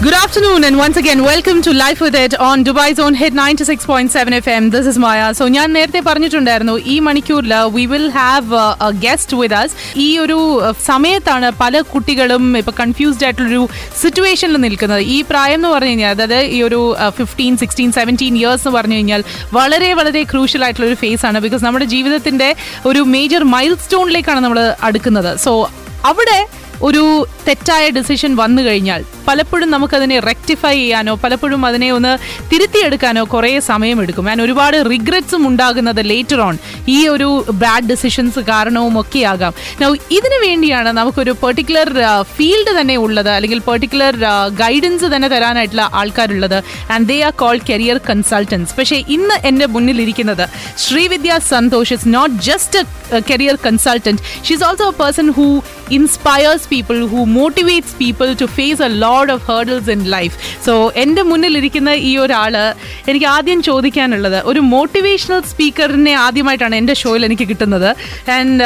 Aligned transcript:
Good 0.00 0.14
afternoon, 0.14 0.64
and 0.64 0.78
once 0.78 0.96
again, 0.96 1.22
welcome 1.22 1.58
to 1.60 1.72
Life 1.74 2.00
with 2.00 2.14
It 2.14 2.34
on 2.40 2.64
Dubai's 2.64 2.98
own 2.98 3.12
hit 3.12 3.34
96.7 3.34 4.34
FM. 4.34 4.70
This 4.70 4.86
is 4.86 4.96
Maya. 4.96 5.26
So, 5.30 5.44
ഞാൻ 5.48 5.68
നേരത്തെ 5.72 6.00
പറഞ്ഞിട്ടുണ്ടായിരുന്നു 6.00 6.74
ഈ 6.86 6.94
മണിക്കൂറിൽ 7.06 7.52
we 7.74 7.84
will 7.90 8.06
have 8.14 8.60
guest 9.02 9.36
with 9.40 9.56
us 9.56 9.74
ഈ 9.96 10.06
ഒരു 10.18 10.38
uh, 10.60 10.70
സമയത്താണ് 10.86 11.48
പല 11.58 11.82
കുട്ടികളും 11.90 12.46
ഇപ്പൊ 12.60 12.72
കൺഫ്യൂസ്ഡ് 12.80 13.26
ആയിട്ടുള്ളൊരു 13.26 13.60
സിറ്റുവേഷനിൽ 14.02 14.60
നിൽക്കുന്നത് 14.66 15.02
ഈ 15.16 15.18
പ്രായം 15.32 15.58
എന്ന് 15.58 15.72
പറഞ്ഞു 15.74 15.92
കഴിഞ്ഞാൽ 15.92 16.14
അതായത് 16.16 16.48
ഈ 16.56 16.60
ഒരു 16.68 16.80
ഫിഫ്റ്റീൻ 17.18 17.60
സിക്സ്റ്റീൻ 17.64 17.92
സെവന്റീൻ 17.98 18.38
ഇയേഴ്സ് 18.40 18.64
എന്ന് 18.64 18.74
പറഞ്ഞു 18.78 18.98
കഴിഞ്ഞാൽ 18.98 19.24
വളരെ 19.58 19.90
വളരെ 20.00 20.22
ക്രൂഷ്യൽ 20.32 20.64
ആയിട്ടുള്ള 20.68 20.88
ഒരു 20.90 20.98
ഫേസ് 21.04 21.24
ആണ് 21.30 21.44
ബിക്കോസ് 21.46 21.64
നമ്മുടെ 21.68 21.88
ജീവിതത്തിന്റെ 21.94 22.48
ഒരു 22.92 23.02
മേജർ 23.16 23.44
മൈൽ 23.56 23.74
സ്റ്റോണിലേക്കാണ് 23.84 24.42
നമ്മൾ 24.46 24.62
അടുക്കുന്നത് 24.88 25.30
സോ 25.46 25.54
അവിടെ 26.06 26.40
ഒരു 26.82 27.02
തെറ്റായ 27.46 27.88
ഡിസിഷൻ 27.88 28.36
വന്നു 28.36 28.62
കഴിഞ്ഞാൽ 28.62 29.04
പലപ്പോഴും 29.26 29.70
നമുക്കതിനെ 29.70 30.20
റെക്ടിഫൈ 30.20 30.74
ചെയ്യാനോ 30.74 31.14
പലപ്പോഴും 31.14 31.66
അതിനെ 31.66 31.92
ഒന്ന് 31.92 32.12
തിരുത്തിയെടുക്കാനോ 32.52 33.24
കുറേ 33.24 33.60
സമയമെടുക്കും. 33.60 34.24
ഞാൻ 34.24 34.42
ഒരുപാട് 34.42 34.76
റിഗ്രറ്റ്സും 34.90 35.48
ഉണ്ടാകുന്നത് 35.48 36.00
ലേറ്റർ 36.06 36.40
ഓൺ 36.40 36.56
ഈ 36.88 37.08
ഒരു 37.08 37.28
ബാഡ് 37.52 37.86
ഡിസിഷൻസ് 37.86 38.38
കാരണവും 38.38 39.00
ഒക്കെ 39.00 39.22
Now, 39.80 39.90
ഇതിനു 40.10 40.38
വേണ്ടിയാണ് 40.46 40.92
നമുക്കൊരു 40.92 41.32
പെർട്ടിക്കുലർ 41.42 41.88
ഫീൽഡ് 42.36 42.72
തന്നെ 42.78 42.96
ഉള്ളത് 42.96 43.30
അല്ലെങ്കിൽ 43.30 43.58
പെർട്ടിക്കുലർ 43.60 44.14
ഗൈഡൻസ് 44.54 45.04
തന്നെ 45.04 45.28
തരാനായിട്ടുള്ള 45.28 45.90
ആൾക്കാരുള്ളത് 45.92 46.56
and 46.90 47.08
they 47.08 47.22
are 47.22 47.32
called 47.32 47.66
career 47.70 48.00
consultants 48.10 48.74
പക്ഷേ 48.78 48.96
ഇന്ന് 49.08 49.36
എന്റെ 49.44 49.66
മുന്നിലിരിക്കുന്നത് 49.66 50.44
Srividya 50.76 51.38
Santhosh 51.48 51.92
is 51.92 52.08
not 52.14 52.34
just 52.42 52.80
a 53.12 53.20
career 53.30 53.58
consultant 53.66 54.22
she 54.46 54.54
is 54.54 54.64
also 54.64 54.88
a 54.88 54.96
person 55.02 55.30
who 55.30 55.46
inspires 55.90 56.69
people 56.72 56.98
who 57.12 57.20
motivates 57.38 57.94
people 58.00 58.28
to 58.42 58.48
face 58.58 58.82
a 58.88 58.90
load 59.04 59.32
of 59.36 59.44
hurdles 59.50 59.90
in 59.96 60.02
life 60.16 60.34
so 60.66 60.74
എന്റെ 61.04 61.24
മുന്നിലിരിക്കുന്ന 61.30 61.90
ഈ 62.10 62.12
ഒരാൾ 62.24 62.56
എനിക്ക് 63.10 63.28
ആദ്യം 63.36 63.60
ചോദിക്കാനുള്ളത് 63.68 64.38
ഒരു 64.52 64.60
മോട്ടിവേഷണൽ 64.74 65.40
സ്പീക്കറിനെ 65.52 66.14
ആദ്യമായിട്ടാണ് 66.26 66.74
എന്റെ 66.80 66.94
ഷോയിൽ 67.02 67.24
എനിക്ക് 67.28 67.46
കിട്ടുന്നത്. 67.52 67.88
ആൻഡ് 68.36 68.64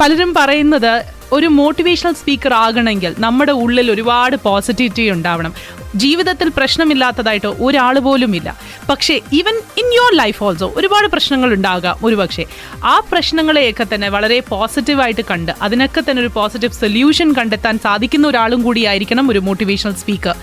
പലരും 0.00 0.32
പറയുന്നത് 0.40 0.92
ഒരു 1.32 1.46
മോട്ടിവേഷണൽ 1.46 2.14
സ്പീക്കർ 2.20 2.52
ആകണമെങ്കിൽ 2.54 3.14
നമ്മുടെ 3.18 3.52
ഉള്ളിൽ 3.52 3.90
ഒരുപാട് 3.90 4.36
പോസിറ്റിവിറ്റി 4.36 5.10
ഉണ്ടാവണം. 5.10 5.52
ജീവിതത്തിൽ 5.94 6.48
പ്രശ്നമില്ലാത്തതായിട്ട് 6.56 7.46
ഒരാൾ 7.46 7.98
പോലും 7.98 8.36
ഇല്ല. 8.36 8.48
പക്ഷേ 8.88 9.14
even 9.38 9.56
in 9.80 9.86
your 9.94 10.12
life 10.16 10.44
also 10.44 10.72
ഒരുപാട് 10.76 11.06
പ്രശ്നങ്ങൾ 11.06 11.54
ഉണ്ടാകാം 11.54 11.96
ഒരുപക്ഷെ. 12.04 12.44
ആ 12.84 13.00
പ്രശ്നങ്ങളെയൊക്കെ 13.10 13.86
തന്നെ 13.94 14.08
വളരെ 14.08 14.40
പോസിറ്റീവായിട്ട് 14.48 15.24
കണ്ട് 15.30 15.52
അതിനൊക്കെ 15.62 16.02
തന്നെ 16.10 16.22
ഒരു 16.22 16.32
പോസിറ്റീവ് 16.34 16.72
സൊല്യൂഷൻ 16.72 17.32
കണ്ടെത്താൻ 17.32 17.78
സാധിക്കുന്ന 17.78 18.28
ഒരാളും 18.28 18.62
കൂടിയായിരിക്കണം 18.62 19.30
ഒരു 19.30 19.38
motivational 19.38 19.94
speaker 19.94 20.36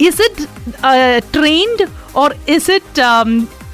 is 0.00 0.22
it 0.28 0.46
trained 1.38 1.86
or 2.16 2.34
is 2.48 2.70
it 2.70 3.02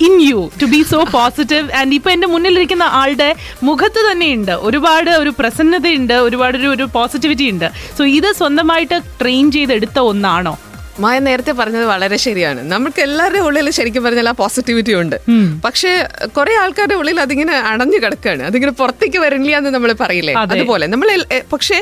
in 0.06 0.14
you 0.28 0.40
to 0.62 0.66
be 0.66 0.80
so 0.90 0.98
positive 1.16 1.72
and 1.80 1.94
ഇപ്പൊ 1.94 2.10
എന്റെ 2.10 2.26
മുന്നിലിരിക്കുന്ന 2.26 2.84
ആളുടെ 3.00 3.28
മുഖത്ത് 3.62 4.00
തന്നെയുണ്ട്. 4.10 4.52
ഒരുപാട് 4.68 5.10
ഒരു 5.22 5.32
പ്രസന്നതയുണ്ട് 5.38 6.16
ഒരുപാട് 6.28 6.56
ഒരു 6.58 6.66
ഒരു 6.66 6.86
പോസിറ്റിവിറ്റി 6.96 7.50
ഉണ്ട്. 7.50 7.68
സോ 7.98 8.04
ഇത് 8.18 8.30
സ്വന്തമായിട്ട് 8.32 8.98
ട്രെയിൻ 9.20 9.46
ചെയ്തെടുത്ത 9.56 9.98
ഒന്നാണോ? 10.12 10.54
മായ 11.02 11.18
നേരത്തെ 11.18 11.52
പറഞ്ഞത് 11.52 11.84
വളരെ 11.84 12.16
ശരിയാണ്. 12.16 12.60
നമുക്ക് 12.70 13.00
എല്ലാവരുടെ 13.02 13.40
ഉള്ളിൽ 13.48 13.66
ശരിക്കും 13.70 14.04
പറഞ്ഞാൽ 14.04 14.28
ആ 14.28 14.32
പോസിറ്റിവിറ്റി 14.40 14.94
ഉണ്ട്. 14.94 15.16
പക്ഷേ 15.64 15.90
കുറെ 16.36 16.54
ആൾക്കാരുടെ 16.62 16.94
ഉള്ളിൽ 16.94 17.20
അതിങ്ങനെ 17.20 17.54
അടഞ്ഞു 17.72 17.98
കിടക്കുകയാണ് 18.04 18.42
അതിങ്ങനെ 18.42 18.72
പുറത്തേക്ക് 18.72 19.18
വരില്ല 19.18 19.56
എന്ന് 19.56 19.70
നമ്മൾ 19.70 19.92
പറയില്ലേ? 20.00 20.34
അതെ. 20.34 20.56
അതുപോലെ. 20.56 20.86
നമ്മൾ 20.86 21.10
പക്ഷേ 21.52 21.78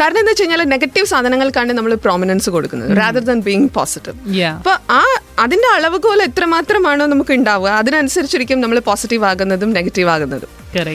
കാരണം 0.00 0.18
എന്താ 0.20 0.32
വെച്ച് 0.32 0.42
കഴിഞ്ഞാൽ 0.42 0.62
നെഗറ്റീവ് 0.74 1.06
സാധനങ്ങൾക്കാണ് 1.12 1.72
നമ്മൾ 1.78 1.92
പ്രോമിനൻസ് 2.04 2.48
കൊടുക്കുന്നത് 2.54 2.90
റാദർ 3.00 3.24
ദൻ 3.30 3.38
ബീങ് 3.46 3.68
പോസിറ്റീവ്. 3.76 4.16
അപ്പൊ 4.58 4.72
ആ 4.98 5.00
അതിന്റെ 5.44 5.68
അളവുകോൽ 5.76 6.20
എത്രമാത്രമാണോ 6.28 7.06
നമുക്ക് 7.12 7.32
ഉണ്ടാവുക 7.38 7.70
അതിനനുസരിച്ചിരിക്കും 7.82 8.60
നമ്മൾ 8.64 8.78
പോസിറ്റീവ് 8.90 9.26
ആകുന്നതും 9.30 9.70
നെഗറ്റീവ് 9.78 10.10
ആകുന്നതും. 10.14 10.50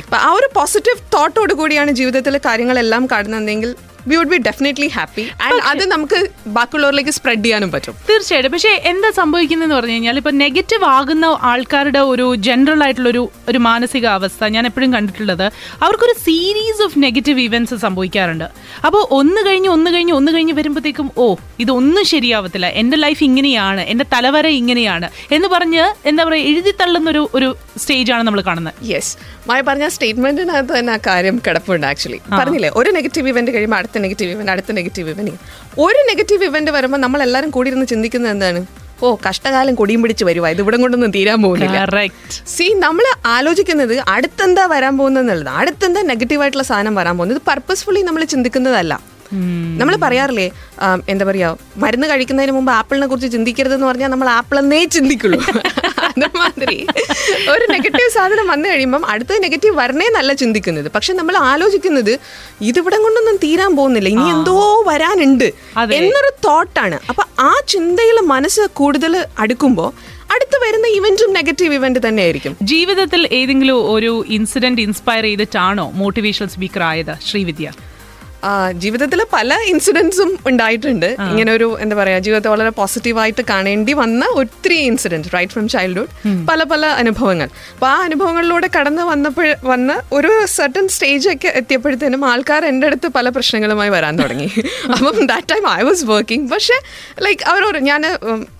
അപ്പൊ 0.07 0.17
ആ 0.27 0.29
ഒരു 0.39 0.47
പോസിറ്റീവ് 0.57 0.99
തോട്ടോട് 1.15 1.53
കൂടിയാണ് 1.61 1.91
ജീവിതത്തിലെ 1.99 2.41
കാര്യങ്ങളെല്ലാം 2.47 3.05
കാണുന്നതെങ്കിൽ 3.13 3.71
we 4.09 4.15
would 4.15 4.33
be 4.33 4.39
definitely 4.49 4.87
happy 4.97 5.25
and 5.45 5.61
അത് 5.71 5.83
നമുക്ക് 5.93 6.19
ബാക്കിയുള്ളവരിലേക്ക് 6.57 7.13
സ്പ്രെഡ് 7.17 7.43
ചെയ്യാനും 7.45 7.71
പറ്റും. 7.71 7.95
തീർച്ചയായിട്ടും. 8.09 8.51
പക്ഷേ 8.51 8.73
എന്താ 8.91 9.11
സംഭവിക്കുന്നതെന്ന് 9.19 9.75
പറഞ്ഞു 9.75 9.95
കഴിഞ്ഞാൽ 9.95 10.17
ഇപ്പൊ 10.21 10.31
നെഗറ്റീവ് 10.43 10.85
ആകുന്ന 10.97 11.25
ആൾക്കാരുടെ 11.51 11.99
ഒരു 11.99 12.35
ജനറൽ 12.47 12.83
ആയിട്ടുള്ള 12.83 13.09
ഒരു 13.09 13.23
ഒരു 13.49 13.57
മാനസിക 13.57 14.05
അവസ്ഥ 14.17 14.49
ഞാൻ 14.55 14.65
എപ്പോഴും 14.69 14.93
കണ്ടിട്ടുള്ളത്. 14.93 15.45
അവർക്കൊരു 15.83 16.15
സീരീസ് 16.27 16.81
ഓഫ് 16.87 16.99
നെഗറ്റീവ് 17.05 17.41
ഇവന്റ്സ് 17.41 17.75
സംഭവിക്കാറുണ്ട്. 17.75 18.47
അപ്പോൾ 18.85 19.07
ഒന്ന് 19.19 19.41
കഴിഞ്ഞ് 19.47 19.69
ഒന്ന് 19.69 19.91
കഴിഞ്ഞ് 19.91 20.13
ഒന്ന് 20.13 20.31
കഴിഞ്ഞ് 20.31 20.53
വരുമ്പോഴത്തേക്കും 20.53 21.11
ഓ 21.17 21.27
ഇതൊന്നും 21.59 22.05
ശരിയാവത്തില്ല. 22.05 22.67
എന്റെ 22.81 22.97
ലൈഫ് 22.97 23.23
ഇങ്ങനെയാണ് 23.23 23.81
എന്റെ 23.81 24.05
തലവര 24.13 24.47
ഇങ്ങനെയാണ് 24.61 25.09
എന്ന് 25.31 25.47
പറഞ്ഞ് 25.47 25.83
എന്താ 26.11 26.23
പറയുക 26.23 26.49
എഴുതി 26.51 26.73
തള്ളുന്ന 26.81 27.09
ഒരു 27.09 27.29
ഒരു 27.33 27.49
സ്റ്റേജാണ് 27.77 28.23
നമ്മൾ 28.23 28.41
കാണുന്നത്. 28.41 28.73
യെസ് 28.93 29.13
മായ 29.49 29.61
പറഞ്ഞ 29.67 29.85
സ്റ്റേറ്റ്മെന്റിനകത്ത് 29.87 30.73
തന്നെ 30.79 30.93
ആ 30.93 30.99
കാര്യം 31.07 31.41
കിടപ്പുണ്ട് 31.47 31.87
ആക്ച്വലി 31.87 32.19
പറഞ്ഞില്ലേ? 32.39 32.69
ഒരു 32.79 32.89
നെഗറ്റീവ് 32.97 33.29
ഇവന്റ് 33.33 33.51
കഴിയുമ്പോൾ 33.51 33.79
അടുത്ത 33.91 34.01
നെഗറ്റീവ് 34.05 34.31
ഇവന്റ് 34.35 34.51
അടുത്ത 34.51 34.71
നെഗറ്റീവ് 34.79 35.09
ഇവന്റ് 35.13 35.33
ഒരു 35.85 35.99
നെഗറ്റീവ് 36.09 36.43
ഇവന്റ് 36.49 36.71
വരുമ്പോൾ 36.71 36.99
നമ്മൾ 37.05 37.19
എല്ലാവരും 37.25 37.49
കൂടി 37.55 37.69
ഇരുന്ന് 37.71 37.87
ചിന്തിക്കുന്നത് 37.91 38.31
എന്താണ്? 38.31 38.59
ഓ 39.03 39.07
കഷ്ടകാലം 39.27 39.73
കൊടിയും 39.79 40.01
പിടിച്ച് 40.03 40.23
വരുവാ. 40.29 40.49
ഇത് 40.53 40.61
ഇവിടെ 40.63 40.77
കൊണ്ടൊന്നും 40.77 41.11
തീരാൻ 41.15 41.39
പോകുന്നില്ല. 41.45 41.77
സി 42.55 42.67
നമ്മൾ 42.85 43.05
ആലോചിക്കുന്നത് 43.35 43.95
അടുത്തെന്താ 44.15 44.65
വരാൻ 44.73 44.93
പോകുന്നത് 44.99 45.47
അടുത്തെന്താ 45.61 46.01
നെഗറ്റീവ് 46.11 46.41
ആയിട്ടുള്ള 46.43 46.65
സാധനം 46.71 46.95
വരാൻ 46.99 47.15
പോകുന്നത്? 47.17 47.37
ഇത് 47.39 47.47
പർപ്പസ്ഫുള്ളി 47.51 48.03
നമ്മൾ 48.09 48.23
ചിന്തിക്കുന്നതല്ല. 48.33 48.93
നമ്മൾ 49.81 49.95
പറയാറില്ലേ 50.03 50.45
എന്താ 51.11 51.25
പറയാ 51.25 51.49
മരുന്ന് 51.83 52.07
കഴിക്കുന്നതിന് 52.11 52.53
മുമ്പ് 52.57 52.71
ആപ്പിളിനെ 52.77 53.07
കുറിച്ച് 53.07 53.29
ചിന്തിക്കരുതെന്ന് 53.35 53.87
പറഞ്ഞാൽ 53.89 54.09
നമ്മൾ 54.13 54.29
ആപ്പിളെന്നേ 54.37 54.81
ചിന്തിക്കുള്ളൂ. 54.97 55.39
അതുമാതിരി 56.23 56.87
ഒരു 57.49 57.65
നെഗറ്റീവ് 57.71 58.09
സാധനം 58.09 58.47
വന്നു 58.47 58.69
കഴിയുമ്പം 58.69 59.05
അടുത്ത 59.05 59.39
നെഗറ്റീവ് 59.39 59.75
വരണേ 59.77 60.07
നല്ല 60.09 60.33
ചിന്തിക്കുന്നത്. 60.33 60.91
പക്ഷെ 60.95 61.13
നമ്മൾ 61.13 61.37
ആലോചിക്കുന്നത് 61.37 62.19
ഇതിവിടെ 62.61 62.97
കൊണ്ടൊന്നും 62.97 63.35
തീരാൻ 63.35 63.75
പോകുന്നില്ല. 63.75 64.09
ഇനി 64.09 64.29
എന്തോ 64.29 64.83
വരാനുണ്ട്. 64.87 65.53
എന്നൊരു 65.99 66.31
തോട്ടാണ് 66.47 66.99
അപ്പൊ 67.09 67.23
ആ 67.39 67.51
ചിന്തയിൽ 67.67 68.19
മനസ്സ് 68.33 68.61
കൂടുതൽ 68.73 69.25
അടുക്കുമ്പോൾ 69.39 69.91
അടുത്ത് 70.33 70.57
വരുന്ന 70.65 70.87
ഇവന്റും 70.87 71.33
നെഗറ്റീവ് 71.33 71.73
ഇവന്റ് 71.73 71.99
തന്നെയായിരിക്കും. 72.07 72.53
ജീവിതത്തിൽ 72.61 73.29
ഏതെങ്കിലും 73.31 73.91
ഒരു 73.93 74.25
ഇൻസിഡന്റ് 74.27 74.81
ഇൻസ്പയർ 74.81 75.23
ചെയ്തിട്ടാണോ 75.23 75.91
മോട്ടിവേഷണൽ 75.93 76.49
സ്പീക്കർ 76.49 76.83
ആയത് 76.83 77.13
ശ്രീവിദ്യ? 77.29 77.69
ജീവിതത്തിൽ 78.71 79.25
പല 79.33 79.57
ഇൻസിഡൻസും 79.65 80.39
ഉണ്ടായിട്ടുണ്ട്. 80.47 81.05
ഇങ്ങനെ 81.05 81.51
ഒരു 81.53 81.77
എന്താ 81.79 81.95
പറയാ 81.95 82.19
ജീവിതത്തെ 82.19 82.49
വളരെ 82.49 82.69
പോസിറ്റീവായിട്ട് 82.69 83.41
കാണേണ്ടി 83.49 83.93
വന്ന 83.93 84.25
ഒത്തിരി 84.25 84.73
ഇൻസിഡൻസ് 84.73 85.29
റൈറ്റ് 85.33 85.53
ഫ്രം 85.53 85.67
ചൈൽഡ്ഹുഡ് 85.67 86.07
പല 86.49 86.63
പല 86.63 86.85
അനുഭവങ്ങൾ. 86.85 87.49
അപ്പൊ 87.73 87.87
ആ 87.87 88.03
അനുഭവങ്ങളിലൂടെ 88.03 88.69
കടന്നു 88.79 89.01
വന്നപ്പോൾ 89.01 89.55
വന്ന 89.63 90.01
ഒരു 90.13 90.45
സർട്ടൺ 90.45 90.87
സ്റ്റേജ് 90.87 91.29
ഒക്കെ 91.29 91.47
എത്തിയപ്പോഴത്തേനും 91.55 92.25
ആൾക്കാർ 92.25 92.65
എന്റെ 92.65 92.87
അടുത്ത് 92.87 93.07
പല 93.07 93.29
പ്രശ്നങ്ങളുമായി 93.29 93.89
വരാൻ 93.89 94.15
തുടങ്ങി. 94.19 94.51
അപ്പം 94.93 95.25
that 95.25 95.47
time 95.53 95.79
I 95.79 95.81
was 95.81 96.05
working 96.05 96.51
പക്ഷേ 96.51 96.73
ലൈക്ക് 97.23 97.41
അവർ 97.49 97.77
ഞാൻ 97.79 98.05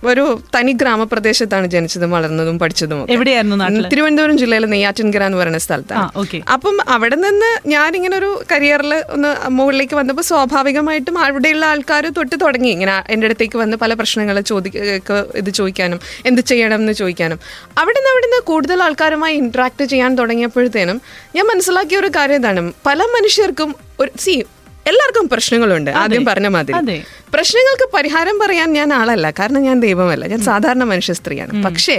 ഒരു 0.04 0.40
തനി 0.56 0.72
ഗ്രാമപ്രദേശത്താണ് 0.72 1.66
ജനിച്ചതും 1.66 2.10
വളർന്നതും 2.10 2.58
പഠിച്ചതും. 2.58 3.06
എവിടെയായിരുന്നു 3.10 3.88
തിരുവനന്തപുരം 3.88 4.38
ജില്ലയിലെ 4.38 4.66
നെയ്യാറ്റിൻകര 4.66 5.22
എന്ന് 5.22 5.38
പറയുന്ന 5.38 5.58
സ്ഥലത്താണ്. 5.58 6.08
അപ്പം 6.52 6.78
അവിടെ 6.88 7.16
നിന്ന് 7.16 7.68
ഞാനിങ്ങനെ 7.68 8.16
ഒരു 8.16 8.42
കരിയറിൽ 8.52 8.94
ഒന്ന് 9.08 9.46
മുകളിലേക്ക് 9.72 9.96
വന്നപ്പോൾ 9.96 10.24
സ്വാഭാവികമായിട്ടും 10.30 11.16
അവിടെയുള്ള 11.26 11.64
ആൾക്കാർ 11.72 12.04
തൊട്ട് 12.16 12.36
തുടങ്ങി. 12.42 12.70
ഇങ്ങനെ 12.76 12.94
എന്റെ 13.12 13.24
അടുത്തേക്ക് 13.26 13.56
വന്ന് 13.62 13.76
പല 13.82 13.92
പ്രശ്നങ്ങൾ 14.00 14.36
ചോദിക്ക 14.50 15.12
ഇത് 15.40 15.50
ചോദിക്കാനും 15.58 16.00
എന്ത് 16.26 16.40
ചെയ്യണം 16.50 16.80
എന്ന് 16.82 16.94
ചോദിക്കാനും. 17.00 17.38
അവിടെ 17.80 17.96
നിന്ന് 17.98 18.10
അവിടെ 18.12 18.26
നിന്ന് 18.26 18.40
കൂടുതൽ 18.50 18.78
ആൾക്കാരുമായി 18.86 19.34
ഇൻട്രാക്ട് 19.42 19.84
ചെയ്യാൻ 19.92 20.10
തുടങ്ങിയപ്പോഴത്തേനും 20.20 20.98
ഞാൻ 21.36 21.46
മനസ്സിലാക്കിയ 21.52 22.02
ഒരു 22.02 22.10
കാര്യം 22.18 22.40
ഇതാണ്. 22.42 22.62
പല 22.88 23.00
മനുഷ്യർക്കും 23.16 23.72
ഒരു 24.00 24.12
സി 24.24 24.34
എല്ലാവർക്കും 24.90 25.26
പ്രശ്നങ്ങളുണ്ട് 25.32 25.90
ആദ്യം 26.02 26.24
പറഞ്ഞ 26.30 26.50
മാതിരി. 26.58 26.98
പ്രശ്നങ്ങൾക്ക് 27.34 27.88
പരിഹാരം 27.96 28.38
പറയാൻ 28.44 28.68
ഞാൻ 28.78 28.88
ആളല്ല. 29.00 29.26
കാരണം 29.40 29.62
ഞാൻ 29.68 29.76
ദൈവമല്ല. 29.86 30.24
ഞാൻ 30.34 30.42
സാധാരണ 30.50 30.84
മനുഷ്യ 30.92 31.12
സ്ത്രീയാണ്. 31.20 31.64
പക്ഷേ 31.66 31.98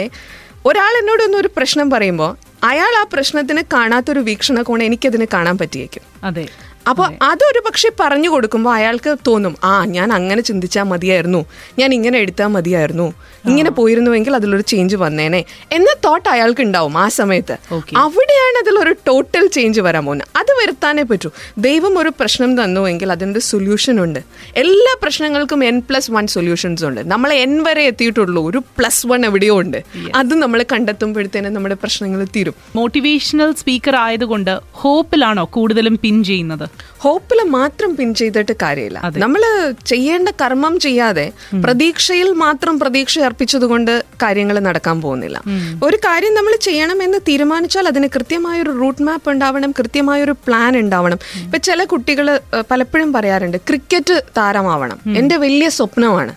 ഒരാൾ 0.69 0.93
എന്നോടൊന്നും 1.01 1.39
ഒരു 1.43 1.49
പ്രശ്നം 1.57 1.87
പറയുമ്പോൾ 1.93 2.31
അയാൾ 2.63 2.99
ആ 2.99 3.05
പ്രശ്നത്തിന് 3.13 3.61
കാണാത്തൊരു 3.73 4.19
വീക്ഷണകോണം 4.19 4.83
എനിക്കതിന് 4.83 5.25
കാണാൻ 5.33 5.57
പറ്റിയേക്കും. 5.57 6.01
അതെ. 6.23 6.47
അപ്പോൾ 6.89 7.13
അതൊരു 7.21 7.63
പക്ഷെ 7.65 7.89
പറഞ്ഞു 7.99 8.29
കൊടുക്കുമ്പോൾ 8.29 8.73
അയാൾക്ക് 8.73 9.17
തോന്നും 9.27 9.57
ആ 9.63 9.85
ഞാൻ 9.85 10.13
അങ്ങനെ 10.13 10.41
ചിന്തിച്ചാൽ 10.41 10.83
മതിയായിരുന്നു. 10.83 11.45
ഞാൻ 11.79 11.93
ഇങ്ങനെ 11.93 12.19
എടുത്താൽ 12.19 12.47
മതിയായിരുന്നു. 12.47 13.13
ഇങ്ങനെ 13.45 13.69
പോയിരുന്നുവെങ്കിൽ 13.71 14.35
അതിലൊരു 14.35 14.61
ചേഞ്ച് 14.61 14.95
വന്നേനെ. 14.95 15.45
എന്ന 15.71 15.95
തോട്ട് 16.05 16.29
അയാൾക്ക് 16.29 16.61
ഉണ്ടാവും 16.61 16.97
ആ 16.97 17.07
സമയത്ത്. 17.07 17.57
അവിടെയാണ് 17.95 18.57
അതിലൊരു 18.63 18.95
ടോട്ടൽ 19.07 19.47
ചേഞ്ച് 19.47 19.81
വരാൻ 19.81 20.05
പോകുന്നത്. 20.05 20.27
അത് 20.37 20.51
വരുത്താനേ 20.51 21.03
പറ്റൂ. 21.03 21.29
ദൈവം 21.57 21.99
ഒരു 21.99 22.09
പ്രശ്നം 22.09 22.63
തന്നുവെങ്കിൽ 22.63 23.11
അതിന്റെ 23.11 23.39
സൊല്യൂഷൻ 23.39 24.03
ഉണ്ട്. 24.03 24.19
എല്ലാ 24.55 24.97
പ്രശ്നങ്ങൾക്കും 25.01 25.65
എൻ 25.65 25.79
പ്ലസ് 25.79 26.11
വൺ 26.11 26.27
സൊല്യൂഷൻസ് 26.27 26.85
ഉണ്ട്. 26.85 27.11
നമ്മൾ 27.11 27.33
എൻ 27.33 27.63
വരെ 27.63 27.83
എത്തിയിട്ടുള്ളൂ. 27.83 28.49
ഒരു 28.49 28.57
പ്ലസ് 28.57 29.07
വൺ 29.07 29.25
എവിടെയോ 29.25 29.59
ഉണ്ട്. 29.59 29.77
അത് 30.15 30.35
നമ്മൾ 30.35 30.65
കണ്ടെത്തുമ്പോഴത്തേനും 30.73 31.53
നമ്മുടെ 31.53 31.75
പ്രശ്നങ്ങൾ 31.75 32.27
തീരും. 32.35 32.52
മോട്ടിവേഷണൽ 32.75 33.49
സ്പീക്കർ 33.59 33.95
ആയതുകൊണ്ട് 33.95 34.53
ഹോപ്പിലാണോ 34.81 35.43
കൂടുതലും 35.55 35.95
പിൻ 36.03 36.15
ചെയ്യുന്നത്? 36.23 36.65
ഹോപ്പിൽ 36.97 37.39
മാത്രം 37.49 37.95
പിൻ 37.95 38.09
ചെയ്തിട്ട് 38.19 38.53
കാര്യമില്ല. 38.61 38.99
നമ്മൾ 39.23 39.41
ചെയ്യേണ്ട 39.85 40.29
കർമ്മം 40.41 40.79
ചെയ്യാതെ 40.79 41.25
പ്രതീക്ഷയിൽ 41.63 42.29
മാത്രം 42.43 42.75
പ്രതീക്ഷ 42.79 43.19
അർപ്പിച്ചതുകൊണ്ട് 43.19 43.93
കാര്യങ്ങൾ 44.23 44.59
നടക്കാൻ 44.59 44.97
പോകുന്നില്ല. 45.01 45.37
ഒരു 45.83 45.97
കാര്യം 46.05 46.33
നമ്മൾ 46.33 46.53
ചെയ്യണമെന്ന് 46.61 47.19
തീരുമാനിച്ചാൽ 47.29 47.87
അതിന് 47.87 48.09
കൃത്യമായ 48.15 48.61
ഒരു 48.61 48.73
റൂട്ട് 48.81 49.03
മാപ്പ് 49.03 49.31
ഉണ്ടാവണം 49.31 49.71
കൃത്യമായ 49.79 50.23
ഒരു 50.23 50.35
പ്ലാൻ 50.47 50.77
ഉണ്ടാവണം. 50.77 51.19
ഇപ്പൊ 51.43 51.57
ചില 51.69 51.83
കുട്ടികൾ 51.83 52.27
പലപ്പോഴും 52.71 53.13
പറയാറുണ്ട് 53.13 53.57
ക്രിക്കറ്റ് 53.69 54.17
താരമാവണം. 54.37 54.99
എന്റെ 55.17 55.35
വലിയ 55.35 55.69
സ്വപ്നമാണ്. 55.69 56.33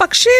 പക്ഷേ 0.00 0.34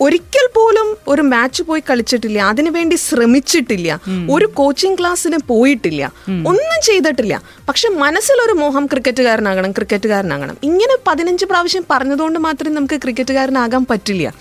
ഒരിക്കൽ 0.00 0.46
പോലും 0.56 0.88
ഒരു 1.08 1.22
മാച്ച് 1.22 1.62
പോയി 1.62 1.82
കളിച്ചിട്ടില്ല. 1.90 2.38
അതിനുവേണ്ടി 2.38 2.96
ശ്രമിച്ചിട്ടില്ല. 2.96 4.00
ഒരു 4.30 4.46
കോച്ചിങ് 4.46 4.96
ക്ലാസ്സിന് 5.00 5.38
പോയിട്ടില്ല. 5.48 6.12
ഒന്നും 6.28 6.78
ചെയ്തിട്ടില്ല. 6.82 7.42
പക്ഷെ 7.68 7.88
മനസ്സിലൊരു 7.88 8.52
മോഹം 8.52 8.86
ക്രിക്കറ്റുകാരനാകണം 8.86 9.72
ക്രിക്കറ്റുകാരനാകണം. 9.72 10.56
ഇങ്ങനെ 10.62 10.96
പതിനഞ്ച് 11.06 11.44
പ്രാവശ്യം 11.44 11.84
പറഞ്ഞതുകൊണ്ട് 11.90 12.38
മാത്രമേ 12.38 12.74
നമുക്ക് 12.74 12.94
ക്രിക്കറ്റുകാരനാകാൻ 12.94 13.86
പറ്റില്ല. 13.90 14.34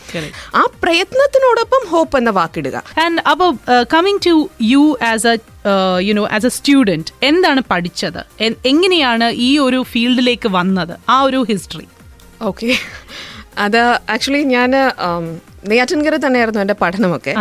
ആ 0.55 0.63
പ്രയത്നത്തിനോടൊപ്പം 0.83 1.83
ഹോപ്പ് 1.89 2.17
എന്ന 2.17 2.29
വാക്കിടുക. 2.29 2.83
ആൻഡ് 3.03 3.21
അപ്പോൾ 3.29 3.51
coming 3.93 4.19
to 4.25 4.49
you 4.61 4.97
as 5.11 5.27
a 5.27 5.37
you know 6.01 6.27
as 6.27 6.45
a 6.45 6.95
എന്താണ് 7.23 7.61
പഠിച്ചത്? 7.71 8.21
എങ്ങനെയാണ് 8.65 9.27
ഈ 9.47 9.57
ഒരു 9.57 9.83
ഫീൽഡിലേക്ക് 9.91 10.49
വന്നത്? 10.49 10.95
ആ 11.09 11.21
ഒരു 11.21 11.45
ഹിസ്റ്ററി 11.49 11.87
ഓക്കെ 12.41 12.67
അത് 13.57 13.77
ആക്ച്വലി 14.13 14.41
ഞാൻ 14.55 14.71
നെയ്യാറ്റിൻകര 15.67 16.15
തന്നെയായിരുന്നു 16.15 16.61
എന്റെ 16.61 16.75
പഠനമൊക്കെ. 16.81 17.33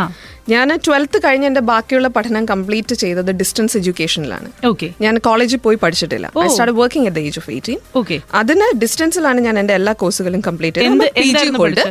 ഞാൻ 0.48 0.68
ട്വൽത്ത് 0.86 1.18
കഴിഞ്ഞ് 1.24 1.46
എന്റെ 1.46 1.62
ബാക്കിയുള്ള 1.70 2.08
പഠനം 2.16 2.44
കംപ്ലീറ്റ് 2.50 2.94
ചെയ്തത് 2.94 3.30
ഡിസ്റ്റൻസ് 3.40 3.74
എഡ്യൂക്കേഷനിലാണ് 3.78 4.48
ഓക്കെ 4.66 4.88
ഞാൻ 5.04 5.14
കോളേജിൽ 5.18 5.60
പോയി 5.64 5.78
പഠിച്ചിട്ടില്ല. 5.84 6.26
I 6.44 6.48
start 6.48 6.74
working 6.80 7.08
at 7.08 7.18
the 7.18 7.22
age 7.28 7.38
of 7.38 7.50
eighteen 7.50 7.78
okay 7.96 8.16
അതിന് 8.40 8.68
ഡിസ്റ്റൻസിലാണ് 8.82 9.40
ഞാൻ 9.40 9.58
എന്റെ 9.58 9.74
എല്ലാ 9.74 9.92
കോഴ്സുകളും 10.02 10.42
കംപ്ലീറ്റ് 10.48 10.80
ചെയ്തത്. 10.80 11.08
P 11.18 11.28
G 11.38 11.50
holder 11.58 11.88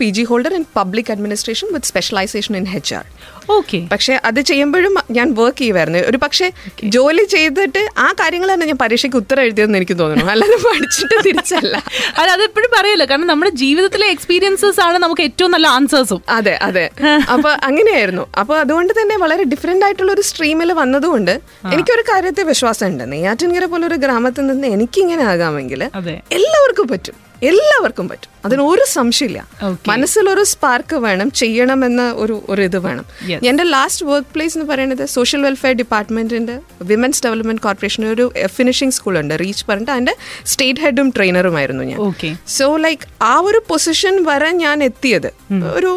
P 0.00 0.08
G 0.10 0.24
holder 0.30 0.54
in 0.60 0.64
public 0.78 1.10
administration 1.16 1.68
with 1.74 1.90
specialisation 1.92 2.56
in 2.56 2.66
H 2.78 2.94
R 2.94 3.04
okay 3.50 3.78
പക്ഷെ 3.92 4.14
അത് 4.28 4.40
ചെയ്യുമ്പോഴും 4.50 4.96
ഞാൻ 5.10 5.28
വർക്ക് 5.38 5.58
ചെയ്യുമായിരുന്നു 5.58 6.00
ഒരു 6.10 6.18
പക്ഷേ 6.24 6.46
ജോലി 6.96 7.24
ചെയ്തിട്ട് 7.34 7.82
ആ 7.98 8.08
കാര്യങ്ങൾ 8.20 8.48
തന്നെ 8.52 8.66
ഞാൻ 8.66 8.78
പരീക്ഷയ്ക്ക് 8.82 9.18
ഉത്തരം 9.22 9.42
എഴുതിയതെന്ന് 9.42 9.78
എനിക്ക് 9.78 9.96
തോന്നുന്നു. 9.98 10.26
അല്ലാതെ 10.32 10.58
പഠിച്ചിട്ട് 10.66 11.16
തിരിച്ചല്ല. 11.26 11.74
അല്ല 12.20 12.28
അതെപ്പോഴും 12.36 12.70
പറയല്ലോ. 12.76 13.06
കാരണം 13.10 13.26
നമ്മുടെ 13.26 13.52
ജീവിതത്തിലെ 13.62 14.06
എക്സ്പീരിയൻസസ് 14.14 14.80
ആണ് 14.86 14.98
നമുക്ക് 14.98 15.22
ഏറ്റവും 15.28 15.50
നല്ല 15.50 15.66
ആൻസേഴ്സും 15.76 16.20
അതെ 16.38 16.54
അതെ. 16.68 16.84
അപ്പൊ 17.34 17.50
അങ്ങനെയായിരുന്നു 17.90 18.26
അപ്പൊ 18.40 18.54
അതുകൊണ്ട് 18.58 18.92
തന്നെ 19.00 19.16
വളരെ 19.16 19.44
ഡിഫറെന്റ് 19.44 19.84
ആയിട്ടുള്ള 19.84 20.12
ഒരു 20.12 20.20
സ്ട്രീമിൽ 20.20 20.72
വന്നതുകൊണ്ട് 20.72 21.34
എനിക്കൊരു 21.72 22.02
കാര്യത്തെ 22.02 22.42
വിശ്വാസമുണ്ട്. 22.42 23.12
നെയ്യാറ്റിൻകര 23.12 23.64
പോലെ 23.64 23.86
ഒരു 23.86 23.94
ഗ്രാമത്തിൽ 23.94 24.46
നിന്ന് 24.46 24.68
എനിക്ക് 24.76 25.00
ഇങ്ങനെ 25.00 25.24
ആകാമെങ്കിൽ 25.32 25.82
എല്ലാവർക്കും 26.38 26.88
പറ്റും. 26.88 27.16
എല്ലാവർക്കും 27.42 28.08
പറ്റും. 28.08 28.30
അതിന് 28.44 28.62
ഒരു 28.62 28.84
സംശയമില്ല. 28.92 29.40
മനസ്സിലൊരു 29.88 30.42
സ്പാർക്ക് 30.44 30.96
വേണം 31.04 31.30
ചെയ്യണമെന്ന 31.40 32.02
ഒരു 32.22 32.42
ഒരു 32.48 32.62
ഇത് 32.62 32.78
വേണം. 32.78 33.04
എന്റെ 33.48 33.64
ലാസ്റ്റ് 33.64 34.06
വർക്ക് 34.06 34.28
പ്ലേസ് 34.34 34.58
എന്ന് 34.58 34.68
പറയുന്നത് 34.72 35.04
സോഷ്യൽ 35.14 35.42
വെൽഫെയർ 35.42 35.74
ഡിപ്പാർട്ട്മെന്റിന്റെ 35.74 36.56
വിമൻസ് 36.82 37.22
ഡെവലപ്മെന്റ് 37.24 37.62
കോർപ്പറേഷൻ 37.62 38.04
ഒരു 38.12 38.26
ഫിനിഷിംഗ് 38.56 38.94
സ്കൂളുണ്ട് 38.94 39.34
റീച്ച് 39.40 39.64
പറഞ്ഞിട്ട് 39.68 39.92
അതിന്റെ 39.92 40.14
സ്റ്റേറ്റ് 40.46 40.80
ഹെഡും 40.80 41.10
ട്രെയിനറുമായിരുന്നു 41.16 41.84
ഞാൻ. 41.84 41.98
സോ 42.48 42.76
ലൈക്ക് 42.76 43.24
ആ 43.24 43.34
ഒരു 43.40 43.62
പൊസിഷൻ 43.68 44.24
വരെ 44.24 44.50
ഞാൻ 44.64 44.84
എത്തിയത് 44.84 45.30
ഒരു 45.74 45.92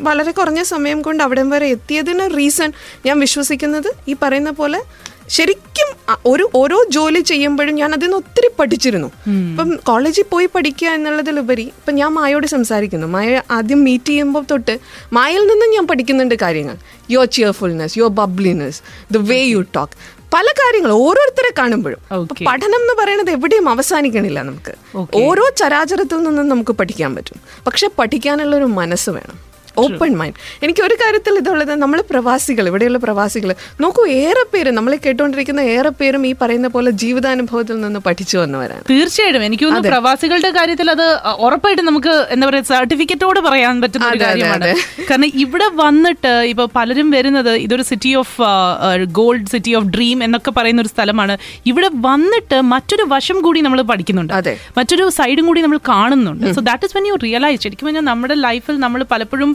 വളരെ 0.00 0.30
കുറഞ്ഞ 0.30 0.62
സമയം 0.62 1.02
കൊണ്ട് 1.02 1.24
അവിടം 1.24 1.50
വരെ 1.50 1.66
എത്തിയതിന് 1.66 2.38
റീസൺ 2.38 2.72
ഞാൻ 3.06 3.20
വിശ്വസിക്കുന്നത് 3.20 3.94
ഈ 4.08 4.16
പറയുന്ന 4.22 4.50
പോലെ 4.50 4.82
ശരിക്കും 5.28 5.88
ഒരു 6.26 6.50
ഓരോ 6.54 6.86
ജോലി 6.90 7.20
ചെയ്യുമ്പോഴും 7.20 7.74
ഞാൻ 7.74 7.92
അതിന് 7.92 8.14
ഒത്തിരി 8.14 8.50
പഠിച്ചിരുന്നു. 8.58 9.10
ഇപ്പം 9.50 9.76
കോളേജിൽ 9.76 10.24
പോയി 10.30 10.48
പഠിക്കുക 10.54 10.88
എന്നുള്ളതിലുപരി 10.88 11.62
ഇപ്പം 11.62 11.94
ഞാൻ 11.94 12.10
മായോട് 12.12 12.46
സംസാരിക്കുന്നു. 12.46 13.06
മായ 13.06 13.42
ആദ്യം 13.50 13.84
മീറ്റ് 13.84 14.04
ചെയ്യുമ്പോൾ 14.04 14.44
തൊട്ട് 14.50 14.80
മായയിൽ 15.12 15.46
നിന്നും 15.46 15.70
ഞാൻ 15.70 15.86
പഠിക്കുന്നുണ്ട് 15.86 16.34
കാര്യങ്ങൾ. 16.42 16.76
Your 17.10 17.26
cheerfulness 17.26 17.98
your 17.98 18.10
bubbliness 18.10 18.82
the 19.12 19.16
way 19.16 19.42
you 19.42 19.64
talk 19.76 19.92
പല 20.34 20.46
കാര്യങ്ങൾ 20.46 20.90
ഓരോരുത്തരെ 20.90 21.52
കാണുമ്പോഴും. 21.58 21.98
പഠനം 22.46 22.80
എന്ന് 22.82 23.02
പറയുന്നത് 23.02 23.30
എവിടെയും 23.30 23.68
അവസാനിക്കണില്ല 23.68 24.42
നമുക്ക്. 24.42 24.74
ഓരോ 25.14 25.50
ചരാചരത്തിൽ 25.56 26.16
നിന്നും 26.16 26.48
നമുക്ക് 26.48 26.70
പഠിക്കാൻ 26.70 27.14
പറ്റും. 27.14 27.40
പക്ഷെ 27.66 27.88
പഠിക്കാനുള്ള 27.98 28.56
ഒരു 28.56 28.64
മനസ്സ് 28.64 29.10
വേണം. 29.10 29.52
ഓപ്പൺ 29.84 30.12
മൈൻഡ് 30.20 30.38
എനിക്ക് 30.64 30.82
ഒരു 30.86 30.96
കാര്യത്തിൽ 31.02 31.34
ഇതുള്ളത് 31.40 31.74
നമ്മൾ 31.82 31.98
പ്രവാസികൾ 32.10 32.64
ഇവിടെയുള്ള 32.70 32.98
പ്രവാസികൾ. 33.06 33.50
നോക്കൂ 33.82 34.02
ഏറെ 34.22 34.44
പേര് 34.52 34.70
നമ്മളെ 34.78 34.98
കേട്ടുകൊണ്ടിരിക്കുന്ന 35.04 35.60
ഏറെ 35.74 35.92
പേരും 36.00 36.22
ഈ 36.30 36.32
പറയുന്ന 36.42 36.68
പോലെ 36.74 36.90
ജീവിതാനുഭവത്തിൽ 37.02 37.76
നിന്ന് 37.84 38.00
പഠിച്ചു 38.06 38.36
വന്നവരാണ്. 38.42 38.84
തീർച്ചയായിട്ടും. 38.90 39.44
എനിക്ക് 39.48 39.64
തോന്നുന്നു 39.64 39.92
പ്രവാസികളുടെ 39.94 40.50
കാര്യത്തിൽ 40.58 40.90
അത് 40.94 41.06
ഉറപ്പായിട്ട് 41.46 41.82
നമുക്ക് 41.90 42.14
എന്താ 42.34 42.46
പറയുക 42.50 42.68
സർട്ടിഫിക്കറ്റോട് 42.72 43.40
പറയാൻ 43.48 43.80
പറ്റുന്ന 43.84 44.08
ഒരു 44.12 44.20
കാര്യമാണ്. 44.24 44.70
കാരണം 45.10 45.30
ഇവിടെ 45.44 45.68
വന്നിട്ട് 45.82 46.32
ഇപ്പൊ 46.52 46.66
പലരും 46.78 47.10
വരുന്നത് 47.16 47.52
ഇതൊരു 47.66 47.86
city 47.90 48.12
of 48.22 48.36
gold 49.20 49.46
city 49.54 49.74
of 49.78 49.90
dream 49.96 50.18
എന്നൊക്കെ 50.28 50.52
പറയുന്ന 50.58 50.84
ഒരു 50.84 50.92
സ്ഥലമാണ്. 50.94 51.36
ഇവിടെ 51.72 51.90
വന്നിട്ട് 52.08 52.58
മറ്റൊരു 52.72 53.06
വശം 53.14 53.38
കൂടി 53.46 53.60
നമ്മൾ 53.66 53.82
പഠിക്കുന്നുണ്ട്. 53.92 54.34
മറ്റൊരു 54.78 55.04
സൈഡും 55.18 55.46
കൂടി 55.50 55.60
നമ്മൾ 55.66 55.80
കാണുന്നുണ്ട്. 55.92 56.46
So 56.56 56.60
that 56.70 56.84
is 56.88 56.96
when 56.96 57.06
you 57.10 57.16
realise 57.26 57.60
ശരിക്കും 57.64 57.86
പറഞ്ഞാൽ 57.88 58.06
നമ്മുടെ 58.12 58.34
ലൈഫിൽ 58.46 58.76
നമ്മൾ 58.84 59.00
പലപ്പോഴും 59.12 59.50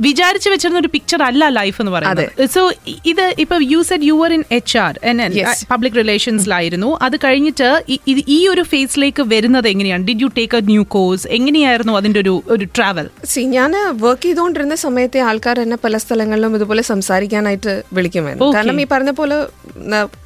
വിചാരിച്ചു 0.00 0.50
വെച്ചിരുന്ന 0.50 0.80
ഒരു 0.80 0.88
പിക്ചർ 0.88 1.22
അല്ല 1.22 1.48
ലൈഫ് 1.48 1.82
എന്ന് 1.82 1.92
പറയുന്നത്. 1.92 2.46
സോ 2.46 2.72
ഇത് 3.06 3.34
ഇപ്പൊ 3.38 3.56
you 3.62 3.82
said 3.82 4.02
you 4.02 4.24
are 4.24 4.32
in 4.32 4.44
H 4.52 4.78
R 4.78 5.00
and 5.04 5.22
and 5.22 5.32
public 5.70 5.92
റിലേഷൻസിലായിരുന്നു 5.92 6.98
അത് 7.02 7.16
കഴിഞ്ഞിട്ട് 7.16 7.84
ഈ- 8.28 8.48
ഒരു 8.48 8.62
ഫേസിലേക്ക് 8.62 9.22
വരുന്നത് 9.22 9.68
എങ്ങനെയാണ്? 9.68 10.06
Did 10.06 10.20
you 10.20 10.26
take 10.26 10.56
a 10.56 10.60
new 10.60 10.82
course 10.82 11.28
എങ്ങനെയായിരുന്നു 11.28 11.92
അതിന്റെ 11.92 12.20
ഒരു 12.20 12.42
ഒരു 12.48 12.64
ട്രാവൽ 12.64 13.08
സി 13.24 13.40
ഞാൻ 13.40 13.72
വർക്ക് 14.00 14.22
ചെയ്തുകൊണ്ടിരുന്ന 14.22 14.74
സമയത്തെ 14.74 15.18
ആൾക്കാർ 15.20 15.60
എന്നെ 15.60 15.76
പല 15.84 15.96
സ്ഥലങ്ങളിലും 15.96 16.54
ഇതുപോലെ 16.54 16.82
സംസാരിക്കാനായിട്ട് 16.82 17.82
വിളിക്കുമായിരുന്നു. 17.92 18.54
കാരണം 18.54 18.80
ഈ 18.80 18.86
പറഞ്ഞ 18.92 19.10
പോലെ 19.10 19.36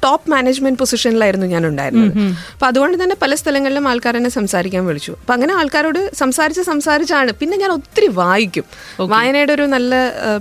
ടോപ്പ് 0.03 0.29
മാനേജ്മെന്റ് 0.29 0.79
പൊസിഷനിലായിരുന്നു 0.79 1.47
ഞാൻ 1.47 1.67
ഉണ്ടായിരുന്നത് 1.67 2.17
അപ്പൊ 2.53 2.67
അതുകൊണ്ട് 2.67 3.03
തന്നെ 3.03 3.15
പല 3.21 3.35
സ്ഥലങ്ങളിലും 3.35 3.87
ആൾക്കാർ 3.87 4.17
എന്നെ 4.17 4.29
സംസാരിക്കാൻ 4.29 4.85
വിളിച്ചു. 4.85 5.11
അപ്പൊ 5.11 5.33
അങ്ങനെ 5.33 5.53
ആൾക്കാരോട് 5.53 6.11
സംസാരിച്ച് 6.15 6.61
സംസാരിച്ചാണ്. 6.61 7.31
പിന്നെ 7.31 7.57
ഞാൻ 7.57 7.71
ഒത്തിരി 7.71 8.07
വായിക്കും. 8.07 8.63
വായനയുടെ 8.99 9.55
ഒരു 9.59 9.67
നല്ല 9.67 9.95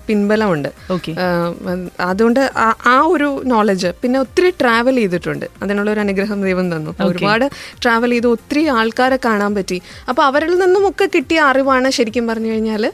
പിൻബലമുണ്ട്. 0.06 0.68
അതുകൊണ്ട് 2.00 2.52
ആ- 2.56 3.04
ഒരു 3.06 3.42
നോളജ് 3.46 3.86
പിന്നെ 4.02 4.20
ഒത്തിരി 4.20 4.50
ട്രാവൽ 4.50 4.94
ചെയ്തിട്ടുണ്ട്. 4.94 5.46
അതിനുള്ള 5.62 5.90
ഒരു 5.90 6.00
അനുഗ്രഹം 6.00 6.42
ദൈവം 6.42 6.76
തന്നു. 6.76 6.94
ഒരുപാട് 7.00 7.50
ട്രാവൽ 7.82 8.10
ചെയ്ത് 8.10 8.26
ഒത്തിരി 8.26 8.66
ആൾക്കാരെ 8.66 9.18
കാണാൻ 9.24 9.54
പറ്റി. 9.54 9.82
അപ്പൊ 10.08 10.22
അവരിൽ 10.22 10.58
നിന്നും 10.58 10.88
ഒക്കെ 10.88 11.08
കിട്ടിയ 11.14 11.40
അറിവാണ് 11.40 11.90
ശരിക്കും 11.90 12.26
പറഞ്ഞു 12.26 12.48
കഴിഞ്ഞാൽ 12.48 12.92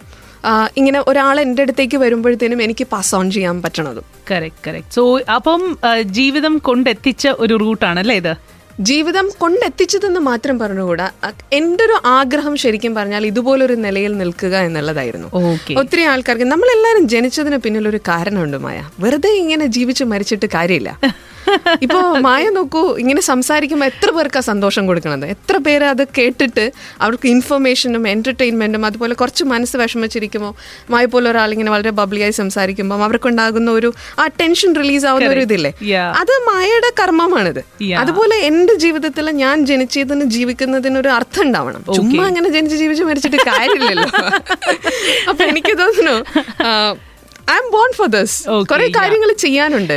ഇങ്ങനെ 0.77 1.05
ഒരാൾ 1.09 1.41
എന്റെ 1.41 1.63
അടുത്തേക്ക് 1.63 1.97
വരുമ്പോഴത്തേനും 1.97 2.63
എനിക്ക് 2.63 2.87
പാസ് 2.93 3.15
ഓൺ 3.15 3.31
ചെയ്യാൻ 3.31 3.63
പറ്റണതും. 3.63 4.05
കറക്റ്റ് 4.31 4.71
കറക്റ്റ് 4.71 4.93
സോ 4.93 5.21
അപ്പം 5.35 5.79
ജീവിതം 6.03 6.59
കൊണ്ടെത്തിച്ച 6.59 7.29
ഒരു 7.29 7.55
റൂട്ടാണ് 7.55 8.01
അല്ലേ 8.01 8.17
ഇത്? 8.17 8.54
ജീവിതം 8.81 9.31
കൊണ്ടെത്തിച്ചതെന്ന് 9.39 10.21
മാത്രം 10.21 10.59
പറഞ്ഞുകൂടാ. 10.59 11.11
എന്റെ 11.25 11.75
എന്റെ 11.75 11.85
ഒരു 11.85 12.01
ആഗ്രഹം 12.05 12.57
ശരിക്കും 12.57 12.95
പറഞ്ഞാൽ 12.95 13.27
ഇതുപോലൊരു 13.27 13.75
നിലയിൽ 13.75 14.17
നിൽക്കുക 14.17 14.57
എന്നുള്ളതായിരുന്നു. 14.57 15.29
ഓക്കെ. 15.33 15.75
ഒത്തിരി 15.75 16.03
ആൾക്കാർക്ക് 16.03 16.45
നമ്മളെല്ലാരും 16.45 17.09
ജനിച്ചതിന് 17.09 17.57
പിന്നിൽ 17.57 17.89
ഒരു 17.89 17.97
കാരണമുണ്ട് 17.97 18.57
മായ. 18.57 18.91
വെറുതെ 19.01 19.29
ഇങ്ങനെ 19.29 19.67
ജീവിച്ച് 19.67 20.05
മരിച്ചിട്ട് 20.05 20.47
കാര്യമില്ല. 20.55 20.99
ഇപ്പൊ 21.85 22.01
മായ 22.27 22.45
നോക്കൂ 22.57 22.83
ഇങ്ങനെ 23.03 23.21
സംസാരിക്കുമ്പോൾ 23.21 23.87
എത്ര 23.87 24.09
പേർക്കാ 24.17 24.41
സന്തോഷം 24.51 24.87
കൊടുക്കണത്? 24.87 25.27
എത്ര 25.35 25.57
പേര് 25.67 25.85
അത് 25.85 26.03
കേട്ടിട്ട് 26.19 26.65
അവർക്ക് 27.01 27.27
ഇൻഫർമേഷനും 27.35 28.09
എന്റർടൈൻമെന്റും 28.09 28.87
അതുപോലെ 28.87 29.15
കുറച്ച് 29.15 29.45
മനസ്സ് 29.45 29.77
വിഷമിച്ചിരിക്കുമ്പോൾ 29.83 30.53
മായ 30.93 31.05
പോലെ 31.15 31.31
ഒരാൾ 31.31 31.53
ഇങ്ങനെ 31.53 31.71
വളരെ 31.71 31.91
ബബ്ലിയായി 32.01 32.35
സംസാരിക്കുമ്പോൾ 32.41 33.05
അവർക്കുണ്ടാകുന്ന 33.09 33.71
ഒരു 33.71 33.91
ആ 34.19 34.27
ടെൻഷൻ 34.41 34.75
റിലീസ് 34.81 35.07
ആവുന്ന 35.13 35.31
ഒരു 35.37 35.45
ഇതില്ലേ. 35.47 35.73
അത് 36.21 36.35
മായയുടെ 36.49 36.93
കർമ്മമാണിത്. 37.01 37.63
അതുപോലെ 38.03 38.37
എന്റെ 38.51 38.75
ജീവിതത്തിൽ 38.85 39.27
ഞാൻ 39.43 39.67
ജനിച്ചതിന് 39.71 40.25
ജീവിക്കുന്നതിന് 40.37 40.99
ഒരു 40.99 41.09
അർത്ഥം 41.09 41.43
ഉണ്ടാവണം. 41.43 41.83
ചുമ്മാ 41.95 42.27
അങ്ങനെ 42.27 42.49
ജനിച്ച് 42.49 42.77
ജീവിച്ച് 42.77 43.05
മരിച്ചിട്ട് 43.05 43.41
കാര്യമില്ലല്ലോ. 43.51 44.09
അപ്പൊ 45.31 45.43
എനിക്ക് 45.45 45.75
തോന്നുന്നു 45.83 46.17
I 47.53 47.57
M 47.63 47.67
born 47.73 47.91
for 47.97 48.09
this 48.15 48.37
കുറെ. 48.71 48.87
കാര്യങ്ങൾ 48.97 49.31
ചെയ്യാനുണ്ട്. 49.43 49.95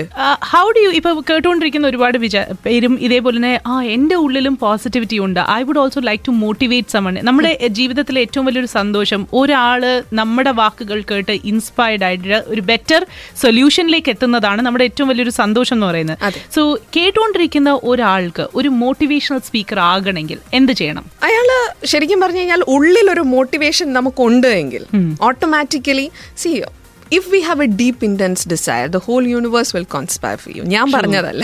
ഹൗ 0.51 0.63
ഡു 0.75 0.81
യു 0.85 0.89
ഇപ്പൊ 0.99 1.11
കേട്ടുകൊണ്ടിരിക്കുന്ന 1.29 1.87
ഒരുപാട് 1.87 2.17
വിചാ 2.23 2.41
പേരും 2.65 2.93
ഇതേപോലെ 3.01 3.37
തന്നെ 3.37 3.53
ആ 3.67 3.75
എന്റെ 3.95 4.15
ഉള്ളിലും 4.23 4.55
പോസിറ്റിവിറ്റി 4.63 5.17
ഉണ്ട്. 5.25 5.39
I 5.57 5.59
would 5.67 5.79
also 5.83 6.01
like 6.09 6.23
to 6.27 6.33
motivate 6.43 6.93
someone 6.95 7.17
നമ്മുടെ 7.29 7.51
ജീവിതത്തിലെ 7.79 8.21
ഏറ്റവും 8.21 8.45
വലിയൊരു 8.45 8.71
സന്തോഷം 8.77 9.27
ഒരാൾ 9.33 10.03
നമ്മുടെ 10.13 10.51
വാക്കുകൾ 10.51 11.01
കേട്ട് 11.11 11.35
ഇൻസ്പയർഡ് 11.51 12.03
ആയിട്ട് 12.03 12.39
ഒരു 12.47 12.61
ബെറ്റർ 12.61 13.01
സൊല്യൂഷനിലേക്ക് 13.41 14.09
എത്തുന്നതാണ് 14.09 14.61
നമ്മുടെ 14.61 14.83
ഏറ്റവും 14.89 15.09
വലിയൊരു 15.09 15.35
സന്തോഷം 15.41 15.75
എന്ന് 15.75 15.87
പറയുന്നത്. 15.87 16.33
സോ 16.55 16.61
കേട്ടുകൊണ്ടിരിക്കുന്ന 16.97 17.79
ഒരാൾക്ക് 17.83 18.47
ഒരു 18.55 18.69
മോട്ടിവേഷണൽ 18.83 19.39
സ്പീക്കർ 19.47 19.79
ആകണമെങ്കിൽ 19.79 20.39
എന്ത് 20.53 20.71
ചെയ്യണം? 20.71 21.05
അയാൾ 21.23 21.47
ശരിക്കും 21.85 22.21
പറഞ്ഞു 22.21 22.39
കഴിഞ്ഞാൽ 22.39 22.63
ഉള്ളിൽ 22.75 23.09
ഒരു 23.11 23.25
മോട്ടിവേഷൻ 23.35 23.93
നമുക്കുണ്ട് 23.93 24.47
എങ്കിൽ 24.47 24.85
automatically 25.21 26.09
see 26.37 26.51
if 27.17 27.29
we 27.33 27.39
have 27.47 27.63
a 27.63 27.67
deep 27.81 28.05
intense 28.05 28.43
desire 28.53 28.85
the 28.95 28.99
whole 29.07 29.23
universe 29.33 29.71
will 29.75 29.87
conspire 29.95 30.35
for 30.43 30.51
you 30.57 30.63
ഞാൻ 30.73 30.85
പറഞ്ഞതല്ല. 30.95 31.43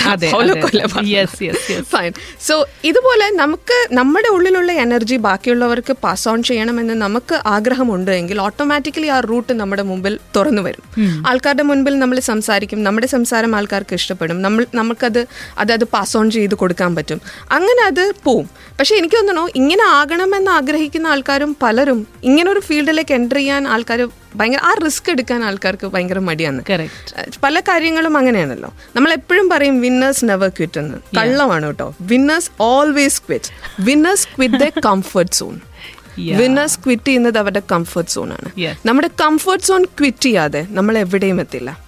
ഫൈൻ 1.94 2.12
സോ 2.48 2.56
ഇതുപോലെ 2.90 3.28
നമുക്ക് 3.42 3.78
നമ്മുടെ 4.00 4.30
ഉള്ളിലുള്ള 4.36 4.72
എനർജി 4.86 5.18
ബാക്കിയുള്ളവർക്ക് 5.28 5.96
പാസ് 6.06 6.26
ഓൺ 6.30 6.44
ചെയ്യണമെന്ന് 6.50 6.94
നമുക്ക് 7.06 7.42
ആഗ്രഹമുണ്ട് 7.56 8.12
എങ്കിൽ 8.12 8.40
ഓട്ടോമാറ്റിക്കലി 8.48 9.12
ആ 9.16 9.20
റൂട്ട് 9.30 9.54
നമ്മുടെ 9.62 9.86
മുമ്പിൽ 9.92 10.16
തുറന്നു 10.38 10.62
വരും. 10.62 10.86
ആൾക്കാരുടെ 11.32 11.64
മുൻപിൽ 11.72 12.00
നമ്മൾ 12.04 12.20
സംസാരിക്കും. 12.32 12.84
നമ്മുടെ 12.84 13.08
സംസാരം 13.16 13.56
ആൾക്കാർക്ക് 13.56 13.96
ഇഷ്ടപ്പെടും. 14.02 14.42
നമ്മൾ 14.42 14.66
നമുക്കത് 14.82 15.22
അത് 15.58 15.72
അത് 15.78 15.86
പാസ് 15.96 16.18
ഓൺ 16.18 16.32
ചെയ്ത് 16.38 16.56
കൊടുക്കാൻ 16.56 16.96
പറ്റും. 16.96 17.22
അങ്ങനെ 17.58 17.82
അത് 17.92 18.04
പോവും. 18.26 18.50
പക്ഷെ 18.80 18.96
എനിക്ക് 19.00 19.16
തോന്നണോ 19.16 19.46
ഇങ്ങനെ 19.62 19.84
ആകണമെന്ന് 20.00 20.52
ആഗ്രഹിക്കുന്ന 20.52 21.08
ആൾക്കാരും 21.08 21.52
പലരും 21.64 22.08
ഇങ്ങനെ 22.30 22.50
ഒരു 22.52 22.62
ഫീൽഡിലേക്ക് 22.68 23.14
എന്റർ 23.20 23.40
ചെയ്യാൻ 23.42 23.68
ആൾക്കാർ 23.76 24.02
ഭയങ്കര 24.36 24.60
ആ 24.64 24.76
റിസ്ക് 24.86 25.12
എടുക്കാൻ 25.12 25.44
ആൾക്കാർക്ക് 25.44 25.88
ഭയങ്കര 25.88 26.20
മടിയാണ്. 26.20 26.62
Correct. 26.62 27.40
പല 27.44 27.60
കാര്യങ്ങളും 27.60 28.18
അങ്ങനെയാണല്ലോ. 28.18 28.74
നമ്മൾ 28.96 29.14
എപ്പോഴും 29.14 29.50
പറയും 29.50 29.82
വിന്നേഴ്സ് 29.82 30.30
നെവർ 30.30 30.50
ക്വിറ്റ് 30.50 30.80
എന്ന്. 30.80 30.98
കള്ളമാണ് 31.18 31.66
കേട്ടോ. 31.66 31.96
Winners 32.02 32.52
always 32.62 33.22
quit 33.22 33.52
winners 33.80 34.28
quit 34.28 34.56
the 34.56 34.82
comfort 34.86 35.32
zone. 35.32 35.73
Winners 36.18 36.80
quit 36.80 37.08
ചെയ്യുന്നത് 37.08 37.38
അവരുടെ 37.38 37.62
കംഫർട്ട് 37.72 38.12
സോണാണ് 38.12 38.52
നമ്മുടെ 38.86 39.10
കംഫർട്ട് 39.22 39.64
സോൺ 39.64 39.84
ക്വിറ്റ് 39.84 40.24
ചെയ്യാതെ 40.24 40.68
നമ്മൾ 40.70 40.98
എവിടെയും 40.98 41.42
എത്തില്ല. 41.42 41.84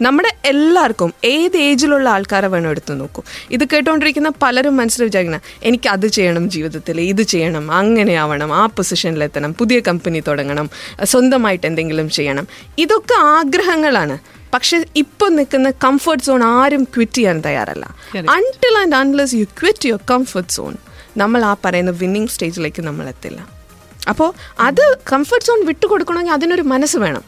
നമ്മുടെ 0.00 0.36
എല്ലാവർക്കും 0.44 1.12
ഏത് 1.24 1.56
ഏജിലുള്ള 1.56 2.08
ആൾക്കാരെ 2.08 2.46
വേണം 2.46 2.70
എടുത്തു 2.70 2.92
നോക്കൂ. 2.92 3.22
ഇത് 3.50 3.64
കേട്ടോണ്ടിരിക്കുന്ന 3.64 4.32
പലരും 4.42 4.76
മനസ്സിൽ 4.76 5.04
വിചാരിക്കണം 5.04 5.40
എനിക്ക് 5.62 5.88
അത് 5.88 6.06
ചെയ്യണം 6.06 6.50
ജീവിതത്തിൽ 6.50 7.00
ഇത് 7.00 7.22
ചെയ്യണം 7.22 7.70
അങ്ങനെ 7.70 8.14
ആവണം 8.14 8.52
ആ 8.52 8.66
പൊസിഷനിലെത്തണം 8.66 9.54
പുതിയ 9.54 9.80
കമ്പനി 9.80 10.20
തുടങ്ങണം 10.20 10.70
സ്വന്തമായിട്ട് 11.02 11.66
എന്തെങ്കിലും 11.66 12.10
ചെയ്യണം. 12.10 12.48
ഇതൊക്കെ 12.78 13.14
ആഗ്രഹങ്ങളാണ്. 13.14 14.18
പക്ഷെ 14.54 14.84
ഇപ്പൊ 14.96 15.28
നിൽക്കുന്ന 15.28 15.70
കംഫർട്ട് 15.70 16.24
സോൺ 16.24 16.42
ആരും 16.42 16.84
ക്വിറ്റ് 16.84 17.12
ചെയ്യാൻ 17.12 17.40
തയ്യാറല്ല. 17.40 17.96
Until 18.16 18.78
and 18.78 18.96
unless 18.96 19.34
you 19.34 19.44
quit 19.44 19.86
your 19.86 20.00
comfort 20.10 20.52
zone 20.52 20.76
നമ്മൾ 21.16 21.44
ആ 21.44 21.56
പറയുന്ന 21.64 21.90
വിന്നിങ് 21.90 22.28
സ്റ്റേജിലേക്ക് 22.28 22.82
നമ്മൾ 22.82 23.08
എത്തില്ല. 23.08 23.59
അപ്പോൾ 24.08 24.34
അത് 24.60 24.98
കംഫർട്ട് 25.12 25.46
സോൺ 25.46 25.66
വിട്ടുകൊടുക്കണമെങ്കിൽ 25.66 26.32
അതിനൊരു 26.32 26.62
മനസ്സ് 26.62 26.96
വേണം. 26.96 27.22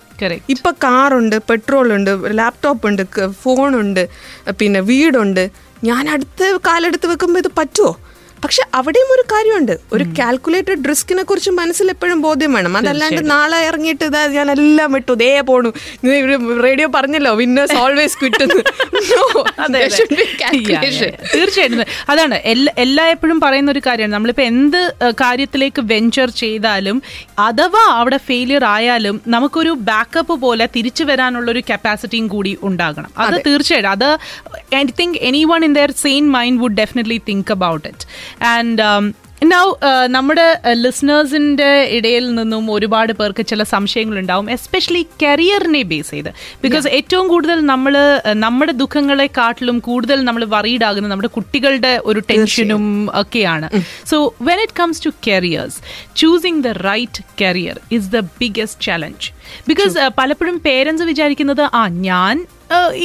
ഇപ്പൊ 0.49 0.71
കാറുണ്ട് 0.71 1.37
പെട്രോൾ 1.49 1.93
ഉണ്ട് 1.93 2.11
ലാപ്ടോപ്പ് 2.39 2.87
ഉണ്ട് 2.87 3.03
ഫോണുണ്ട് 3.43 4.09
പിന്നെ 4.59 4.81
വീടുണ്ട്. 4.81 5.51
ഞാൻ 5.85 6.09
അടുത്ത 6.09 6.59
കാലെടുത്ത് 6.67 7.07
വെക്കുമ്പോൾ 7.07 7.39
ഇത് 7.39 7.51
പറ്റുമോ 7.59 7.97
പക്ഷെ 8.45 8.63
അവിടെയും 8.75 9.09
ഒരു 9.15 9.25
കാര്യമുണ്ട്. 9.33 9.75
ഒരു 9.93 10.05
കാൽക്കുലേറ്റഡ് 10.19 10.89
റിസ്കിനെ 10.89 11.23
കുറിച്ച് 11.23 11.51
മനസ്സിൽ 11.51 11.89
എപ്പോഴും 11.91 12.21
ബോധ്യം 12.21 12.53
വേണം. 12.53 12.77
അതല്ലാണ്ട് 12.77 13.31
നാളെ 13.31 13.59
ഇറങ്ങിയിട്ട് 13.67 14.05
ഇതാ 14.05 14.27
ഞാൻ 14.27 14.51
എല്ലാം 14.51 14.93
വിട്ടു. 14.93 15.13
ദേ 15.13 15.41
പോണു. 15.41 15.71
റേഡിയോ 16.65 16.89
പറഞ്ഞല്ലോ 16.95 17.33
വിന്നേഴ്സ് 17.35 17.77
ഓൾവേസ് 17.85 18.17
കിട്ടുന്നു. 18.25 18.61
തീർച്ചയായിട്ടും. 21.37 21.85
അതാണ് 22.09 22.35
എല്ലാ 22.85 23.05
എപ്പോഴും 23.07 23.41
പറയുന്ന 23.41 23.71
ഒരു 23.71 23.83
കാര്യമാണ്. 23.87 24.15
നമ്മളിപ്പോ 24.15 24.43
എന്ത് 24.43 24.81
കാര്യത്തിലേക്ക് 25.23 25.83
വെഞ്ചർ 25.93 26.31
ചെയ്താലും 26.43 27.03
അഥവാ 27.39 27.85
അവിടെ 28.01 28.17
ഫെയിലിയർ 28.17 28.65
ആയാലും 28.65 29.21
നമുക്കൊരു 29.27 29.73
ബാക്കപ്പ് 29.91 30.35
പോലെ 30.41 30.69
തിരിച്ചു 30.77 31.05
വരാനുള്ള 31.05 31.51
ഒരു 31.51 31.63
കപ്പാസിറ്റിയും 31.71 32.27
കൂടി 32.29 32.53
ഉണ്ടാകണം. 32.63 33.11
അത് 33.19 33.41
തീർച്ചയായിട്ടും. 33.47 33.91
അത് 33.91 34.09
I 34.75 34.83
think 35.01 35.19
anyone 35.45 35.65
in 35.65 35.73
their 35.75 35.91
same 35.91 36.33
mind 36.33 36.61
would 36.63 36.77
definitely 36.83 37.21
think 37.29 37.53
about 37.53 37.89
it 37.89 38.07
and 38.43 39.13
now 39.53 39.75
നമ്മുടെ 40.07 40.59
ലിസ്ണേഴ്സിന്റെ 40.73 41.71
ഇടയിൽ 41.97 42.35
നിന്നും 42.35 42.71
ഒരുപാട് 42.71 43.13
പേർക്ക് 43.13 43.47
ചില 43.47 43.63
സംശയങ്ങളുണ്ടാവും 43.63 44.51
എസ്പെഷ്യലി 44.51 45.07
കരിയറിനെ 45.23 45.83
ബേസ് 45.83 46.11
ചെയ്ത്. 46.11 46.31
ബിക്കോസ് 46.63 46.87
ഏറ്റവും 46.89 47.29
കൂടുതൽ 47.29 47.59
നമ്മൾ 47.67 47.95
നമ്മുടെ 48.33 48.73
ദുഃഖങ്ങളെക്കാട്ടിലും 48.73 49.79
കൂടുതൽ 49.79 50.25
നമ്മൾ 50.25 50.45
വറീഡ് 50.45 50.85
ആകുന്നത് 50.85 51.11
നമ്മുടെ 51.11 51.29
കുട്ടികളുടെ 51.29 52.01
ഒരു 52.05 52.23
ടെൻഷനും 52.31 53.11
ഒക്കെയാണ്. 53.15 53.71
So 54.07 54.35
when 54.43 54.61
it 54.61 54.79
comes 54.81 55.05
to 55.07 55.13
careers 55.29 55.79
choosing 56.17 56.63
the 56.63 56.67
right 56.67 57.23
career 57.43 57.79
is 57.93 58.09
the 58.09 58.21
biggest 58.21 58.83
challenge 58.83 59.31
because 59.69 60.11
പലപ്പോഴും 60.19 60.59
പേരൻസ് 60.59 61.03
വിചാരിക്കുന്നത് 61.03 61.65
ആ 61.75 61.89
ഞാൻ 61.89 62.47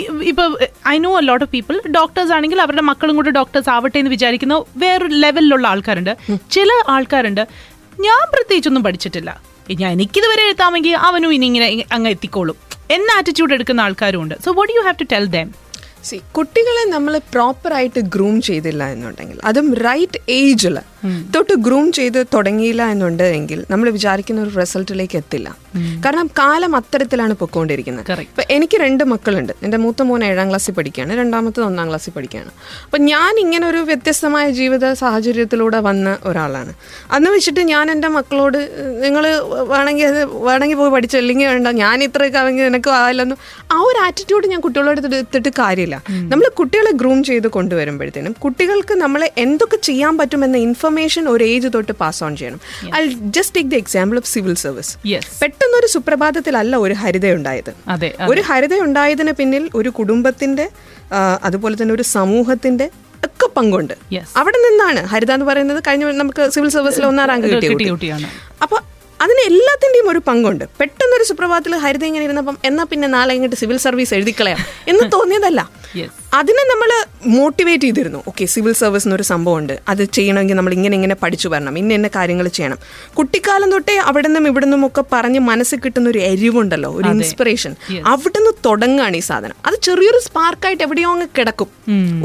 ഇപ്പൊ 0.01 0.57
I 0.87 0.97
know 0.97 1.17
a 1.17 1.21
lot 1.21 1.45
of 1.45 1.51
people 1.51 1.81
doctors 1.95 2.33
ആണെങ്കിൽ 2.33 2.61
അവരുടെ 2.61 2.81
മക്കളും 2.81 3.15
കൂടെ 3.15 3.31
ഡോക്ടേഴ്സ് 3.31 3.69
ആവട്ടെ 3.69 3.97
എന്ന് 3.97 4.11
വിചാരിക്കുന്ന 4.11 4.63
വേറൊരു 4.77 5.13
ലെവലിലുള്ള 5.13 5.67
ആൾക്കാരുണ്ട്. 5.67 6.17
ചില 6.51 6.67
ആൾക്കാരുണ്ട്. 6.87 7.47
ഞാൻ 7.99 8.27
പ്രത്യേകിച്ചൊന്നും 8.33 8.83
പഠിച്ചിട്ടില്ല. 8.83 9.41
ഞാൻ 9.71 9.91
എനിക്കിതുവരെ 9.91 10.43
എഴുത്താമെങ്കിൽ 10.43 10.95
അവനും 10.95 11.33
ഇനി 11.33 11.45
ഇങ്ങനെ 11.45 11.83
അങ്ങ് 11.91 12.09
എത്തിക്കോളും. 12.09 12.55
എന്ന 12.91 13.11
ആറ്റിറ്റ്യൂഡ് 13.17 13.53
എടുക്കുന്ന 13.53 13.81
ആൾക്കാരും 13.81 14.21
ഉണ്ട്. 14.21 14.35
So 14.45 14.51
what 14.51 14.73
you 14.73 14.81
have 14.81 14.95
to 15.01 15.03
tell 15.03 15.25
them 15.25 15.67
see 16.03 16.21
കുട്ടികളെ 16.31 16.89
നമ്മൾ 16.89 17.17
പ്രോപ്പറായിട്ട് 17.17 17.99
ഗ്രൂം 17.99 18.41
ചെയ്തില്ല 18.41 18.87
എന്നുണ്ടെങ്കിൽ 18.87 19.39
അതും 19.45 19.75
റൈറ്റ് 19.75 20.19
ഏജിൽ 20.29 20.79
തൊട്ട് 21.05 21.53
ഗ്രൂം 21.53 21.91
ചെയ്ത് 21.91 22.25
തുടങ്ങിയില്ല 22.33 22.85
എന്നുണ്ടെങ്കിൽ 22.85 23.65
നമ്മൾ 23.71 23.89
വിചാരിക്കുന്ന 23.89 24.41
ഒരു 24.41 24.49
റിസൾട്ടിലേക്ക് 24.49 25.17
എത്തില്ല. 25.17 25.57
കാരണം 26.05 26.27
കാലം 26.27 26.75
അത്തരത്തിലാണ് 26.75 27.33
പൊക്കോണ്ടിരിക്കുന്നത്. 27.33 28.05
Correct. 28.05 28.21
ഇപ്പൊ 28.21 28.43
എനിക്ക് 28.49 28.77
രണ്ട് 28.77 29.03
മക്കളുണ്ട്. 29.03 29.53
എന്റെ 29.63 29.77
മൂത്ത 29.77 30.01
മോൻ 30.01 30.25
ഏഴാം 30.25 30.47
ക്ലാസ്സിൽ 30.47 30.73
പഠിക്കുകയാണ്. 30.73 31.17
രണ്ടാമത്തത് 31.17 31.63
ഒന്നാം 31.63 31.87
ക്ലാസ്സിൽ 31.87 32.11
പഠിക്കുകയാണ്. 32.11 32.49
അപ്പം 32.85 33.01
ഞാൻ 33.01 33.39
ഇങ്ങനെ 33.39 33.67
ഒരു 33.67 33.77
വ്യത്യസ്തമായ 33.77 34.49
ജീവിത 34.49 34.93
സാഹചര്യത്തിലൂടെ 34.93 35.79
വന്ന 35.79 36.17
ഒരാളാണ്. 36.23 36.73
അന്ന് 37.11 37.31
വെച്ചിട്ട് 37.31 37.59
ഞാൻ 37.59 37.91
എന്റെ 37.91 38.07
മക്കളോട് 38.07 38.57
നിങ്ങൾ 39.03 39.27
വേണമെങ്കിൽ 39.61 40.05
അത് 40.05 40.23
വേണമെങ്കിൽ 40.23 40.77
പോയി 40.77 40.91
പഠിച്ചു 40.91 41.17
അല്ലെങ്കിൽ 41.17 41.45
വേണ്ട 41.45 41.67
ഞാൻ 41.67 42.03
ഇത്രയൊക്കെ 42.03 42.39
ആണെങ്കിൽ 42.39 42.63
നിനക്ക് 42.63 42.89
ആവില്ലെന്ന് 42.89 43.35
ആ 43.71 43.79
ഒരു 43.81 44.05
ആറ്റിറ്റ്യൂഡ് 44.05 44.47
ഞാൻ 44.47 44.59
കുട്ടികളോട് 44.59 45.01
എടുത്തിട്ട് 45.01 45.49
കാര്യമില്ല. 45.49 46.03
നമ്മൾ 46.09 46.49
കുട്ടികളെ 46.49 46.91
ഗ്രൂം 46.91 47.23
ചെയ്ത് 47.23 47.47
കൊണ്ടുവരുമ്പോഴത്തേനും 47.47 48.35
കുട്ടികൾക്ക് 48.43 48.93
നമ്മളെ 48.93 49.31
എന്തൊക്കെ 49.37 49.77
ചെയ്യാൻ 49.77 50.17
പറ്റുമെന്ന 50.17 50.57
ഇൻഫർമേഷൻ 50.87 51.23
ഒരു 51.33 51.43
ഏജ് 51.53 51.69
തൊട്ട് 51.75 51.93
പാസ് 52.01 52.19
ഓൺ 52.25 52.33
ചെയ്യണം. 52.39 52.59
I 52.97 53.01
just 53.35 53.53
take 53.55 53.69
the 53.73 53.75
example 53.83 54.15
of 54.21 54.29
civil 54.33 54.53
service 54.65 54.91
പെട്ടെന്ന് 55.03 55.39
പെട്ടെന്നൊരു 55.41 55.87
സുപ്രഭാതത്തിലല്ല 55.95 56.75
ഒരു 56.85 56.95
ഹരിത 57.01 57.25
ഉണ്ടായത് 57.37 57.71
ഒരു 58.31 58.41
ഹരിത 58.49 58.73
ഉണ്ടായതിന് 58.87 59.33
പിന്നിൽ 59.39 59.63
ഒരു 59.79 59.89
കുടുംബത്തിന്റെ 59.99 60.65
അതുപോലെ 61.47 61.75
തന്നെ 61.81 61.93
ഒരു 61.97 62.05
സമൂഹത്തിന്റെ 62.15 62.87
ഒക്കെ 63.27 63.47
പങ്കുണ്ട്. 63.57 63.95
അവിടെ 64.39 64.59
നിന്നാണ് 64.67 65.01
ഹരിത 65.13 65.31
എന്ന് 65.37 65.47
പറയുന്നത് 65.49 65.79
കഴിഞ്ഞ 65.87 66.11
നമുക്ക് 66.21 66.43
സിവിൽ 66.55 66.69
സർവീസിൽ 66.75 67.05
ഒന്നാം 67.09 67.27
റാങ്ക് 67.31 67.47
കിട്ടിയ. 67.53 67.89
കുട്ടിയാണ്. 67.95 68.29
അപ്പൊ 68.63 68.77
അതിന് 69.19 69.41
എല്ലാത്തിന്റെയും 69.49 70.07
ഒരു 70.13 70.19
പങ്കുണ്ട്. 70.29 70.65
പെട്ടെന്നൊരു 70.79 71.25
സുപ്രഭാതത്തിൽ 71.29 71.73
ഹരിത 71.85 72.03
ഇങ്ങനെ 72.09 72.25
ഇരുന്നപ്പം 72.27 72.57
എന്നാ 72.69 72.83
പിന്നെ 72.91 73.07
നാളെ 73.15 73.31
ഇങ്ങോട്ട് 73.37 73.57
സിവിൽ 73.61 73.77
സർവീസ് 73.85 74.13
എഴുതിക്കളയാം 74.17 74.59
എന്ന് 74.91 75.05
തോന്നിയതല്ല. 75.15 75.61
അതിനെ 76.39 76.63
നമ്മൾ 76.71 76.89
മോട്ടിവേറ്റ് 77.35 77.85
ചെയ്തിരുന്നു. 77.87 78.19
ഓക്കെ 78.29 78.45
സിവിൽ 78.53 78.73
സർവീസ് 78.81 79.05
എന്നൊരു 79.07 79.25
സംഭവമുണ്ട്. 79.31 79.73
അത് 79.91 80.03
ചെയ്യണമെങ്കിൽ 80.17 80.55
നമ്മൾ 80.59 80.73
ഇങ്ങനെ 80.77 80.95
ഇങ്ങനെ 80.99 81.15
പഠിച്ചു 81.23 81.47
വരണം. 81.53 81.77
ഇന്ന 81.81 81.93
ഇന്ന 81.99 82.09
കാര്യങ്ങൾ 82.17 82.47
ചെയ്യണം. 82.57 82.79
കുട്ടിക്കാലം 83.17 83.69
തൊട്ടേ 83.75 83.95
അവിടെ 84.09 84.27
നിന്നും 84.27 84.47
ഇവിടെ 84.51 84.65
നിന്നും 84.65 84.87
ഒക്കെ 84.89 85.03
പറഞ്ഞ് 85.13 85.41
മനസ്സിൽ 85.51 85.79
കിട്ടുന്ന 85.85 86.07
ഒരു 86.13 86.21
എരിവുണ്ടല്ലോ 86.31 86.91
ഒരു 86.99 87.09
ഇൻസ്പിറേഷൻ 87.15 87.75
അവിടെ 88.13 88.39
നിന്ന് 88.39 88.53
തുടങ്ങുകയാണ് 88.67 89.17
ഈ 89.21 89.23
സാധനം. 89.29 89.57
അത് 89.69 89.77
ചെറിയൊരു 89.87 90.21
സ്പാർക്കായിട്ട് 90.27 90.83
എവിടെയോ 90.87 91.11
അങ്ങ് 91.15 91.27
കിടക്കും. 91.39 91.69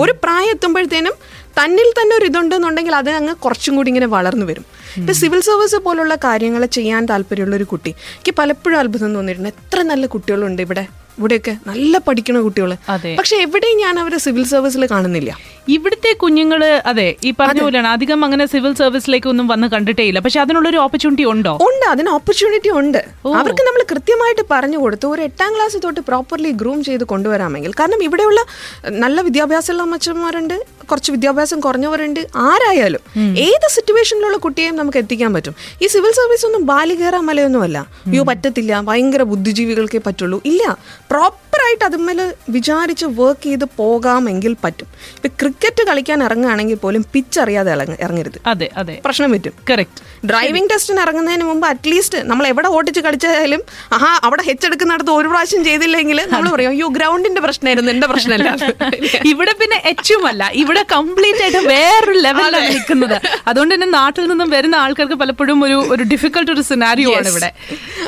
ഒരു 0.05 0.15
പ്രായം 0.25 0.51
എത്തുമ്പോഴത്തേനും 0.57 1.17
തന്നിൽ 1.59 1.89
തന്നെ 1.99 2.13
ഒരു 2.19 2.27
ഇതുണ്ടെന്നുണ്ടെങ്കിൽ 2.31 2.95
അത് 2.99 3.11
അങ്ങ് 3.17 3.33
കുറച്ചും 3.45 3.73
കൂടി 3.79 3.89
ഇങ്ങനെ 3.93 4.07
വളർന്നു 4.17 4.47
വരും. 4.51 4.65
ഇപ്പൊ 5.01 5.13
സിവിൽ 5.19 5.41
സർവീസ് 5.49 5.79
പോലുള്ള 5.87 6.15
കാര്യങ്ങൾ 6.25 6.63
ചെയ്യാൻ 6.77 7.03
താല്പര്യമുള്ള 7.11 7.57
ഒരു 7.61 7.67
കുട്ടി 7.73 7.91
എനിക്ക് 7.91 8.33
പലപ്പോഴും 8.41 8.79
അത്ഭുതം 8.83 9.15
തോന്നിയിട്ടുണ്ട്. 9.17 9.51
എത്ര 9.55 9.79
നല്ല 9.91 10.07
കുട്ടികളുണ്ട് 10.15 10.63
ഇവിടെ? 10.67 10.85
ഇവിടെയൊക്കെ 11.19 11.57
നല്ല 11.67 11.99
പഠിക്കുന്ന 11.99 12.41
കുട്ടികൾ. 12.41 12.71
പക്ഷെ 13.19 13.37
എവിടെയും 13.37 13.79
ഞാൻ 13.79 14.01
അവരെ 14.01 14.19
സിവിൽ 14.19 14.45
സർവീസിൽ 14.45 14.87
കാണുന്നില്ല 14.91 15.33
ഇവിടുത്തെ 15.69 16.13
കുഞ്ഞുങ്ങൾ 16.13 16.65
അതെ 16.65 17.17
ഈ 17.25 17.35
പറഞ്ഞ 17.41 17.61
പോലെയാണ്. 17.61 17.89
അധികം 17.89 18.25
അങ്ങനെ 18.25 18.47
സിവിൽ 18.47 18.75
സർവീസിലേക്ക് 18.75 19.29
ഒന്നും 19.29 19.49
വന്ന് 19.49 19.69
കണ്ടിട്ടേ 19.69 20.05
ഇല്ല. 20.05 20.19
പക്ഷെ 20.19 20.41
അതിനുള്ളൊരു 20.41 20.77
ഓപ്പർച്യൂണിറ്റി 20.77 21.25
ഉണ്ടോ? 21.25 21.59
ഉണ്ട് 21.61 21.87
അതിന് 21.87 22.09
ഓപ്പർച്യൂണിറ്റി 22.09 22.71
ഉണ്ട്. 22.71 22.99
അവർക്ക് 23.27 23.63
നമ്മൾ 23.63 23.85
കൃത്യമായിട്ട് 23.91 24.43
പറഞ്ഞു 24.51 24.79
കൊടുത്തു. 24.79 25.09
ഒരു 25.09 25.23
എട്ടാം 25.23 25.55
ക്ലാസ് 25.57 25.77
തൊട്ട് 25.85 26.01
പ്രോപ്പർലി 26.01 26.51
ഗ്രൂം 26.51 26.85
ചെയ്ത് 26.85 27.05
കൊണ്ടുവരാമെങ്കിൽ. 27.05 27.73
കാരണം 27.81 28.03
ഇവിടെയുള്ള 28.03 28.41
നല്ല 28.89 29.21
വിദ്യാഭ്യാസമുള്ള 29.21 29.83
അമ്മച്ചന്മാരുണ്ട് 29.83 30.63
കുറച്ച് 30.91 31.13
വിദ്യാഭ്യാസം 31.13 31.61
കുറഞ്ഞവരുണ്ട്. 31.61 32.21
ആരായാലും 32.37 33.01
ഏത് 33.37 33.69
സിറ്റുവേഷനിലുള്ള 33.71 34.37
കുട്ടിയെയും 34.37 34.77
നമുക്ക് 34.77 34.99
എത്തിക്കാൻ 34.99 35.35
പറ്റും. 35.35 35.55
ഈ 35.83 35.87
സിവിൽ 35.87 36.11
സർവീസ് 36.11 36.47
ഒന്നും 36.47 36.67
ബാലി 36.67 36.95
കയറാൻ 36.95 37.27
മലയൊന്നുമല്ല 37.27 37.79
അയ്യോ 38.07 38.25
പറ്റത്തില്ല. 38.25 38.81
ഭയങ്കര 38.81 39.23
ബുദ്ധിജീവികൾക്കേ 39.23 40.01
പറ്റുള്ളൂ. 40.07 40.43
ഇല്ല. 40.45 40.79
പ്രോപ്പറായിട്ട് 41.11 41.85
അതുമ്മേൽ 41.85 42.33
വിചാരിച്ച് 42.51 43.05
വർക്ക് 43.05 43.45
ചെയ്ത് 43.45 43.65
പോകാമെങ്കിൽ 43.77 44.57
പറ്റും. 44.65 44.87
ഇപ്പൊ 45.17 45.29
ക്രിക്കറ്റ് 45.53 45.83
കളിക്കാൻ 45.87 46.25
ഇറങ്ങുകയാണെങ്കിൽ 46.25 46.75
പോലും 46.75 47.05
പിച്ച് 47.13 47.41
അറിയാതെ 47.41 47.71
ഇറങ്ങ- 47.73 47.99
ഇറങ്ങരുത്. 48.01 48.39
അതെ 48.47 48.71
അതെ. 48.77 48.95
പ്രശ്നം 49.05 49.33
പറ്റും. 49.33 49.55
കറക്റ്റ് 49.71 50.01
ഡ്രൈവിംഗ് 50.27 50.71
ടെസ്റ്റിന് 50.71 51.01
ഇറങ്ങുന്നതിന് 51.01 51.45
മുമ്പ് 51.45 51.67
അറ്റ്ലീസ്റ്റ് 51.67 52.19
നമ്മൾ 52.23 52.47
എവിടെ 52.47 52.69
ഓട്ടിച്ച് 52.69 53.01
കളിച്ചാലും 53.01 53.63
ആഹാ 53.93 54.21
അവിടെ 54.25 54.43
ഹെച്ചെടുക്കുന്നിടത്ത് 54.43 55.11
ഒരു 55.11 55.29
പ്രാവശ്യം 55.29 55.65
ചെയ്തില്ലെങ്കിൽ 55.65 56.19
നമ്മൾ 56.31 56.51
പറയും 56.51 56.71
അയ്യോ 56.71 56.89
ഗ്രൗണ്ടിന്റെ 56.89 57.41
പ്രശ്നമായിരുന്നു 57.41 57.93
എന്റെ 57.93 58.07
പ്രശ്നമല്ല. 58.07 58.49
ഇവിടെ 59.33 59.53
പിന്നെ 59.53 59.83
എച്ചും 59.85 60.27
അല്ല. 60.27 60.51
ഇവിടെ 60.55 60.85
കംപ്ലീറ്റ് 60.93 61.43
ആയിട്ട് 61.43 61.63
വേറൊരു 61.69 62.19
ലെവലാണ് 62.19 62.69
നിൽക്കുന്നത്. 62.71 63.17
അതുകൊണ്ട് 63.47 63.75
തന്നെ 63.75 63.87
നാട്ടിൽ 63.93 64.27
നിന്നും 64.27 64.51
വരുന്ന 64.51 64.77
ആൾക്കാർക്ക് 64.77 65.15
പലപ്പോഴും 65.15 65.65
ഒരു 65.65 65.79
ഒരു 65.91 66.03
ഡിഫിക്കൽട്ട് 66.05 66.53
ഒരു 66.53 66.61
സിനാരിയോ 66.63 67.13
ആണ് 67.17 67.29
ഇവിടെ. 67.29 67.51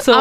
സോ 0.06 0.12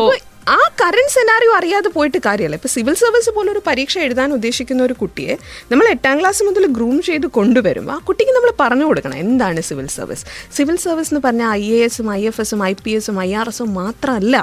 ആ 0.48 0.58
കറണ്ട് 0.82 1.12
സെനാറിയോ 1.16 1.52
അറിയാതെ 1.58 1.90
പോയിട്ട് 1.96 2.20
കാര്യമല്ല. 2.26 2.56
ഇപ്പോൾ 2.60 2.72
സിവിൽ 2.74 2.96
സർവീസ് 3.02 3.32
പോലെ 3.36 3.50
ഒരു 3.54 3.62
പരീക്ഷ 3.68 3.96
എഴുതാൻ 4.06 4.30
ഉദ്ദേശിക്കുന്ന 4.38 4.82
ഒരു 4.88 4.96
കുട്ടിയെ 5.02 5.36
നമ്മൾ 5.72 5.86
എട്ടാം 5.94 6.16
ക്ലാസ് 6.20 6.42
മുതൽ 6.48 6.66
ഗ്രൂം 6.78 6.98
ചെയ്ത് 7.08 7.28
കൊണ്ടുവരും. 7.38 7.86
ആ 7.94 7.98
കുട്ടിക്ക് 8.08 8.34
നമ്മൾ 8.38 8.52
പറഞ്ഞു 8.62 8.86
കൊടുക്കണം 8.90 9.18
എന്താണ് 9.26 9.62
സിവിൽ 9.70 9.88
സർവീസ് 9.98 10.26
സിവിൽ 10.58 10.78
സർവീസ് 10.86 11.12
എന്ന് 11.14 11.22
പറഞ്ഞാൽ 11.28 11.52
ഐ 11.62 11.66
എ 11.78 11.80
എസും 11.88 12.10
ഐ 12.18 12.22
എഫ് 12.32 12.42
എസും 12.46 12.62
ഐ 12.72 12.74
പി 12.84 12.94
എസും 13.00 13.18
ഐ 13.28 13.30
ആർ 13.42 13.50
എസും 13.54 13.72
മാത്രമല്ല 13.82 14.36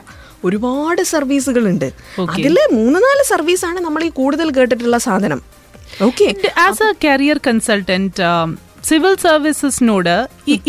ഒരുപാട് 0.49 1.03
സർവീസുകളുണ്ട് 1.15 1.89
അതിൽ 2.35 2.59
മൂന്ന് 2.79 3.01
നാല് 3.07 3.25
സർവീസാണ് 3.33 3.81
നമ്മൾ 3.87 4.05
ഈ 4.09 4.11
കൂടുതൽ 4.21 4.51
കേട്ടിട്ടുള്ള 4.59 4.99
സാധനം. 5.09 5.43
Okay 6.09 6.27
as 6.65 6.85
a 6.89 6.93
career 7.05 7.39
consultant 7.47 8.23
civil 8.89 9.15
സർവീസസിനോട് 9.23 10.15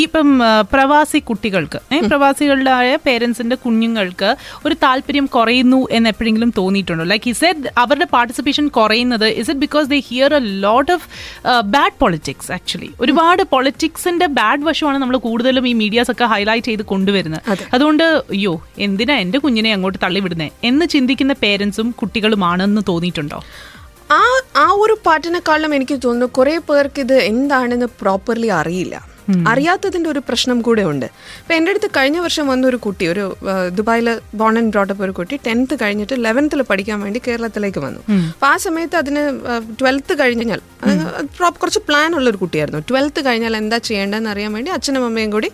ഇപ്പം 0.06 0.30
പ്രവാസി 0.74 1.20
കുട്ടികൾക്ക് 1.20 1.80
പ്രവാസികളുടെ 2.08 2.74
പേരൻസിന്റെ 3.06 3.56
കുഞ്ഞുങ്ങൾക്ക് 3.56 4.30
ഒരു 4.66 4.76
താല്പര്യം 4.84 5.26
കുറയുന്നു 5.26 5.80
എന്ന് 5.92 6.10
എപ്പോഴെങ്കിലും 6.10 6.54
തോന്നിയിട്ടുണ്ടോ? 6.58 7.04
ലൈക്ക് 7.04 7.30
ഇസ് 7.30 7.46
ഇറ്റ് 7.46 7.72
അവരുടെ 7.78 8.08
പാർട്ടിസിപ്പേഷൻ 8.16 8.68
കുറയുന്നത് 8.78 9.28
is 9.42 9.50
it 9.52 9.64
because 9.66 9.90
they 9.94 10.00
hear 10.10 10.34
a 10.34 10.42
lot 10.66 10.92
of 10.92 11.08
bad 11.76 11.98
politics 12.00 12.52
actually 12.52 12.92
ഒരുപാട് 13.00 13.44
പൊളിറ്റിക്സിന്റെ 13.54 14.26
ബാഡ് 14.40 14.64
വശമാണ് 14.70 14.98
നമ്മൾ 14.98 15.18
കൂടുതലും 15.28 15.68
ഈ 15.68 15.74
മീഡിയാസ് 15.84 16.12
ഒക്കെ 16.12 16.26
ഹൈലൈറ്റ് 16.26 16.68
ചെയ്ത് 16.68 16.86
കൊണ്ടുവരുന്നത്. 16.94 17.44
അതുകൊണ്ട് 17.74 18.04
അയ്യോ 18.04 18.56
എന്തിനാ 18.88 19.18
എന്റെ 19.26 19.40
കുഞ്ഞിനെ 19.46 19.74
അങ്ങോട്ട് 19.74 20.00
തള്ളിവിടുന്നേ? 20.06 20.50
എന്ന് 20.64 20.86
ചിന്തിക്കുന്ന 20.86 21.36
പേരൻസും 21.44 21.90
കുട്ടികളുമാണെന്ന് 22.02 22.82
തോന്നിയിട്ടുണ്ടോ? 22.88 23.42
ആ 24.18 24.22
ആ 24.64 24.68
ഒരു 24.84 24.96
പാട്ടിനെക്കാളും 25.06 25.72
എനിക്ക് 25.78 25.96
തോന്നുന്നു 26.06 26.28
കുറെ 26.38 26.58
പേർക്ക് 26.70 27.00
ഇത് 27.06 27.18
എന്താണെന്ന് 27.32 27.88
പ്രോപ്പർലി 28.02 28.50
അറിയില്ല. 28.60 28.96
അറിയാത്തതിന്റെ 29.52 30.08
ഒരു 30.12 30.22
പ്രശ്നം 30.28 30.58
കൂടെ 30.68 30.84
ഉണ്ട്. 30.92 31.06
ഇപ്പൊ 31.42 31.54
എന്റെ 31.58 31.72
അടുത്ത് 31.72 31.90
കഴിഞ്ഞ 31.98 32.18
വർഷം 32.26 32.46
വന്ന 32.52 32.64
ഒരു 32.72 32.78
കുട്ടി 32.86 33.06
ഒരു 33.12 33.26
ദുബായിൽ 33.78 34.08
ബോൺ 34.40 34.58
ആൻഡ് 34.60 34.72
ബ്രോട്ടപ്പ് 34.74 35.04
ഒരു 35.08 35.14
കുട്ടി 35.20 35.36
ടെൻത്ത് 35.48 35.76
കഴിഞ്ഞിട്ട് 35.82 36.16
ലെവൻത്തിൽ 36.26 36.62
പഠിക്കാൻ 36.72 36.98
വേണ്ടി 37.06 37.20
കേരളത്തിലേക്ക് 37.28 37.82
വന്നു. 37.86 38.02
അപ്പൊ 38.34 38.48
ആ 38.54 38.56
സമയത്ത് 38.66 38.98
അതിന് 39.02 39.24
ട്വൽത്ത് 39.82 40.16
കഴിഞ്ഞാൽ 40.22 40.62
കുറച്ച് 41.62 41.82
പ്ലാൻ 41.90 42.10
ഉള്ള 42.20 42.28
ഒരു 42.34 42.42
കുട്ടിയായിരുന്നു. 42.44 42.82
ട്വൽത്ത് 42.92 43.22
കഴിഞ്ഞാൽ 43.28 43.56
എന്താ 43.62 43.80
ചെയ്യേണ്ടതെന്ന് 43.90 44.32
അറിയാൻ 44.34 44.54
വേണ്ടി 44.58 44.72
അച്ഛനും 44.78 45.06
അമ്മയും 45.10 45.32
കൂടി 45.38 45.52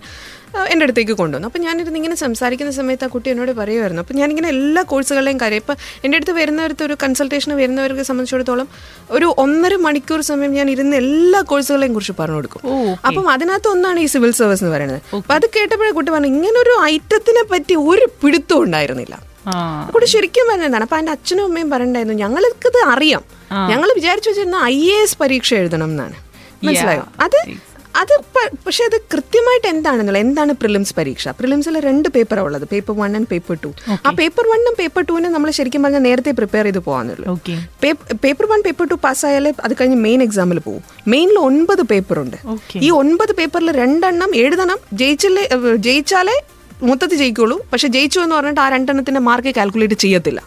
എന്റെ 0.65 0.83
അടുത്തേക്ക് 0.83 1.11
കൊണ്ടുവന്നു. 1.11 1.47
അപ്പോൾ 1.47 1.59
ഞാനിരുന്ന് 1.59 1.97
ഇങ്ങനെ 1.97 2.15
സംസാരിക്കുന്ന 2.15 2.71
സമയത്ത് 2.71 3.03
ആ 3.03 3.07
കുട്ടി 3.07 3.29
എന്നോട് 3.29 3.51
പറയുമായിരുന്നു 3.51 4.01
അപ്പോൾ 4.01 4.13
ഞാനിങ്ങനെ 4.13 4.49
എല്ലാ 4.49 4.81
കോഴ്സുകളുടെയും 4.83 5.39
കാര്യം 5.41 5.55
ഇപ്പോൾ 5.55 5.75
എന്റെ 6.03 6.15
അടുത്ത് 6.15 6.31
വരുന്നവർക്ക് 6.31 6.83
ഒരു 6.83 6.97
കൺസൾട്ടേഷന് 7.03 7.53
വരുന്നവർക്ക് 7.53 8.01
സംബന്ധിച്ചിടത്തോളം 8.01 8.67
ഒരു 9.11 9.35
ഒന്നര 9.37 9.75
മണിക്കൂർ 9.75 10.21
സമയം 10.21 10.53
ഞാൻ 10.53 10.69
ഇരുന്ന് 10.69 10.97
എല്ലാ 10.97 11.41
കോഴ്സുകളെയും 11.41 11.93
കുറിച്ച് 11.93 12.13
പറഞ്ഞു 12.19 12.35
കൊടുക്കും. 12.35 12.61
അപ്പം 13.07 13.29
അതിനകത്ത് 13.29 13.67
ഒന്നാണ് 13.67 13.99
ഈ 13.99 14.05
സിവിൽ 14.05 14.31
സർവീസ് 14.31 14.63
എന്ന് 14.63 14.75
പറയുന്നത്. 14.75 15.01
അപ്പം 15.15 15.35
അത് 15.35 15.45
കേട്ടപ്പോഴേ 15.55 15.91
കുട്ടി 15.91 16.11
പറഞ്ഞു 16.11 16.27
ഇങ്ങനെ 16.27 16.59
ഒരു 16.59 16.83
ഐറ്റത്തിനെ 16.83 17.43
പറ്റി 17.51 17.75
ഒരു 17.75 18.09
പിടുത്തവും 18.23 18.63
ഉണ്ടായിരുന്നില്ല. 18.63 19.15
ആ. 19.47 19.89
കൂടെ 19.93 20.05
ശരിക്കും 20.05 20.47
പറഞ്ഞതാണ് 20.49 20.83
അപ്പൊ 20.83 20.97
എന്റെ 20.97 21.11
അച്ഛനും 21.11 21.43
അമ്മയും 21.43 21.69
പറയണ്ടായിരുന്നു 21.69 22.13
ഞങ്ങൾക്ക് 22.17 22.67
ഇത് 22.67 22.89
അറിയാം 22.89 23.23
ഞങ്ങൾ 23.69 23.89
വിചാരിച്ചു 23.95 24.29
വെച്ചിരുന്ന 24.29 24.55
ഐ 24.63 24.91
എ 24.91 25.01
എസ് 25.01 25.17
പരീക്ഷ 25.21 25.53
എഴുതണം 25.53 25.83
എന്നാണ്. 25.85 26.15
മനസ്സിലായോ? 26.63 27.03
അത് 27.19 27.37
അത് 27.95 28.13
പക്ഷെ 28.65 28.83
അത് 28.85 28.95
കൃത്യമായിട്ട് 29.11 29.67
എന്താണെന്നുള്ള 29.69 30.19
എന്താണ് 30.23 30.51
പ്രിലിംസ് 30.59 30.93
പരീക്ഷ? 30.97 31.27
പ്രിലിംസിൽ 31.37 31.75
രണ്ട് 31.81 32.07
പേപ്പറാണ് 32.15 32.45
ഉള്ളത് 32.47 32.65
paper 32.71 32.93
one 32.97 33.11
and 33.15 33.29
paper 33.31 33.55
two. 33.63 33.69
ആ 33.99 34.11
പേപ്പർ 34.19 34.45
വണ്ണും 34.51 34.73
പേപ്പർ 34.79 35.03
ടുവിനും 35.07 35.31
നമ്മൾ 35.33 35.49
ശരിക്കും 35.57 35.83
പറഞ്ഞാൽ 35.85 36.03
നേരത്തെ 36.05 36.31
പ്രിപ്പയർ 36.37 36.65
ചെയ്ത് 36.65 36.81
പോകാന്നുള്ളൂ 36.85 37.35
പേപ്പർ 38.23 38.45
വൺ 38.51 38.61
പേപ്പർ 38.67 38.87
ടു 38.87 38.97
പാസ്സായാലേ 39.03 39.53
അത് 39.65 39.75
കഴിഞ്ഞ് 39.79 39.99
മെയിൻ 40.03 40.21
എക്സാമിൽ 40.23 40.59
പോകും 40.59 40.83
മെയിനിൽ 41.07 41.39
ഒൻപത് 41.43 41.83
പേപ്പർ 41.91 42.19
ഉണ്ട് 42.19 42.37
ഈ 42.81 42.91
ഒൻപത് 42.97 43.33
പേപ്പറിൽ 43.35 43.71
രണ്ടെണ്ണം 43.77 44.31
എഴുതണം 44.41 44.79
ജയിച്ചില്ലേ 45.01 45.45
ജയിച്ചാലേ 45.87 46.37
മൊത്തത്തിൽ 46.87 47.17
ജയിക്കുള്ളൂ. 47.21 47.55
പക്ഷെ 47.71 47.87
ജയിച്ചു 47.95 48.19
എന്ന് 48.23 48.35
പറഞ്ഞിട്ട് 48.35 48.61
ആ 48.63 48.65
രണ്ടെണ്ണത്തിന്റെ 48.73 49.21
മാർക്ക് 49.27 49.51
കാൽക്കുലേറ്റ് 49.57 49.97
ചെയ്യത്തില്ല. 50.03 50.39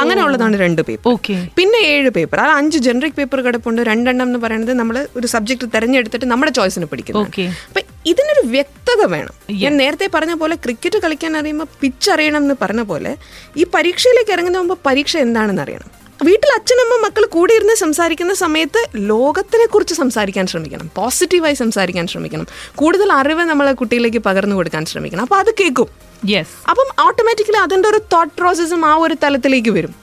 അങ്ങനെയുള്ളതാണ് 0.00 0.56
രണ്ട് 0.64 0.82
പേപ്പർ 0.88 1.12
പിന്നെ 1.58 1.80
ഏഴ് 1.94 2.10
പേപ്പർ 2.16 2.40
അത് 2.44 2.52
അഞ്ച് 2.60 2.78
ജനറിക് 2.86 3.16
പേപ്പർ 3.18 3.40
കിടപ്പുണ്ട്. 3.46 3.82
രണ്ടെണ്ണം 3.90 4.26
എന്ന് 4.30 4.40
പറയുന്നത് 4.44 4.72
നമ്മൾ 4.80 4.96
ഒരു 5.20 5.26
സബ്ജക്ട് 5.34 5.68
തെരഞ്ഞെടുത്തിട്ട് 5.74 6.26
നമ്മുടെ 6.32 6.52
ചോയ്സിന് 6.58 6.88
പഠിക്കുന്നത്. 6.92 7.40
അപ്പൊ 7.68 7.82
ഇതിനൊരു 8.12 8.42
വ്യക്തത 8.54 9.02
വേണം. 9.14 9.34
ഞാൻ 9.62 9.76
നേരത്തെ 9.82 10.06
പറഞ്ഞ 10.14 10.34
പോലെ 10.42 10.56
ക്രിക്കറ്റ് 10.64 10.98
കളിക്കാൻ 11.04 11.36
അറിയുമ്പോൾ 11.36 11.68
പിച്ച് 11.80 12.10
അറിയണം 12.10 12.42
എന്ന് 12.46 12.56
പറഞ്ഞ 12.62 12.82
പോലെ 12.90 13.12
ഈ 13.56 13.64
പരീക്ഷയിലേക്ക് 13.74 14.32
ഇറങ്ങുന്ന 14.36 14.58
മുമ്പ് 14.58 14.78
പരീക്ഷ 14.86 15.16
എന്താണെന്ന് 15.16 15.62
അറിയണം. 15.62 15.90
വീട്ടിൽ 16.22 16.50
അച്ഛനമ്മ 16.54 17.06
മക്കൾ 17.06 17.26
കൂടെ 17.26 17.54
ഇരുന്ന് 17.54 17.74
സംസാരിക്കുന്ന 17.74 18.34
സമയത്ത് 18.34 18.86
ലോകത്തിനെ 18.96 19.66
കുറിച്ച് 19.66 19.94
സംസാരിക്കാൻ 19.94 20.46
ശ്രമിക്കണം. 20.46 20.90
പോസിറ്റീവായി 20.96 21.54
സംസാരിക്കാൻ 21.54 22.06
ശ്രമിക്കണം. 22.06 22.46
കൂടുതൽ 22.74 23.12
അറിവ് 23.12 23.40
നമ്മളെ 23.40 23.72
കുട്ടിയിലേക്ക് 23.72 24.18
പകർന്നു 24.18 24.56
കൊടുക്കാൻ 24.56 24.84
ശ്രമിക്കണം. 24.84 25.20
അപ്പൊ 25.20 25.36
അത് 25.36 25.54
കേൾക്കും. 25.60 25.86
യെസ് 26.30 26.70
അപ്പം 26.70 27.06
ഓട്ടോമാറ്റിക്കലി 27.06 27.56
അതിന്റെ 27.56 27.88
ഒരു 27.88 28.00
തോട്ട് 28.12 28.32
പ്രോസസ്സും 28.38 28.84
ആ 28.84 28.94
ഒരു 28.94 29.16
തലത്തിലേക്ക് 29.22 29.70
വരും. 29.70 29.94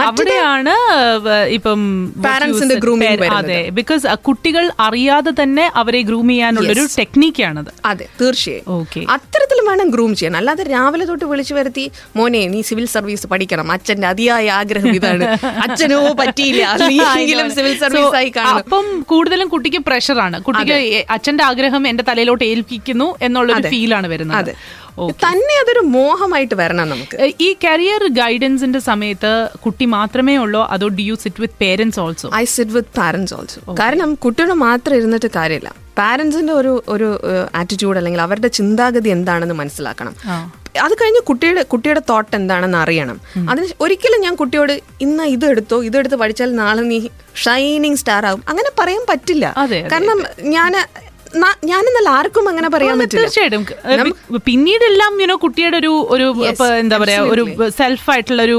അവിടെയാണ് 0.00 0.74
ഇപ്പം 1.56 1.80
പാരന്റ്സിന്റെ 2.24 2.76
വരുന്നത്. 3.20 3.36
അതെ 3.38 3.70
ബിക്കോസ് 3.70 4.14
കുട്ടികൾ 4.28 4.70
അറിയാതെ 4.80 5.32
തന്നെ 5.42 5.70
അവരെ 5.74 6.00
ഗ്രൂം 6.02 6.28
ചെയ്യാനുള്ളൊരു 6.28 6.84
ടെക്നീക്കാണത് 6.98 7.70
അതെ 7.84 8.06
തീർച്ചയായും. 8.20 8.64
ഓക്കെ. 8.78 9.00
അത്തരത്തിലും 9.08 9.66
വേണം 9.70 9.88
ഗ്രൂം 9.90 10.14
ചെയ്യാൻ 10.16 10.36
അല്ലാതെ 10.36 10.62
രാവിലെ 10.62 11.04
തൊട്ട് 11.04 11.24
വിളിച്ചു 11.24 11.54
വരുത്തി 11.54 11.84
മോനെ 12.16 12.46
നീ 12.46 12.62
സിവിൽ 12.62 12.86
സർവീസ് 12.86 13.26
പഠിക്കണം. 13.26 13.72
അച്ഛന്റെ 13.72 14.06
അതിയായ 14.06 14.50
ആഗ്രഹം 14.50 14.94
ഇതാണ്. 14.94 15.26
അച്ഛനോ 15.66 16.00
പറ്റിയില്ല. 16.22 16.62
സിവിൽ 17.58 17.76
സർവീസ് 17.78 18.16
ആയി 18.20 18.30
കാണും. 18.36 18.58
അപ്പം 18.58 18.86
കൂടുതലും 19.02 19.48
കുട്ടിക്ക് 19.48 19.78
പ്രഷറാണ് 19.78 20.42
കുട്ടിക്ക് 20.42 20.78
അച്ഛന്റെ 21.10 21.44
ആഗ്രഹം 21.44 21.88
എന്റെ 21.88 22.04
തലയിലോട്ട് 22.10 22.44
ഏൽപ്പിക്കുന്നു 22.44 23.14
എന്നുള്ളൊരു 23.22 23.68
ഫീലാണ് 23.68 24.06
വരുന്നത്. 24.06 24.38
അതെ. 24.38 24.54
തന്നെ 25.24 25.54
അതൊരു 25.62 25.82
മോഹമായിട്ട് 25.96 26.54
വരണം 26.60 26.86
നമുക്ക്. 26.92 27.16
ഈ 27.46 27.48
കരിയർ 27.64 28.02
ഗൈഡൻസിന്റെ 28.20 28.80
സമയത്ത് 28.88 29.32
കുട്ടി 29.64 29.84
മാത്രമേ 29.96 30.34
ഉള്ളൂ? 30.44 30.62
അതോ 30.74 30.88
do 30.98 31.04
you 31.10 31.14
sit 31.24 31.42
with 31.44 31.58
parents 31.64 32.00
also 32.04 32.30
I 32.40 32.44
sit 32.54 32.74
with 32.78 32.94
parents 33.00 33.34
also 33.38 33.60
കാരണം 33.82 34.10
കുട്ടിയുടെ 34.24 34.56
മാത്രം 34.66 34.96
ഇരുന്നിട്ട് 35.00 35.30
കാര്യമില്ല. 35.38 35.70
പാരൻസിന്റെ 36.00 36.52
ഒരു 36.60 36.72
ഒരു 36.94 37.08
ആറ്റിറ്റ്യൂഡ് 37.60 37.98
അല്ലെങ്കിൽ 38.00 38.20
അവരുടെ 38.26 38.50
ചിന്താഗതി 38.58 39.10
എന്താണെന്ന് 39.16 39.56
മനസ്സിലാക്കണം. 39.62 40.14
അത് 40.84 40.94
കഴിഞ്ഞ് 41.00 41.20
കുട്ടിയുടെ 41.28 41.62
കുട്ടിയുടെ 41.72 42.02
തോട്ട് 42.10 42.34
എന്താണെന്ന് 42.38 42.78
അറിയണം. 42.84 43.16
അതിന് 43.50 43.66
ഒരിക്കലും 43.84 44.20
ഞാൻ 44.26 44.34
കുട്ടിയോട് 44.42 44.72
ഇന്ന് 45.06 45.24
ഇത് 45.34 45.44
എടുത്തോ 45.52 45.78
ഇതെടുത്ത് 45.88 46.16
പഠിച്ചാൽ 46.22 46.50
നാളെ 46.60 46.82
നീ 46.92 46.98
ഷൈനിങ് 47.44 48.00
സ്റ്റാർ 48.02 48.26
ആകും 48.28 48.42
അങ്ങനെ 48.52 48.70
പറയാൻ 48.80 49.02
പറ്റില്ല. 49.10 49.46
കാരണം 49.92 50.20
ഞാൻ 50.56 50.72
ഞാനെന്നല്ല 51.70 52.10
ആർക്കും 52.18 52.46
അങ്ങനെ 52.50 52.68
പറയാൻ 52.74 52.96
പറ്റില്ല. 53.00 53.22
തീർച്ചയായിട്ടും. 53.22 53.62
പിന്നീടെല്ലാം 54.48 55.12
യുനോ 55.22 55.36
കുട്ടിയുടെ 55.44 55.76
ഒരു 55.82 55.92
ഒരു 56.14 56.26
എന്താ 56.82 56.96
പറയാ 57.02 57.20
ഒരു 57.34 57.42
സെൽഫ് 57.78 58.08
ആയിട്ടുള്ള 58.14 58.42
ഒരു 58.48 58.58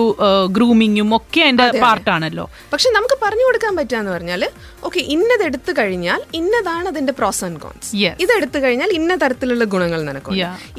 ഗ്രൂമിങ്ങും 0.58 1.10
ഒക്കെ 1.20 1.42
അതിന്റെ 1.48 1.68
പാർട്ടാണല്ലോ. 1.86 2.46
പക്ഷെ 2.74 2.92
നമുക്ക് 2.98 3.18
പറഞ്ഞു 3.26 3.46
കൊടുക്കാൻ 3.48 3.74
പറ്റാന്ന് 3.80 4.12
പറഞ്ഞാൽ 4.16 4.44
ഓക്കെ 4.88 5.02
ഇന്നത് 5.16 5.44
എടുത്തു 5.50 5.72
കഴിഞ്ഞാൽ 5.80 6.20
ഇന്നതാണ് 6.42 6.88
അതിന്റെ 6.94 7.14
പ്രോസ് 7.20 7.42
ആൻഡ് 7.48 7.62
കോൺസ്. 7.66 7.90
ഇത് 8.24 8.34
എടുത്തു 8.40 8.60
കഴിഞ്ഞാൽ 8.66 8.90
ഇന്ന 9.00 9.16
തരത്തിലുള്ള 9.24 9.64
ഗുണങ്ങൾ 9.74 10.02
നിനക്കും. 10.10 10.36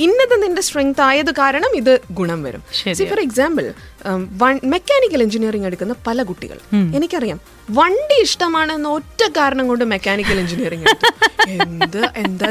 ഇന്നത് 0.07 0.37
നിന്റെ 0.45 0.65
സ്ട്രെങ്ത് 0.69 1.03
ആയത് 1.09 1.33
കാരണം 1.43 1.73
ഇത് 1.83 1.93
ഗുണം 2.21 2.43
വരും. 2.49 2.65
ഫോർ 3.11 3.21
എക്സാമ്പിൾ 3.29 3.67
മെക്കാനിക്കൽ 4.65 5.23
എഞ്ചിനീയറിംഗ് 5.23 5.67
എടുക്കുന്ന 5.67 5.95
പല 6.07 6.23
കുട്ടികൾ. 6.23 6.59
എനിക്കറിയാം. 6.95 7.41
വണ്ടി 7.71 8.23
ഇഷ്ടമാണെന്ന 8.23 8.89
ഒറ്റ 8.89 9.29
കാരണം 9.37 9.69
കൊണ്ട് 9.69 9.85
മെക്കാനിക്കൽ 9.85 10.39
എഞ്ചിനീയറിംഗ് 10.39 10.87
എന്ത് 11.49 12.07
എന്താ 12.17 12.51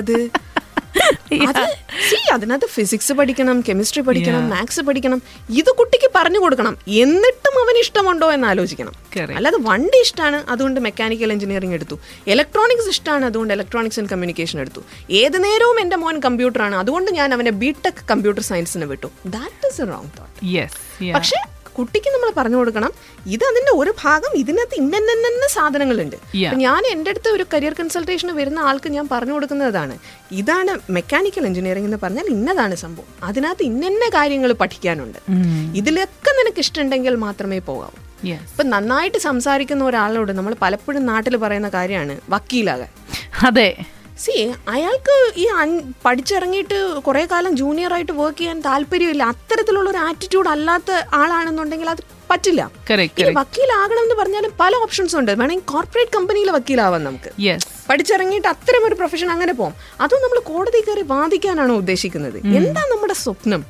അതിനകത്ത് 2.34 2.68
ഫിസിക്സ് 2.68 3.14
പഠിക്കണം 3.14 3.64
കെമിസ്ട്രി 3.70 4.02
പഠിക്കണം 4.02 4.50
മാത്സ് 4.50 4.82
പഠിക്കണം 4.82 5.22
ഇത് 5.50 5.72
കുട്ടിക്ക് 5.80 6.12
പറഞ്ഞു 6.16 6.40
കൊടുക്കണം. 6.40 6.78
എന്നിട്ടും 6.88 7.56
അവന് 7.64 7.80
ഇഷ്ടമുണ്ടോ 7.80 8.32
എന്ന് 8.32 8.48
ആലോചിക്കണം. 8.48 8.94
അല്ലാതെ 9.36 9.58
വണ്ടി 9.62 10.02
ഇഷ്ടമാണ് 10.02 10.44
അതുകൊണ്ട് 10.50 10.80
മെക്കാനിക്കൽ 10.80 11.32
എഞ്ചിനീയറിംഗ് 11.32 11.74
എടുത്തു. 11.74 12.00
ഇലക്ട്രോണിക്സ് 12.28 12.90
ഇഷ്ടമാണ് 12.90 13.26
അതുകൊണ്ട് 13.26 13.54
ഇലക്ട്രോണിക്സ് 13.54 14.00
ആൻഡ് 14.00 14.10
കമ്മ്യൂണിക്കേഷൻ 14.10 14.60
എടുത്തു. 14.60 14.84
ഏത് 15.12 15.44
നേരവും 15.44 15.80
എന്റെ 15.80 15.96
മോൻ 15.96 16.20
കമ്പ്യൂട്ടറാണ് 16.20 16.76
അതുകൊണ്ട് 16.76 17.12
ഞാൻ 17.12 17.34
അവനെ 17.34 17.52
ബിടെക് 17.52 18.04
കമ്പ്യൂട്ടർ 18.12 18.44
സയൻസിന് 18.44 18.86
വിട്ടു. 18.86 19.10
That 19.26 19.68
is 19.68 19.82
a 19.82 19.86
wrong 19.86 20.12
thought 20.20 21.14
പക്ഷെ 21.16 21.53
കുട്ടിക്ക് 21.78 22.10
നമ്മൾ 22.10 22.30
പറഞ്ഞു 22.38 22.58
കൊടുക്കണം. 22.58 22.92
ഇത് 23.28 23.44
അതിന്റെ 23.50 23.72
ഒരു 23.76 23.94
ഭാഗം 24.04 24.32
ഇതിനകത്ത് 24.36 24.76
ഇന്ന 24.76 25.48
സാധനങ്ങളുണ്ട്. 25.52 26.18
ഞാൻ 26.64 26.82
എന്റെ 26.92 27.10
അടുത്ത് 27.10 27.30
ഒരു 27.30 27.46
കരിയർ 27.54 27.74
കൺസൾട്ടേഷന് 27.80 28.32
വരുന്ന 28.32 28.60
ആൾക്ക് 28.60 28.90
ഞാൻ 28.90 29.08
പറഞ്ഞു 29.12 29.34
കൊടുക്കുന്നതാണ്. 29.34 29.98
ഇതാണ് 30.32 30.74
മെക്കാനിക്കൽ 30.90 31.46
എഞ്ചിനീയറിംഗ് 31.46 31.88
എന്ന് 31.88 32.00
പറഞ്ഞാൽ 32.04 32.28
ഇന്നതാണ് 32.36 32.76
സംഭവം. 32.76 33.10
അതിനകത്ത് 33.24 33.64
ഇന്ന 33.64 34.10
കാര്യങ്ങൾ 34.10 34.52
പഠിക്കാനുണ്ട്. 34.54 35.20
ഇതിലൊക്കെ 35.76 36.32
നിനക്ക് 36.40 36.60
ഇഷ്ടമുണ്ടെങ്കിൽ 36.60 37.16
മാത്രമേ 37.26 37.60
പോകാവൂ. 37.60 37.98
ഇപ്പൊ 38.52 38.64
നന്നായിട്ട് 38.64 39.18
സംസാരിക്കുന്ന 39.18 39.84
ഒരാളോട് 39.84 40.32
നമ്മൾ 40.32 40.56
പലപ്പോഴും 40.62 41.06
നാട്ടിൽ 41.06 41.36
പറയുന്ന 41.38 41.70
കാര്യമാണ് 41.70 42.16
വക്കീലാകാൻ. 42.30 42.92
അതെ. 43.48 43.70
സി 44.20 44.54
അയാൾക്ക് 44.68 45.32
ഈ 45.38 45.48
പഠിച്ചിറങ്ങിയിട്ട് 46.06 47.00
കുറേ 47.08 47.28
കാലം 47.32 47.56
ജൂനിയർ 47.58 47.94
ആയിട്ട് 47.94 48.12
വർക്ക് 48.12 48.40
ചെയ്യാൻ 48.40 48.62
താല്പര്യമില്ല. 48.62 49.24
അത്തരത്തിലുള്ള 49.24 49.90
ഒരു 49.90 49.98
ആറ്റിറ്റ്യൂഡ് 49.98 50.50
അല്ലാത്ത 50.50 50.92
ആളാണെന്നുണ്ടെങ്കിൽ 51.14 51.90
അത് 51.90 52.04
പറ്റില്ല. 52.32 52.72
വക്കീലാകണം 53.38 54.04
എന്ന് 54.04 54.16
പറഞ്ഞാലും 54.16 54.52
പല 54.60 54.76
ഓപ്ഷൻസ് 54.76 55.16
ഉണ്ട്. 55.16 55.32
വേണമെങ്കിൽ 55.32 55.66
കോർപ്പറേറ്റ് 55.66 56.12
കമ്പനിയിൽ 56.12 56.52
വക്കീലാവാം 56.52 57.04
നമുക്ക്. 57.04 57.32
പഠിച്ചിറങ്ങിയിട്ട് 57.90 58.48
അത്തരം 58.48 58.88
ഒരു 58.88 58.96
പ്രൊഫഷൻ 58.96 59.32
അങ്ങനെ 59.32 59.54
പോകും 59.54 59.74
അതും 60.02 60.22
നമ്മൾ 60.22 60.40
കോടതി 60.40 60.82
കയറി 60.82 61.02
വാദിക്കാനാണ് 61.02 61.72
ഉദ്ദേശിക്കുന്നത്. 61.72 62.38
എന്താ 62.38 62.82
നമ്മുടെ 62.92 63.14
സ്വപ്നം? 63.14 63.66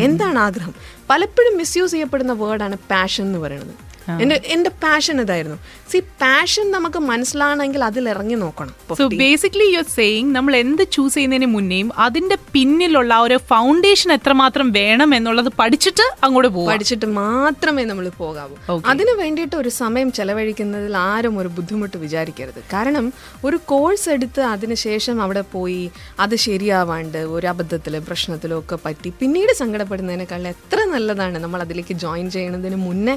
എന്താണ് 0.00 0.38
ആഗ്രഹം? 0.38 0.74
പലപ്പോഴും 1.10 1.56
മിസ്യൂസ് 1.56 1.92
ചെയ്യപ്പെടുന്ന 1.92 2.32
വേർഡാണ് 2.32 2.76
പാഷൻ 2.76 3.24
എന്ന് 3.24 3.38
പറയുന്നത്. 3.38 3.85
എന്റെ 4.22 4.36
എന്റെ 4.54 4.70
പാഷൻ 4.84 5.16
ഇതായിരുന്നു. 5.24 5.58
സി 5.90 5.98
പാഷൻ 6.22 6.66
നമുക്ക് 6.74 7.00
മനസ്സിലാണെങ്കിൽ 7.10 7.82
അതിൽ 7.88 8.04
ഇറങ്ങി 8.12 8.36
നോക്കണം 8.42 8.72
so 9.00 9.04
basically 9.22 9.66
you 9.72 9.78
are 9.82 9.88
saying 9.96 10.30
നമ്മൾ 10.36 10.52
എന്ത് 10.62 10.82
ചൂസ് 10.94 11.14
ചെയ്യുന്നതിന് 11.16 11.48
മുന്നേയും 11.56 11.88
അതിന്റെ 12.06 12.36
പിന്നിലുള്ള 12.54 13.12
ഒരു 13.26 13.36
ഫൗണ്ടേഷൻ 13.50 14.10
എത്രമാത്രം 14.16 14.68
വേണം 14.78 15.10
എന്നുള്ളത് 15.18 15.50
പഠിച്ചിട്ട് 15.60 16.06
അങ്ങോട്ട് 16.26 16.50
പോകും 16.56 16.70
പഠിച്ചിട്ട് 16.72 17.08
മാത്രമേ 17.20 17.84
നമ്മൾ 17.90 18.06
പോകാവൂ. 18.22 18.54
അതിനു 18.92 19.14
വേണ്ടിയിട്ട് 19.22 19.56
ഒരു 19.62 19.72
സമയം 19.82 20.10
ചെലവഴിക്കുന്നതിൽ 20.18 20.96
ആരും 21.10 21.34
ഒരു 21.42 21.50
ബുദ്ധിമുട്ട് 21.56 21.96
വിചാരിക്കരുത്. 22.04 22.60
കാരണം 22.74 23.06
ഒരു 23.48 23.58
കോഴ്സ് 23.72 24.08
എടുത്ത് 24.16 24.42
അതിനുശേഷം 24.54 25.16
അവിടെ 25.26 25.44
പോയി 25.54 25.82
അത് 26.24 26.36
ശരിയാവാണ്ട് 26.46 27.20
ഒരു 27.36 27.46
അബദ്ധത്തിലോ 27.52 28.00
പ്രശ്നത്തിലോ 28.08 28.58
ഒക്കെ 28.62 28.76
പറ്റി 28.86 29.08
പിന്നീട് 29.20 29.52
സങ്കടപ്പെടുന്നതിനേക്കാൾ 29.62 30.42
എത്ര 30.54 30.78
നല്ലതാണ് 30.94 31.38
നമ്മൾ 31.44 31.60
അതിലേക്ക് 31.66 31.94
ജോയിൻ 32.04 32.26
ചെയ്യുന്നതിന് 32.36 32.78
മുന്നേ 32.88 33.14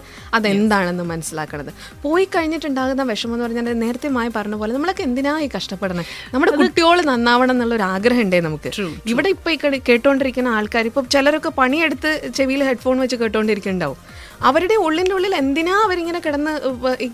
അതെന്താണെന്ന് 0.79 1.03
മനസ്സിലാക്കണത്? 1.03 1.71
പോയി 2.01 2.25
കഴിഞ്ഞിട്ടുണ്ടാകുന്ന 2.25 3.03
വിഷമം 3.03 3.33
എന്ന് 3.33 3.45
പറഞ്ഞാൽ 3.45 3.73
നേരത്തെ 3.83 4.09
മായി 4.17 4.29
പറഞ്ഞ 4.35 4.55
പോലെ 4.55 4.73
നമ്മളൊക്കെ 4.73 5.03
എന്തിനാ 5.03 5.39
ഈ 5.39 5.49
കഷ്ടപ്പെടണം? 5.55 6.05
നമ്മുടെ 6.33 6.51
കുട്ടികൾ 6.51 7.01
നന്നാവണം 7.01 7.51
എന്നുള്ള 7.51 7.75
ഒരു 7.75 7.83
ആഗ്രഹം 7.83 8.21
ഉണ്ടേ 8.21 8.39
നമുക്ക്. 8.39 8.71
ഇവിടെ 9.05 9.29
ഇപ്പൊ 9.29 9.51
ഈ 9.51 9.79
കേട്ടോണ്ടിരിക്കുന്ന 9.89 10.49
ആൾക്കാർ 10.49 10.85
ഇപ്പൊ 10.85 11.01
ചിലരൊക്കെ 11.15 11.49
പണിയെടുത്ത് 11.49 12.11
ചെവിയിൽ 12.35 12.63
ഹെഡ്ഫോൺ 12.63 12.99
വെച്ച് 12.99 13.15
കേട്ടോണ്ടിരിക്കുന്നുണ്ടാവും. 13.15 13.97
അവരുടെ 14.41 14.75
ഉള്ളിന്റെ 14.85 15.15
ഉള്ളിൽ 15.15 15.35
എന്തിനാ 15.35 15.75
അവരിങ്ങനെ 15.85 16.19
കിടന്ന് 16.25 16.53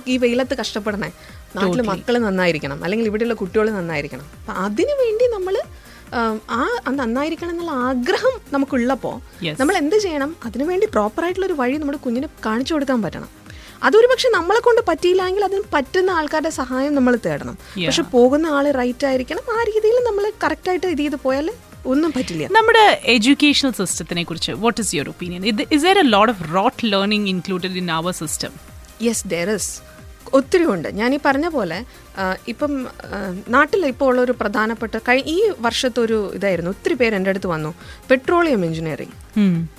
ഈ 0.08 0.17
വെയിലത്ത് 0.17 0.58
കഷ്ടപ്പെടണേ? 0.58 1.10
നാട്ടിൽ 1.56 1.82
മക്കൾ 1.91 2.17
നന്നായിരിക്കണം. 2.17 2.84
അല്ലെങ്കിൽ 2.84 3.06
ഇവിടെയുള്ള 3.06 3.34
കുട്ടികൾ 3.34 3.69
നന്നായിരിക്കണം. 3.69 4.28
അപ്പൊ 4.39 4.54
അതിനു 4.65 4.95
വേണ്ടി 5.04 5.28
നമ്മൾ 5.38 5.58
ആ 6.58 6.62
നന്നായിരിക്കണം 6.89 7.49
എന്നുള്ള 7.49 7.71
ആഗ്രഹം 7.71 8.36
നമുക്കുള്ളപ്പോ. 8.54 9.12
നമ്മൾ 9.60 9.78
എന്ത് 9.78 9.95
ചെയ്യണം? 9.95 10.36
അതിനുവേണ്ടി 10.45 10.88
പ്രോപ്പറായിട്ടുള്ള 10.91 11.45
ഒരു 11.45 11.56
വഴി 11.62 11.78
നമ്മുടെ 11.78 11.97
കുഞ്ഞിന് 11.97 12.28
കാണിച്ചു 12.45 12.73
കൊടുക്കാൻ 12.73 13.01
പറ്റണം. 13.01 13.30
അതൊരു 13.84 14.08
പക്ഷെ 14.12 14.30
നമ്മളെ 14.30 14.60
കൊണ്ട് 14.60 14.82
പറ്റിയില്ലെങ്കിൽ 14.88 15.44
അതിന് 15.44 15.62
പറ്റുന്ന 15.74 16.10
ആൾക്കാരുടെ 16.10 16.50
സഹായം 16.50 16.96
നമ്മൾ 16.96 17.18
തേടണം. 17.26 17.58
പക്ഷെ 17.88 18.04
പോകുന്ന 18.16 18.48
ആൾ 18.48 18.72
റൈറ്റ് 18.72 19.08
ആയിരിക്കണം. 19.08 19.46
ആ 19.58 19.64
രീതിയിൽ 19.72 19.98
നമ്മൾ 20.10 20.32
കറക്റ്റ് 20.44 20.70
ആയിട്ട് 20.70 20.88
ഇത് 20.88 20.98
ചെയ്ത് 20.98 21.16
പോയാൽ 21.16 21.50
ഒന്നും 21.86 22.12
പറ്റില്ല. 22.18 22.46
നമ്മുടെ 22.52 23.02
എഡ്യൂക്കേഷണൽ 23.06 23.72
സിസ്റ്റത്തിനെ 23.72 24.24
കുറിച്ച് 24.24 24.52
what 24.52 24.82
is 24.82 24.96
your 24.96 25.10
opinion 25.10 25.46
is 25.48 25.84
there 25.86 26.00
a 26.00 26.02
lot 26.02 26.32
of 26.34 26.56
rote 26.56 26.86
learning 26.94 27.30
included 27.30 27.78
in 27.84 27.92
our 27.92 28.14
system 28.22 28.54
yes 29.02 29.28
there 29.28 29.50
is 29.50 29.72
ഒത്തിരി 30.34 30.66
ഉണ്ട്. 30.66 30.88
ഞാൻ 30.88 31.16
ഈ 31.16 31.20
പറഞ്ഞ 31.26 31.48
പോലെ 31.48 31.86
ഇപ്പം 32.48 32.88
നാട്ടിൽ 33.48 33.86
ഇപ്പോൾ 33.86 34.06
ഉള്ള 34.06 34.22
ഒരു 34.22 34.32
പ്രധാനപ്പെട്ട 34.32 34.98
കഴി 34.98 35.22
ഈ 35.36 35.52
വർഷത്തെ 35.60 36.00
ഒരു 36.02 36.32
ഇതായിരുന്നു. 36.34 36.72
ഒത്തിരി 36.72 36.94
പേര് 36.94 37.16
എന്റെ 37.16 37.30
അടുത്ത് 37.30 37.48
വന്നു. 37.48 37.74
പെട്രോളിയം 38.10 38.66
എഞ്ചിനീയറിംഗ് 38.66 39.14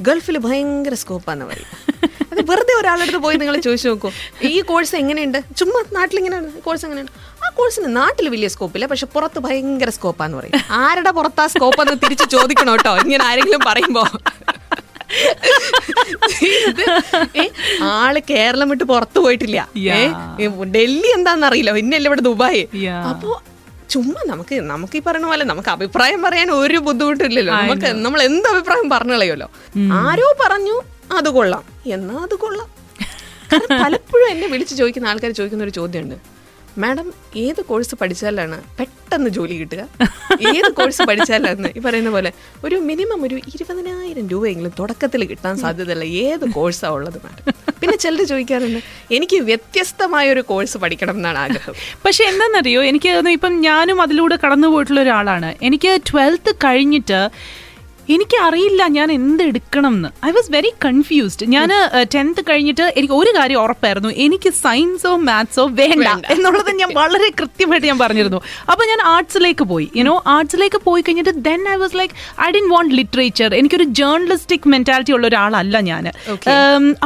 ഗൾഫിൽ 0.02 0.38
ഭയങ്കര 0.38 0.94
സ്കോപ്പാന്ന് 0.94 1.46
പറയും. 1.46 1.72
അത് 2.32 2.40
വെറുതെ 2.50 2.74
ഒരാളടുത്ത് 2.80 3.18
പോയി 3.18 3.36
നിങ്ങൾ 3.36 3.56
ചോദിച്ചു 3.66 3.88
നോക്കൂ. 3.88 4.10
ഈ 4.42 4.60
കോഴ്സ് 4.60 4.96
എങ്ങനെയുണ്ട്? 4.96 5.38
ചുമ്മാ 5.56 5.80
നാട്ടിലിങ്ങനെയാണ്. 5.92 6.48
കോഴ്സ് 6.66 6.84
എങ്ങനെയാണ്? 6.86 7.10
ആ 7.44 7.48
കോഴ്സിന് 7.58 7.96
നാട്ടിൽ 7.96 8.28
വലിയ 8.28 8.48
സ്കോപ്പില്ല 8.48 8.86
പക്ഷെ 8.86 9.06
പുറത്ത് 9.06 9.38
ഭയങ്കര 9.38 9.90
സ്കോപ്പാന്ന് 9.90 10.38
പറയും. 10.38 10.54
ആരുടെ 10.70 11.10
പുറത്താ 11.10 11.46
സ്കോപ്പ് 11.46 11.80
എന്ന് 11.80 11.96
തിരിച്ച് 12.04 12.26
ചോദിക്കണം 12.30 12.72
കേട്ടോ. 12.72 12.94
ഇങ്ങനെ 12.96 13.24
ആരെങ്കിലും 13.24 13.60
പറയുമ്പോ. 13.66 14.04
ആൾ 17.82 18.14
കേരളം 18.30 18.68
വിട്ട് 18.68 18.84
പുറത്തു 18.84 19.20
പോയിട്ടില്ല. 19.20 19.68
ഡൽഹി 20.76 21.10
എന്താന്ന് 21.16 21.46
അറിയില്ല. 21.46 21.72
പിന്നെയല്ല 21.72 22.08
ഇവിടെ 22.08 22.20
ദുബായ്. 22.20 22.62
അപ്പോ 23.10 23.42
ചുമ്മാ 23.90 24.20
നമുക്ക് 24.26 24.54
നമുക്ക് 24.70 24.96
ഈ 24.96 25.02
പറയുന്ന 25.06 25.26
പോലെ 25.28 25.44
നമുക്ക് 25.44 25.68
അഭിപ്രായം 25.68 26.20
പറയാൻ 26.22 26.50
ഒരു 26.50 26.78
ബുദ്ധിമുട്ടില്ലല്ലോ. 26.86 27.52
നമുക്ക് 27.54 27.86
നമ്മൾ 28.06 28.20
എന്ത് 28.22 28.48
അഭിപ്രായം 28.48 28.88
പറഞ്ഞു 28.90 29.12
കളയുമല്ലോ 29.12 29.48
ആരോ 29.92 30.28
പറഞ്ഞു 30.44 30.76
അത് 31.18 31.28
കൊള്ളാം. 31.28 31.64
എന്നാ 31.86 32.14
അത് 32.22 32.34
കൊള്ളാം. 32.34 32.68
പലപ്പോഴും 33.82 34.30
എന്നെ 34.30 34.46
വിളിച്ച് 34.48 34.74
ചോദിക്കുന്ന 34.74 35.08
ആൾക്കാർ 35.08 35.30
ചോദിക്കുന്ന 35.30 35.64
ഒരു 35.64 35.70
ചോദ്യമുണ്ട്. 35.70 36.36
മാഡം 36.78 37.12
ഏത് 37.36 37.60
കോഴ്സ് 37.64 37.94
പഠിച്ചാലാണ് 37.94 38.62
പെട്ടെന്ന് 38.78 39.30
ജോലി 39.30 39.54
കിട്ടുക? 39.60 39.88
ഏത് 40.54 40.72
കോഴ്സ് 40.72 41.02
പഠിച്ചാലാണ്? 41.02 41.68
ഈ 41.76 41.78
പറയുന്ന 41.78 42.10
പോലെ 42.10 42.32
ഒരു 42.64 42.76
മിനിമം 42.76 43.24
ഒരു 43.26 43.34
ഇരുപതിനായിരം 43.34 44.28
രൂപയെങ്കിലും 44.28 44.72
തുടക്കത്തിൽ 44.78 45.24
കിട്ടാൻ 45.24 45.56
സാധ്യതയുള്ള 45.56 46.04
ഏത് 46.04 46.44
കോഴ്സാണ് 46.50 46.92
ഉള്ളത് 46.92 47.18
മാഡം? 47.24 47.54
പിന്നെ 47.80 47.96
ചിലർ 47.96 48.22
ചോദിക്കാറുണ്ട് 48.22 48.80
എനിക്ക് 49.14 49.36
വ്യത്യസ്തമായ 49.36 50.32
ഒരു 50.32 50.40
കോഴ്സ് 50.40 50.78
പഠിക്കണം 50.78 51.14
എന്നാണ് 51.14 51.38
ആഗ്രഹം. 51.38 51.74
പക്ഷെ 52.04 52.24
എന്താണെന്നറിയോ 52.24 52.82
എനിക്ക് 52.84 53.08
ഇപ്പം 53.08 53.60
ഞാനും 53.60 54.02
അതിലൂടെ 54.02 54.38
കടന്നു 54.44 54.68
പോയിട്ടുള്ള 54.68 55.00
ഒരാളാണ്. 55.00 55.56
എനിക്ക് 55.62 56.00
ട്വൽത്ത് 56.10 56.54
കഴിഞ്ഞിട്ട് 56.54 57.30
എനിക്ക് 58.14 58.36
അറിയില്ല 58.46 58.82
ഞാൻ 58.96 59.08
എന്ത് 59.18 59.42
എടുക്കണം 59.50 59.92
എന്ന് 59.96 60.10
ഐ 60.28 60.30
വാസ് 60.36 60.50
വെരി 60.54 60.70
കൺഫ്യൂസ്ഡ് 60.84 61.46
ഞാൻ 61.54 61.70
ടെൻത്ത് 62.14 62.42
കഴിഞ്ഞിട്ട് 62.50 62.84
എനിക്ക് 62.98 63.14
ഒരു 63.20 63.30
കാര്യം 63.38 63.58
ഉറപ്പായിരുന്നു. 63.62 64.10
എനിക്ക് 64.24 64.50
സയൻസോ 64.64 65.12
മാത്സോ 65.28 65.64
വേണ്ട 65.80 66.08
എന്നുള്ളത് 66.34 66.70
ഞാൻ 66.80 66.90
വളരെ 67.00 67.28
കൃത്യമായിട്ട് 67.40 67.86
ഞാൻ 67.90 67.98
പറഞ്ഞിരുന്നു. 68.02 68.40
അപ്പൊ 68.72 68.82
ഞാൻ 68.90 69.00
ആർട്സിലേക്ക് 69.14 69.64
പോയി. 69.72 69.86
യുനോ 70.00 70.14
ആർട്സിലേക്ക് 70.36 70.80
പോയി 70.88 71.02
കഴിഞ്ഞിട്ട് 71.06 71.34
then 71.48 71.62
I 71.74 71.76
was 71.82 71.96
like 72.00 72.14
I 72.46 72.48
didn't 72.56 72.68
want 72.74 72.94
literature 73.00 73.48
എനിക്കൊരു 73.60 73.86
ജേർണലിസ്റ്റിക് 74.00 74.68
മെന്റാലിറ്റി 74.74 75.14
ഉള്ള 75.16 75.26
ഒരാളല്ല 75.30 75.80
ഞാൻ 75.90 76.06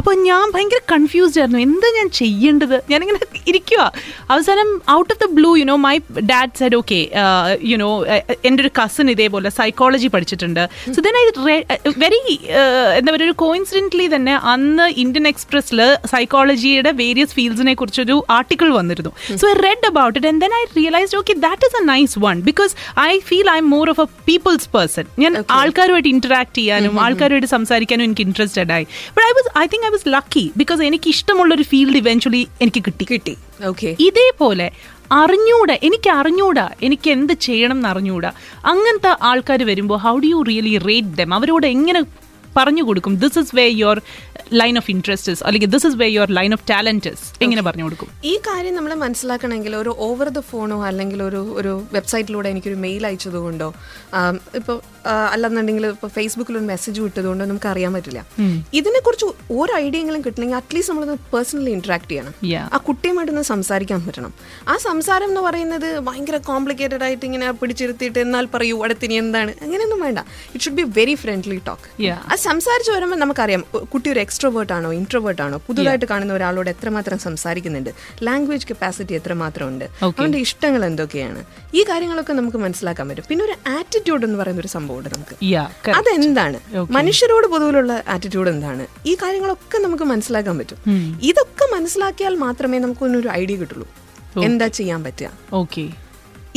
അപ്പൊ 0.01 0.11
ഞാൻ 0.29 0.45
ഭയങ്കര 0.57 0.83
കൺഫ്യൂസ്ഡ് 0.95 1.41
ആയിരുന്നു. 1.41 1.61
എന്താ 1.69 1.89
ഞാൻ 1.99 2.11
ചെയ്യേണ്ടത്? 2.21 2.77
ഞാനിങ്ങനെ 2.93 3.21
ഇരിക്കുക 3.53 3.81
അവസാനം 4.35 4.69
out 4.99 5.11
of 5.15 5.21
the 5.25 5.29
blue 5.39 5.51
you know 5.63 5.79
my 5.87 5.95
dad 6.33 6.55
said 6.61 6.77
okay 6.81 7.01
you know 7.73 7.91
എന്റെ 8.49 8.61
ഒരു 8.65 8.73
കസിൻ 8.81 9.07
ഇതേപോലെ 9.17 9.49
സൈക്കോളജി 9.59 10.09
പഠിച്ചിട്ടുണ്ട്. 10.15 10.65
സോ 10.97 11.01
ദെൻ 11.07 11.17
ഐ 11.21 11.23
വെരി 12.05 12.21
എന്താ 12.99 13.11
പറയുക 13.15 13.27
ഒരു 13.29 13.35
കോയിൻസിഡന്റ്ലി 13.45 14.07
തന്നെ 14.15 14.35
അന്ന് 14.53 14.87
ഇന്ത്യൻ 15.03 15.27
എക്സ്പ്രസ്സിൽ 15.33 15.81
സൈക്കോളജിയുടെ 16.13 16.93
വേരിയസ് 17.03 17.35
ഫീൽഡ്സിനെ 17.39 17.75
കുറിച്ചൊരു 17.81 18.17
ആർട്ടിക്കിൾ 18.39 18.69
വന്നിരുന്നു. 18.79 19.13
So 19.43 19.47
I 19.53 19.55
read 19.67 19.89
about 19.91 20.17
it 20.19 20.31
and 20.33 20.43
then 20.45 20.55
I 20.61 20.63
realised 20.81 21.19
okay 21.21 21.37
that 21.47 21.67
is 21.71 21.79
a 21.83 21.85
nice 21.93 22.15
one 22.27 22.37
because 22.51 22.75
I 23.09 23.13
feel 23.31 23.51
I'm 23.65 23.69
more 23.77 23.87
of 23.95 24.03
a 24.07 24.09
people's 24.31 24.69
person 24.77 25.07
ഞാൻ 25.25 25.33
ആൾക്കാരുമായിട്ട് 25.61 26.11
interact 26.15 26.57
ചെയ്യാനും 26.61 27.01
ആൾക്കാരുമായിട്ട് 27.07 27.51
സംസാരിക്കാനും 27.57 28.05
എനിക്ക് 28.09 28.27
ഇൻട്രസ്റ്റഡ് 28.29 28.73
ആയി. 28.79 28.87
But 29.17 29.27
I 29.31 29.33
was 29.41 29.51
I 29.63 29.67
think 29.75 29.87
I 29.89 29.93
was 29.97 30.09
lucky 30.17 30.47
because 30.63 30.83
എനിക്ക് 30.91 31.11
ഇഷ്ടമുള്ള 31.17 31.53
ഒരു 31.59 31.67
ഫീൽഡ് 31.73 32.01
ഇവൻച്വലി 32.03 32.43
എനിക്ക് 32.67 32.83
കിട്ടി. 32.89 33.07
കിട്ടി. 33.13 33.37
ഓക്കെ 33.71 33.91
ഇതേപോലെ 34.09 34.67
അറിഞ്ഞൂടാ 35.13 35.77
എനിക്ക് 35.83 36.11
അറിഞ്ഞൂടാ 36.11 36.71
എനിക്ക് 36.83 37.11
എന്ത് 37.11 37.33
ചെയ്യണം 37.33 37.77
എന്ന് 37.77 37.89
അറിഞ്ഞൂടാ. 37.89 38.33
അങ്ങനത്തെ 38.65 39.17
ആൾക്കാർ 39.23 39.63
വരുമ്പോൾ 39.63 39.99
how 39.99 40.19
do 40.19 40.27
you 40.27 40.43
really 40.43 40.79
rate 40.79 41.09
them 41.09 41.35
അവരോട് 41.35 41.67
എങ്ങനെ 41.67 42.03
പറഞ്ഞു 42.57 42.83
കൊടുക്കും? 42.83 43.15
This 43.15 43.39
is 43.39 43.57
way 43.57 43.67
your 43.69 44.01
line 44.61 44.77
of 44.79 44.91
interest 44.95 45.35
അല്ലെങ്കിൽ 45.49 45.71
this 45.77 45.87
is 45.87 45.99
way 46.03 46.09
your 46.17 46.33
line 46.39 46.53
of 46.59 46.67
talent 46.71 47.13
എങ്ങനെ 47.43 47.63
പറഞ്ഞു 47.63 47.85
കൊടുക്കും? 47.85 48.11
ഈ 48.25 48.35
കാര്യം 48.49 48.75
നമ്മൾ 48.75 48.95
മനസ്സിലാക്കണമെങ്കിൽ 49.05 49.77
ഒരു 49.77 49.95
ഓവർ 50.09 50.31
ദ 50.39 50.43
ഫോണോ 50.51 50.79
അല്ലെങ്കിൽ 50.85 51.23
ഒരു 51.23 51.43
ഒരു 51.61 51.75
വെബ്സൈറ്റിലൂടെ 51.93 52.49
എനിക്കൊരു 52.55 52.81
മെയിൽ 52.87 53.05
അയച്ചതുകൊണ്ടോ 53.11 53.71
ഇപ്പോൾ 54.61 54.79
അല്ലെന്നുണ്ടെങ്കിൽ 55.35 55.87
ഇപ്പോൾ 55.87 56.11
ഫേസ്ബുക്കിൽ 56.19 56.55
ഒരു 56.61 56.67
മെസ്സേജ് 56.73 57.01
വിട്ടതുകൊണ്ടോ 57.01 57.45
നമുക്ക് 57.45 57.71
അറിയാൻ 57.75 57.93
പറ്റില്ല. 57.99 58.21
ഇതിനെക്കുറിച്ച് 58.75 59.27
ഒരു 59.61 59.73
ഐഡിയ 59.83 60.01
ഐഡിയെങ്കിലും 60.01 60.23
കിട്ടണമെങ്കിൽ 60.25 60.57
അറ്റ്ലീസ്റ്റ് 60.57 60.93
നമ്മളൊന്ന് 60.93 61.17
പേഴ്സണലി 61.33 61.71
ഇന്ററാക്ട് 61.77 62.11
ചെയ്യണം. 62.11 62.35
ആ 62.75 62.77
കുട്ടിയുമായിട്ടൊന്ന് 62.89 63.43
സംസാരിക്കാൻ 63.51 64.01
പറ്റണം. 64.07 64.33
ആ 64.73 64.75
സംസാരം 64.87 65.29
എന്ന് 65.33 65.43
പറയുന്നത് 65.47 65.87
ഭയങ്കര 66.09 66.37
കോംപ്ലിക്കേറ്റഡ് 66.49 67.05
ആയിട്ട് 67.07 67.25
ഇങ്ങനെ 67.29 67.47
പിടിച്ചിരുത്തിയിട്ട് 67.61 68.19
എന്നാൽ 68.27 68.45
പറയൂ 68.55 68.77
അടുത്തിനി 68.85 69.17
എന്താണ്? 69.23 69.53
അങ്ങനെയൊന്നും 69.65 70.01
വേണ്ട. 70.07 70.21
It 70.53 70.65
should 70.65 70.79
be 70.81 70.87
very 70.99 71.15
friendly 71.25 71.59
talk 71.69 72.11
ആ 72.33 72.37
സംസാരിച്ച് 72.49 72.93
വരുമ്പോൾ 72.97 73.21
നമുക്കറിയാം 73.25 73.65
കുട്ടി 73.95 74.09
ഒരു 74.13 74.21
എക്സ്ട്രോവേർട്ട് 74.31 74.73
ആണോ 74.75 74.89
ഇൻട്രോവേർട്ട് 74.99 75.43
ആണോ? 75.45 75.57
പുതുതായിട്ട് 75.67 76.07
കാണുന്ന 76.11 76.33
ഒരാളോട് 76.39 76.69
എത്രമാത്രം 76.73 77.19
സംസാരിക്കുന്നുണ്ട്? 77.25 77.91
ലാംഗ്വേജ് 78.27 78.67
കപ്പാസിറ്റി 78.71 79.15
എത്രമാത്രം 79.19 79.67
ഉണ്ട് 79.73 79.87
അവന്റെ 80.07 80.39
ഇഷ്ടങ്ങൾ 80.47 80.83
എന്തൊക്കെയാണ്? 80.89 81.41
ഈ 81.79 81.81
കാര്യങ്ങളൊക്കെ 81.89 82.35
നമുക്ക് 82.41 82.59
മനസ്സിലാക്കാൻ 82.65 83.07
പറ്റും. 83.11 83.27
പിന്നെ 83.31 83.43
ഒരു 83.49 83.55
ആറ്റിറ്റ്യൂഡ് 83.79 84.25
എന്ന് 84.29 84.39
പറയുന്ന 84.41 84.63
ഒരു 84.65 84.71
സംഭവമുണ്ട് 84.77 85.09
നമുക്ക്. 85.15 85.35
അതെന്താണ്? 86.01 86.61
മനുഷ്യരോട് 86.99 87.47
പൊതുവിലുള്ള 87.55 87.93
ആറ്റിറ്റ്യൂഡ് 88.15 88.51
എന്താണ്? 88.55 88.87
ഈ 89.11 89.15
കാര്യങ്ങളൊക്കെ 89.23 89.81
നമുക്ക് 89.87 90.07
മനസ്സിലാക്കാൻ 90.13 90.57
പറ്റും. 90.61 90.79
ഇതൊക്കെ 91.31 91.67
മനസ്സിലാക്കിയാൽ 91.77 92.37
മാത്രമേ 92.47 92.79
നമുക്ക് 92.87 93.05
ഒരു 93.23 93.31
ഐഡിയ 93.41 93.57
കിട്ടുള്ളൂ 93.63 93.89
എന്താ 94.49 94.69
ചെയ്യാൻ 94.79 95.01
പറ്റുക? 95.09 95.31
ഓക്കെ 95.63 95.85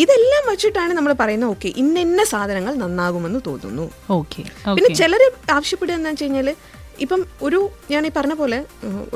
ഇതെല്ലാം 0.03 0.43
വെച്ചിട്ടാണ് 0.51 0.91
നമ്മൾ 0.97 1.12
പറയുന്നത് 1.19 1.49
ഓക്കെ 1.53 1.69
ഇന്ന 1.81 1.97
ഇന്ന 2.05 2.21
സാധനങ്ങൾ 2.31 2.73
നന്നാകുമെന്ന് 2.83 3.39
തോന്നുന്നു. 3.47 3.86
ഓക്കെ 4.15 4.41
പിന്നെ 4.77 4.89
ചിലര് 5.01 5.27
ആവശ്യപ്പെടുക 5.55 5.95
എന്താ 5.99 6.12
വെച്ച് 6.13 6.55
ഇപ്പം 7.04 7.22
ഒരു 7.46 7.60
ഞാൻ 7.92 8.04
ഈ 8.08 8.12
പറഞ്ഞ 8.18 8.34
പോലെ 8.39 8.58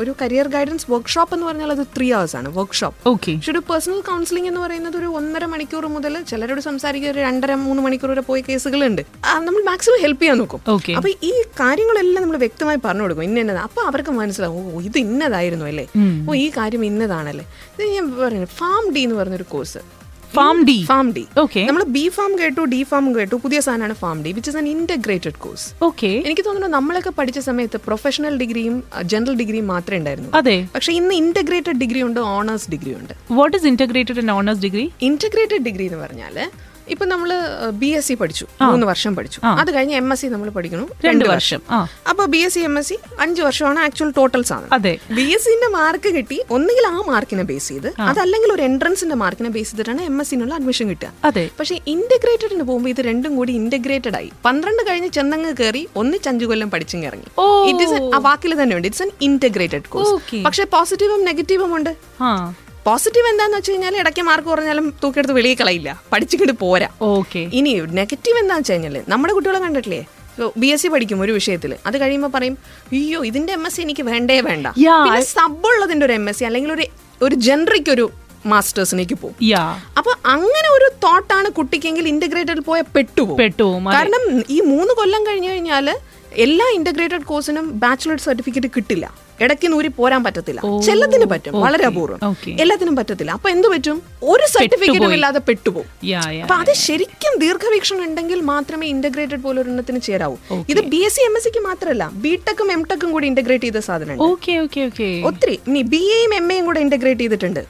ഒരു 0.02 0.12
കരിയർ 0.22 0.48
ഗൈഡൻസ് 0.56 0.86
വർക്ക്ഷോപ്പ് 0.94 1.34
എന്ന് 1.36 1.46
പറഞ്ഞാൽ 1.50 1.72
അത് 1.76 1.84
ത്രീ 1.96 2.08
അവേഴ്സ് 2.18 2.36
ആണ് 2.40 2.50
വർക്ക്ഷോപ്പ് 2.58 2.98
ഓക്കെ 3.12 3.34
പക്ഷെ 3.36 3.52
ഒരു 3.54 3.62
പേഴ്സണൽ 3.70 4.00
കൗൺസിലിംഗ് 4.10 4.50
എന്ന് 4.52 4.62
പറയുന്നത് 4.64 4.98
ഒരു 5.02 5.10
ഒന്നര 5.20 5.46
മണിക്കൂർ 5.54 5.86
മുതൽ 5.96 6.16
ചിലരോട് 6.32 6.62
സംസാരിക്കുക 6.68 7.12
ഒരു 7.14 7.22
രണ്ടര 7.28 7.56
മൂന്ന് 7.66 7.84
മണിക്കൂർ 7.86 8.12
വരെ 8.14 8.24
പോയ 8.30 8.40
കേസുകളുണ്ട്. 8.48 9.02
നമ്മൾ 9.48 9.62
മാക്സിമം 9.70 10.00
ഹെൽപ്പ് 10.06 10.22
ചെയ്യാൻ 10.22 10.38
നോക്കും. 10.42 10.62
ഓക്കെ 10.76 10.92
അപ്പൊ 11.00 11.10
ഈ 11.30 11.32
കാര്യങ്ങളെല്ലാം 11.62 12.22
നമ്മൾ 12.24 12.40
വ്യക്തമായി 12.46 12.80
പറഞ്ഞു 12.86 13.06
കൊടുക്കും 13.06 13.26
ഇന്ന 13.28 13.44
ഇന്നതാ 13.44 13.64
അപ്പൊ 13.70 13.82
അവർക്ക് 13.90 14.14
മനസ്സിലാവും 14.20 14.66
ഓ 14.72 14.82
ഇത് 14.90 14.98
ഇന്നതായിരുന്നു 15.06 15.66
അല്ലേ? 15.72 15.86
ഓ 16.28 16.36
ഈ 16.44 16.48
കാര്യം 16.58 16.84
ഇന്നതാണല്ലേ? 16.90 17.46
ഇത് 17.76 17.84
ഞാൻ 17.96 18.06
പറയുന്നത് 18.22 18.54
ഫാം 18.60 18.84
ഡി 18.96 19.04
എന്ന് 19.08 19.18
പറഞ്ഞൊരു 19.22 19.48
course 19.54 19.82
pharm 20.32 20.58
D 20.66 20.76
pharm 20.88 21.08
D 21.12 21.24
okay 21.42 21.62
നമ്മൾ 21.64 21.84
ബി 21.94 22.04
ഫാം 22.16 22.32
കേട്ടു 22.40 22.64
ഡി 22.66 22.80
ഫാം 22.90 23.06
കേട്ടു 23.16 23.36
പുതിയ 23.44 23.60
സാധനമാണ് 23.62 23.96
pharm 23.98 24.18
D 24.24 24.32
which 24.32 24.50
is 24.50 24.58
an 24.58 24.68
integrated 24.72 25.40
course 25.40 25.66
okay 25.84 26.12
എനിക്ക് 26.26 26.44
തോന്നുന്നു 26.46 26.70
നമ്മളൊക്കെ 26.76 27.12
പഠിച്ച 27.18 27.40
സമയത്ത് 27.48 27.80
പ്രൊഫഷണൽ 27.86 28.36
ഡിഗ്രിയും 28.38 28.76
ജനറൽ 29.06 29.36
ഡിഗ്രിയും 29.36 29.68
മാത്രമേ 29.68 30.00
ഉണ്ടായിരുന്നു 30.00 30.32
അതെ. 30.38 30.58
പക്ഷെ 30.76 30.94
ഇന്ന് 30.94 31.16
ഇന്റഗ്രേറ്റഡ് 31.22 31.80
ഡിഗ്രി 31.80 32.02
ഉണ്ട് 32.04 32.20
ഓണേഴ്സ് 32.32 32.70
ഡിഗ്രി 32.72 32.94
ഉണ്ട്. 32.94 33.14
What 33.32 33.56
is 33.58 33.68
integrated 33.68 34.20
and 34.20 34.34
honours 34.34 34.64
degree 34.64 34.86
integrated 35.08 35.64
degree 35.66 35.86
എന്ന് 35.86 36.02
പറഞ്ഞാൽ 36.04 36.38
ഇപ്പൊ 36.90 37.06
നമ്മൾ 37.06 37.34
ബി 37.70 37.86
എസ് 37.86 38.08
സി 38.08 38.14
പഠിച്ചു. 38.14 38.46
മൂന്ന് 38.62 38.88
വർഷം 38.88 39.16
പഠിച്ചു. 39.16 39.40
അത് 39.46 39.74
കഴിഞ്ഞ് 39.74 39.96
എം 39.96 40.14
എസ് 40.14 40.22
സി 40.22 40.28
നമ്മൾ 40.28 40.50
പഠിക്കണം 40.50 40.88
രണ്ട് 41.06 41.26
വർഷം. 41.30 41.62
അപ്പൊ 42.10 42.26
B 42.26 42.38
S 42.38 42.54
C 42.54 42.60
M 42.60 42.80
S 42.80 42.90
C 42.90 42.98
അഞ്ച് 43.22 43.42
വർഷമാണ് 43.42 43.80
ആക്ച്വൽ 43.80 44.14
ടോട്ടൽ 44.18 44.44
സാധനം. 44.44 44.74
അതെ. 44.74 44.98
ബി 45.12 45.22
എസ് 45.22 45.46
സിന്റെ 45.46 45.68
മാർക്ക് 45.68 46.16
കിട്ടി. 46.16 46.42
ഒന്നുകിൽ 46.52 46.88
ആ 46.88 47.04
മാർക്കിനെ 47.08 47.44
ബേസ് 47.44 47.68
ചെയ്ത്. 47.68 47.94
അതല്ലെങ്കിൽ 48.00 48.54
ഒരു 48.54 48.62
എൻട്രൻസിന്റെ 48.62 49.16
മാർക്കിനെ 49.16 49.50
ബേസ് 49.50 49.72
ചെയ്തിട്ടാണ് 49.72 50.02
എം 50.02 50.22
എസ് 50.22 50.30
സിനുള്ള 50.30 50.54
അഡ്മിഷൻ 50.56 50.90
കിട്ടുക. 50.90 51.14
അതെ. 51.24 51.50
പക്ഷെ 51.60 51.80
ഇന്റഗ്രേറ്റഡിന് 51.88 52.64
പോകുമ്പോൾ 52.64 52.90
ഇത് 52.90 53.02
രണ്ടും 53.02 53.36
കൂടി 53.36 53.54
ഇന്റഗ്രേറ്റഡ് 53.54 54.16
ആയി. 54.16 54.32
പന്ത്രണ്ട് 54.46 54.84
കഴിഞ്ഞ് 54.90 55.08
ചെന്നങ്ങ് 55.08 55.54
കയറി 55.60 55.88
ഒന്നിച്ച് 55.96 56.30
അഞ്ചു 56.30 56.46
കൊല്ലം 56.46 56.72
പഠിച്ചും 56.72 57.04
ഇറങ്ങി. 57.06 57.26
ഇറ്റ് 57.70 57.84
ഇസ് 57.84 58.16
ആ 58.16 58.20
വാക്കിൽ 58.20 58.62
തന്നെ 58.64 58.76
ഉണ്ട്. 58.76 58.88
ഇറ്റ്സ് 58.88 59.04
എൻ 59.04 59.12
ഇന്റഗ്രേറ്റഡ് 59.22 59.90
കോഴ്സ് 59.90 60.12
പക്ഷെ 60.46 60.64
പോസിറ്റീവും 60.64 61.26
നെഗറ്റീവും 61.26 61.76
ഉണ്ട്. 61.76 61.90
പോസിറ്റീവ് 62.88 63.28
എന്താന്ന് 63.32 63.56
വെച്ച് 63.58 63.72
കഴിഞ്ഞാൽ 63.72 63.96
ഇടയ്ക്ക് 64.02 64.24
മാർക്ക് 64.28 64.48
കുറഞ്ഞാലും 64.52 64.86
തൂക്കിയെടുത്ത് 65.02 65.36
വെളിയിൽ 65.38 65.58
കളയില്ല. 65.62 65.90
പഠിച്ചിട്ട് 66.12 66.54
പോരാ. 66.62 66.90
ഓക്കെ 67.14 67.42
ഇനി 67.60 67.72
നെഗറ്റീവ് 68.00 68.38
എന്താന്ന് 68.42 68.64
വെച്ച് 68.64 68.74
കഴിഞ്ഞാൽ 68.74 68.96
നമ്മുടെ 69.14 69.34
കുട്ടികളെ 69.38 69.60
കണ്ടിട്ടില്ലേ? 69.66 70.02
ബി 70.62 70.70
എസ് 70.74 70.84
സി 70.84 70.88
പഠിക്കും 70.94 71.22
ഒരു 71.26 71.34
വിഷയത്തിൽ 71.38 71.72
അത് 71.88 71.96
കഴിയുമ്പോൾ 72.02 72.32
പറയും 72.36 72.56
അയ്യോ 72.98 73.20
ഇതിന്റെ 73.30 73.52
എം 73.58 73.64
എസ് 73.68 73.76
സി 73.78 73.82
എനിക്ക് 73.86 74.04
വേണ്ടേ 74.12 74.38
വേണ്ട. 74.50 74.68
സബ് 75.34 75.68
ഉള്ളതിന്റെ 75.72 76.06
ഒരു 76.08 76.16
എം 76.20 76.26
എസ് 76.32 76.40
സി 76.40 76.46
അല്ലെങ്കിൽ 76.50 76.72
ഒരു 76.78 76.86
ഒരു 77.28 77.36
ജനറിക് 77.48 77.92
ഒരു 77.96 78.06
മാസ്റ്റേഴ്സിനേക്ക് 78.52 79.16
പോകും 79.22 79.38
അപ്പൊ 80.00 80.12
അങ്ങനെ 80.34 80.70
ഒരു 80.78 80.88
തോട്ടാണ് 81.06 81.50
കുട്ടിക്കെങ്കിൽ 81.60 82.06
ഇന്റഗ്രേറ്റഡ് 82.14 82.64
പോയ 82.70 82.80
പെട്ടുപോകും 82.96 83.40
പെട്ടുപോകും 83.44 83.88
കാരണം 83.98 84.24
ഈ 84.56 84.60
മൂന്ന് 84.74 84.94
കൊല്ലം 85.00 85.24
കഴിഞ്ഞു 85.30 85.50
കഴിഞ്ഞാൽ 85.54 85.88
എല്ലാ 86.46 86.68
ഇന്റഗ്രേറ്റഡ് 86.80 87.28
കോഴ്സിനും 87.32 87.66
ബാച്ചിലർ 87.84 88.20
സർട്ടിഫിക്കറ്റ് 88.28 88.70
കിട്ടില്ല. 88.76 89.06
ഇടയ്ക്ക് 89.44 89.68
നൂരി 89.74 89.90
പോരാൻ 90.00 90.22
പറ്റത്തില്ല. 90.26 90.60
ചെല്ലത്തിന് 90.88 91.26
പറ്റും 91.34 91.56
വളരെ 91.66 91.86
അപൂർവം. 91.90 92.20
എല്ലാത്തിനും 92.64 92.96
പറ്റത്തില്ല. 93.00 93.32
അപ്പൊ 93.38 93.50
എന്ത് 93.56 93.68
പറ്റും? 93.74 93.98
ഒരു 94.34 94.46
സർട്ടിഫിക്കറ്റും 94.56 95.14
ഇല്ലാതെ 95.18 95.42
പെട്ടുപോകും 95.50 95.88
അപ്പൊ 96.44 96.56
അത് 96.64 96.74
ശരിക്കും 96.86 97.34
ദീർഘവീക്ഷണം 97.46 98.04
ഉണ്ടെങ്കിൽ 98.08 98.40
മാത്രമേ 98.54 98.88
ഇന്റഗ്രേറ്റഡ് 98.96 99.42
പോലെ 99.46 99.58
ഒരെണ്ണത്തിന് 99.64 100.02
ചേരാവൂ 100.10 100.38
ഇത് 100.74 100.82
B 100.94 101.02
S 101.08 101.18
C 101.18 101.26
M 101.30 101.36
S 101.40 101.46
സിക്ക് 101.48 101.64
മാത്രമല്ല 101.70 102.04
ബിടെക്കും 102.26 102.70
എം 102.78 102.84
ടെക്കും 102.92 103.12
കൂടി 103.16 103.28
ഇന്റഗ്രേറ്റ് 103.34 103.68
ചെയ്ത 103.68 103.82
സാധനം 103.90 104.22
ഒത്തിരി. 105.32 105.58
നീ 105.74 105.82
ബി 105.96 106.04
എയും 106.20 106.34
എം 106.42 106.48
എയും 106.56 106.66
കൂടെ 106.70 106.80
ഇന്റഗ്രേറ്റ് 106.88 107.22
ചെയ്തിട്ടുണ്ട്. 107.22 107.62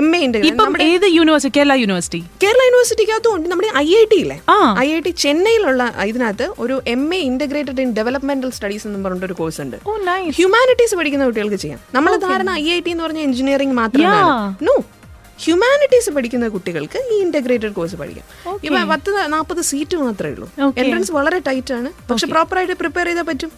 എം 0.00 0.06
എ 0.16 0.18
ഇപ്പം 0.50 0.74
ഏത് 0.82 1.06
യൂണിവേഴ്സിറ്റി 1.16 1.58
കേരള 1.58 1.72
യൂണിവേഴ്സിറ്റി 1.82 2.20
കേരള 2.42 2.60
യൂണിവേഴ്സിറ്റിക്കകത്തും 2.66 3.32
ഉണ്ട് 3.36 3.48
നമ്മുടെ 3.50 3.68
ഐ 3.76 3.88
ഐ 4.00 4.04
ടി 4.12 4.18
ഇല്ലേ. 4.24 4.36
ഐ 4.78 4.86
ഐ 4.96 5.00
ടി 5.06 5.10
ചെന്നൈയിലുള്ള 5.24 5.82
ഇതിനകത്ത് 6.10 6.46
ഒരു 6.58 6.76
M 6.94 7.02
A 7.14 7.18
integrated 7.30 7.80
in 7.80 7.92
developmental 7.98 8.50
studies 8.56 8.86
എന്ന് 8.86 9.04
പറഞ്ഞിട്ട് 9.04 9.26
ഒരു 9.26 9.36
കോഴ്സ് 9.40 9.60
ഉണ്ട് 9.60 9.76
ഹ്യൂമാനിറ്റീസ് 10.38 10.94
പഠിക്കുന്ന 11.00 11.26
കുട്ടികൾക്ക് 11.30 11.60
ചെയ്യാം. 11.64 11.80
നമ്മൾ 11.94 12.16
ധാരണ 12.26 12.50
ഐ 12.64 12.66
ഐ 12.78 12.80
ടി 12.86 12.90
എന്ന് 12.90 13.04
പറഞ്ഞ 13.04 13.18
എഞ്ചിനീയറിംഗ് 13.28 13.76
മാത്രമാണ്. 13.82 14.66
നോ 14.68 14.76
ഹ്യൂമാനിറ്റീസ് 15.44 16.10
പഠിക്കുന്ന 16.16 16.48
കുട്ടികൾക്ക് 16.54 16.98
ഈ 17.12 17.16
ഇന്റഗ്രേറ്റഡ് 17.26 17.72
കോഴ്സ് 17.78 17.96
പഠിക്കാം. 18.00 18.26
ഇപ്പൊ 18.66 18.80
പത്ത് 18.90 19.10
നാൽപ്പത് 19.32 19.60
സീറ്റ് 19.70 19.96
മാത്രമേ 19.96 20.32
ഉള്ളൂ. 20.34 20.48
എൻട്രൻസ് 20.82 21.12
വളരെ 21.12 21.38
ടൈറ്റ് 21.46 21.74
ആണ്. 21.78 21.88
പക്ഷെ 22.10 22.26
പ്രോപ്പറായിട്ട് 22.32 22.74
പ്രിപ്പയർ 22.82 23.06
ചെയ്താൽ 23.06 23.26
പറ്റും. 23.30 23.50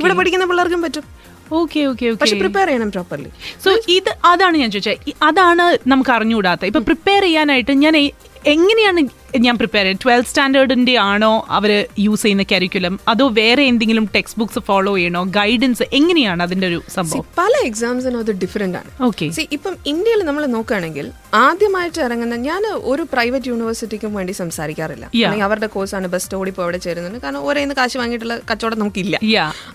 ഇവിടെ 0.00 0.14
പഠിക്കുന്ന 0.20 0.44
പിള്ളേർക്കും 0.50 0.82
പറ്റും. 0.82 1.04
ഓക്കെ 1.52 1.80
ഓക്കെ 1.86 2.06
പക്ഷെ 2.12 2.36
പ്രിപ്പയർ 2.36 2.66
ചെയ്യണം 2.66 2.90
പ്രോപ്പർലി 2.90 3.30
സോ 3.64 3.70
ഇത് 3.88 4.10
അതാണ് 4.24 4.56
ഞാൻ 4.56 4.70
ചോദിച്ചത് 4.70 5.12
അതാണ് 5.22 5.64
നമുക്ക് 5.86 6.10
അറിഞ്ഞുകൂടാത്ത. 6.10 6.64
ഇപ്പൊ 6.64 6.80
പ്രിപ്പയർ 6.80 7.22
ചെയ്യാനായിട്ട് 7.22 7.72
ഞാൻ 7.78 7.96
എങ്ങനെയാണ് 8.46 9.00
ഞാൻ 9.44 9.56
പ്രിപ്പയർ 9.58 9.84
ചെയ്യുന്നത് 9.84 10.02
ട്വൽത്ത് 10.02 10.28
സ്റ്റാൻഡേർഡിന്റെ 10.28 10.96
ആണോ 10.98 11.46
അവർ 11.48 11.86
യൂസ് 11.98 12.22
ചെയ്യുന്ന 12.22 12.44
കരിക്കുലം 12.52 13.00
അതോ 13.08 13.28
വേറെ 13.28 13.62
എന്തെങ്കിലും 13.62 14.08
ടെക്സ്റ്റ് 14.14 14.38
ബുക്സ് 14.40 14.58
ഫോളോ 14.58 14.96
ചെയ്യണോ? 14.96 15.24
ഗൈഡൻസ് 15.24 15.82
എങ്ങനെയാണ് 15.92 16.42
അതിന്റെ 16.42 16.66
ഒരു 16.66 16.82
സംഭവം? 16.96 17.24
പല 17.38 17.52
എക്സാംസിനും 17.64 18.18
അത് 18.18 18.32
ഡിഫറെന്റ് 18.32 18.78
ആണ്. 18.78 18.90
ഓക്കെ 19.08 19.30
ഇപ്പം 19.56 19.76
ഇന്ത്യയിൽ 19.86 20.22
നമ്മൾ 20.22 20.46
നോക്കുകയാണെങ്കിൽ 20.46 21.12
ആദ്യമായിട്ട് 21.34 22.00
ഇറങ്ങുന്ന 22.00 22.36
ഞാൻ 22.36 22.66
ഒരു 22.66 23.02
പ്രൈവറ്റ് 23.12 23.48
യൂണിവേഴ്സിറ്റിക്കും 23.48 24.14
വേണ്ടി 24.14 24.32
സംസാരിക്കാറില്ല. 24.32 25.04
അല്ലെങ്കിൽ 25.14 25.44
അവരുടെ 25.44 25.66
കോഴ്സാണ് 25.66 26.08
ബെസ്റ്റ് 26.08 26.36
ഓടിപ്പോ 26.36 26.62
അവിടെ 26.62 26.78
ചേരുന്നത് 26.78 27.22
കാരണം 27.22 27.38
ഓരോ 27.38 27.62
കാശ് 27.80 27.98
വാങ്ങിയിട്ടുള്ള 27.98 28.40
കച്ചവടം 28.52 28.78
നമുക്കില്ല. 28.78 29.16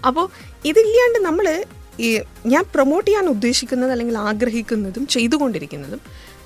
അപ്പോൾ 0.06 0.30
ഇതില്ലാണ്ട് 0.66 1.20
നമ്മൾ 1.20 1.66
ഈ 2.00 2.20
ഞാൻ 2.46 2.64
പ്രൊമോട്ട് 2.74 3.08
ചെയ്യാൻ 3.08 3.30
ഉദ്ദേശിക്കുന്നത് 3.30 3.92
അല്ലെങ്കിൽ 3.92 4.18
ആഗ്രഹിക്കുന്നതും 4.18 5.08
ചെയ്തുകൊണ്ടിരിക്കുന്നതും 5.08 6.02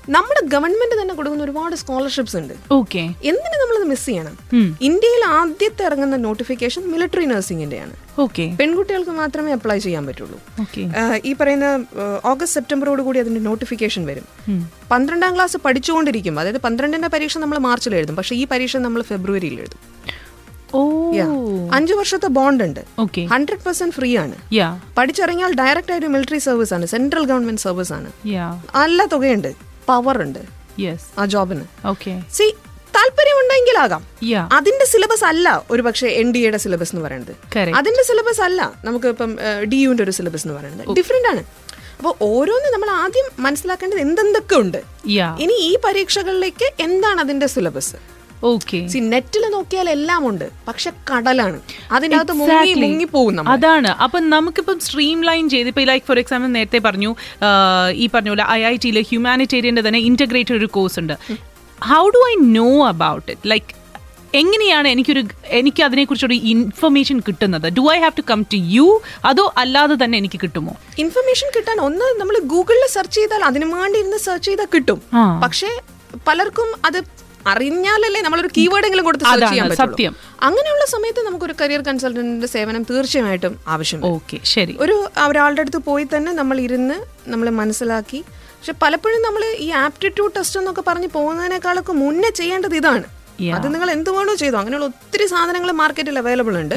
നമ്മുടെ 0.08 0.46
ഗവൺമെന്റ് 0.46 1.02
തന്നെ 1.02 1.14
കൊടുക്കുന്ന 1.14 1.44
ഒരുപാട് 1.44 1.76
സ്കോളർഷിപ്സ് 1.76 2.36
ഉണ്ട്. 2.36 2.54
ഓക്കെ. 2.72 2.98
എന്തിനു 2.98 3.58
നമ്മളത് 3.62 3.88
മിസ് 3.90 4.06
ചെയ്യണം? 4.06 4.38
ഇന്ത്യയിൽ 4.80 5.24
ആദ്യത്തെ 5.26 5.84
ഇറങ്ങുന്ന 5.84 6.16
നോട്ടിഫിക്കേഷൻ 6.16 6.92
മിലിറ്ററി 6.92 7.24
നഴ്സിംഗിന്റെയാണ് 7.24 7.92
ഓക്കെ. 8.18 8.56
പെൺകുട്ടികൾക്ക് 8.60 9.10
മാത്രമേ 9.10 9.52
അപ്ലൈ 9.52 9.78
ചെയ്യാൻ 9.78 10.06
പറ്റുള്ളൂ. 10.06 10.40
ഈ 11.24 11.32
പറയുന്ന 11.32 11.84
ഓഗസ്റ്റ് 12.24 12.54
സെപ്റ്റംബറോട് 12.54 13.02
കൂടി 13.02 13.18
അതിന്റെ 13.18 13.40
നോട്ടിഫിക്കേഷൻ 13.40 14.06
വരും. 14.06 14.26
പന്ത്രണ്ടാം 14.90 15.34
ക്ലാസ് 15.34 15.56
പഠിച്ചുകൊണ്ടിരിക്കും. 15.56 16.40
അതായത് 16.40 16.58
പന്ത്രണ്ടിന്റെ 16.58 17.08
പരീക്ഷ 17.08 17.38
നമ്മൾ 17.38 17.58
മാർച്ചിൽ 17.58 17.94
എഴുതും. 17.94 18.16
പക്ഷേ 18.16 18.36
ഈ 18.36 18.46
പരീക്ഷ 18.46 18.76
നമ്മൾ 18.76 19.02
ഫെബ്രുവരിയിൽ 19.02 19.58
എഴുതും. 19.58 19.80
അഞ്ചു 21.72 21.94
വർഷത്തെ 21.94 22.26
ബോണ്ട് 22.26 22.64
ഉണ്ട്. 22.64 22.80
ഹൺഡ്രഡ് 23.32 23.64
പെർസെന്റ് 23.64 23.94
ഫ്രീ 23.94 24.16
ആണ്. 24.16 24.34
പഠിച്ചിറങ്ങിയാൽ 24.98 25.54
ഡയറക്റ്റ് 25.54 25.92
ആയിട്ട് 25.92 26.06
മിലിറ്ററി 26.06 26.38
സർവീസ് 26.38 26.74
ആണ് 26.74 26.86
സെൻട്രൽ 26.86 27.26
ഗവൺമെന്റ് 27.26 27.60
സർവീസ് 27.60 27.92
ആണ്. 27.92 28.12
നല്ല 28.76 29.04
തുകയുണ്ട്. 29.04 29.71
പവർ 29.88 30.18
ഉണ്ട് 30.26 30.42
ആ 31.18 31.24
ജോബിന് 31.34 31.64
ഓക്കെ 31.86 32.12
സി 32.38 32.46
താല്പര്യമുണ്ടെങ്കിലാകാം. 32.96 34.02
അതിന്റെ 34.52 34.86
സിലബസ് 34.92 35.24
അല്ല 35.24 35.64
ഒരു 35.70 35.82
പക്ഷേ 35.82 36.08
എൻ 36.20 36.28
ഡി 36.34 36.38
എയുടെ 36.38 36.58
സിലബസ് 36.64 36.92
എന്ന് 36.94 37.04
പറയുന്നത്. 37.06 37.34
അതിന്റെ 37.80 38.02
സിലബസ് 38.10 38.42
അല്ല 38.46 38.72
നമുക്ക് 38.84 39.08
ഇപ്പം 39.14 39.30
ഡി 39.72 39.76
യുവിന്റെ 39.76 40.04
ഒരു 40.06 40.14
സിലബസ് 40.18 40.44
എന്ന് 40.46 40.56
പറയുന്നത്. 40.58 40.96
ഡിഫറെന്റ് 40.98 41.28
ആണ്. 41.28 41.42
അപ്പോൾ 41.98 42.14
ഓരോന്ന് 42.20 42.68
നമ്മൾ 42.74 42.90
ആദ്യം 42.90 43.26
മനസ്സിലാക്കേണ്ടത് 43.42 44.00
എന്തെന്തൊക്കെ 44.00 44.56
ഉണ്ട്. 44.56 44.80
ഇനി 45.44 45.56
ഈ 45.70 45.72
പരീക്ഷകളിലേക്ക് 45.84 46.68
എന്താണ് 46.82 47.20
അതിന്റെ 47.20 47.46
സിലബസ് 47.46 47.96
സി 48.92 49.00
നെറ്റിൽ 49.12 49.44
നോക്കിയാൽ 49.56 49.88
എല്ലാം 49.96 50.22
ഉണ്ട് 50.30 50.46
പക്ഷെ 50.68 50.90
കടലാണ്. 51.10 51.58
അതിനകത്ത് 51.96 52.34
മുങ്ങി. 52.40 52.72
മുങ്ങി 52.84 53.06
പോകും 53.16 53.50
അതാണ്. 53.54 53.90
അപ്പൊ 54.06 54.18
നമുക്കിപ്പം 54.34 54.78
സ്ട്രീം 54.86 55.18
ലൈൻ 55.28 55.44
ചെയ്ത് 55.54 55.68
ഇപ്പൊ 55.72 55.84
ലൈക്ക് 55.92 56.06
ഫോർ 56.10 56.20
എക്സാമ്പിൾ 56.22 56.50
നേരത്തെ 56.56 56.80
പറഞ്ഞു 56.88 57.12
ഈ 58.02 58.08
പറഞ്ഞ 58.14 58.30
പോലെ 58.34 58.46
ഐ 58.56 58.60
ഐ 58.72 58.74
ടിയിലെ 58.84 59.04
ഹ്യൂമാനിറ്റേറിയന്റെ 59.10 59.84
തന്നെ 59.88 60.02
ഇന്റഗ്രേറ്റഡ് 60.08 60.58
ഒരു 60.62 60.70
കോഴ്സ് 60.78 60.98
ഉണ്ട്. 61.04 61.14
How 61.92 62.02
do 62.16 62.22
I 62.32 62.34
know 62.58 62.68
about 62.94 63.28
it 63.36 63.52
like 63.54 63.70
എങ്ങനെയാണ് 64.40 64.88
എനിക്കൊരു 64.94 65.22
എനിക്ക് 65.58 65.82
അതിനെക്കുറിച്ചൊരു 65.86 66.36
ഇൻഫർമേഷൻ 66.52 67.16
കിട്ടുന്നത്? 67.26 67.66
Do 67.78 67.82
I 67.94 67.96
have 68.04 68.14
to 68.18 68.24
come 68.30 68.42
to 68.52 68.58
you 68.76 68.86
അതോ 69.30 69.44
അല്ലാതെ 69.62 69.96
തന്നെ 70.02 70.16
എനിക്ക് 70.22 70.38
കിട്ടുമോ? 70.44 70.72
ഇൻഫർമേഷൻ 71.04 71.48
കിട്ടാൻ 71.56 71.80
ഒന്ന് 71.88 72.06
നമ്മൾ 72.20 72.36
ഗൂഗിളിൽ 72.52 72.86
സെർച്ച് 72.96 73.18
ചെയ്താൽ 73.18 73.42
അതിനു 73.48 73.66
വേണ്ടി 73.74 73.98
ഇരുന്ന് 74.02 74.20
സെർച്ച് 74.26 74.48
ചെയ്താൽ 74.50 74.68
കിട്ടും. 74.74 75.00
പക്ഷേ 75.44 75.70
പലർക്കും 76.28 76.70
അത് 76.88 76.98
അറിഞ്ഞാലല്ലേ 77.46 78.22
നമ്മളൊരു 78.22 78.50
കീവേഡ് 78.56 78.84
എങ്കിലും 78.84 79.04
കൊടുത്ത് 79.04 79.24
സെർച്ച് 79.24 79.46
ചെയ്യാൻ 79.46 79.74
സത്യം. 79.76 80.16
അങ്ങനെയുള്ള 80.42 80.84
സമയത്ത് 80.86 81.26
നമുക്കൊരു 81.26 81.54
കരിയർ 81.60 81.82
കൺസൾട്ടന്റിന്റെ 81.82 82.46
സേവനം 82.46 82.82
തീർച്ചയായിട്ടും 82.82 83.60
ആവശ്യം 83.68 84.06
ഓക്കെ 84.06 84.40
ശരി. 84.44 84.76
ഒരു 84.80 85.08
ഒരാളുടെ 85.28 85.60
അടുത്ത് 85.60 85.78
പോയി 85.78 86.06
തന്നെ 86.16 86.32
നമ്മൾ 86.32 86.60
ഇരുന്ന് 86.60 86.98
നമ്മൾ 87.30 87.50
മനസ്സിലാക്കി. 87.50 88.24
പക്ഷെ 88.28 88.74
പലപ്പോഴും 88.82 89.22
നമ്മൾ 89.22 89.44
ഈ 89.58 89.70
ആപ്റ്റിറ്റ്യൂഡ് 89.70 90.32
ടെസ്റ്റ് 90.36 90.60
എന്നൊക്കെ 90.60 90.82
പറഞ്ഞ് 90.88 91.08
പോകുന്നതിനേക്കാളൊക്കെ 91.08 91.92
മുന്നേ 91.92 92.30
ചെയ്യേണ്ടത് 92.30 92.76
ഇതാണ്. 92.76 93.04
അത് 93.54 93.74
നിങ്ങൾ 93.74 93.90
എന്ത് 93.90 94.10
വേണോ 94.10 94.34
ചെയ്തു. 94.34 94.56
അങ്ങനെയുള്ള 94.56 94.86
ഒത്തിരി 94.86 95.26
സാധനങ്ങൾ 95.26 95.70
മാർക്കറ്റിൽ 95.72 96.18
അവൈലബിൾ 96.18 96.58
ഉണ്ട്. 96.58 96.74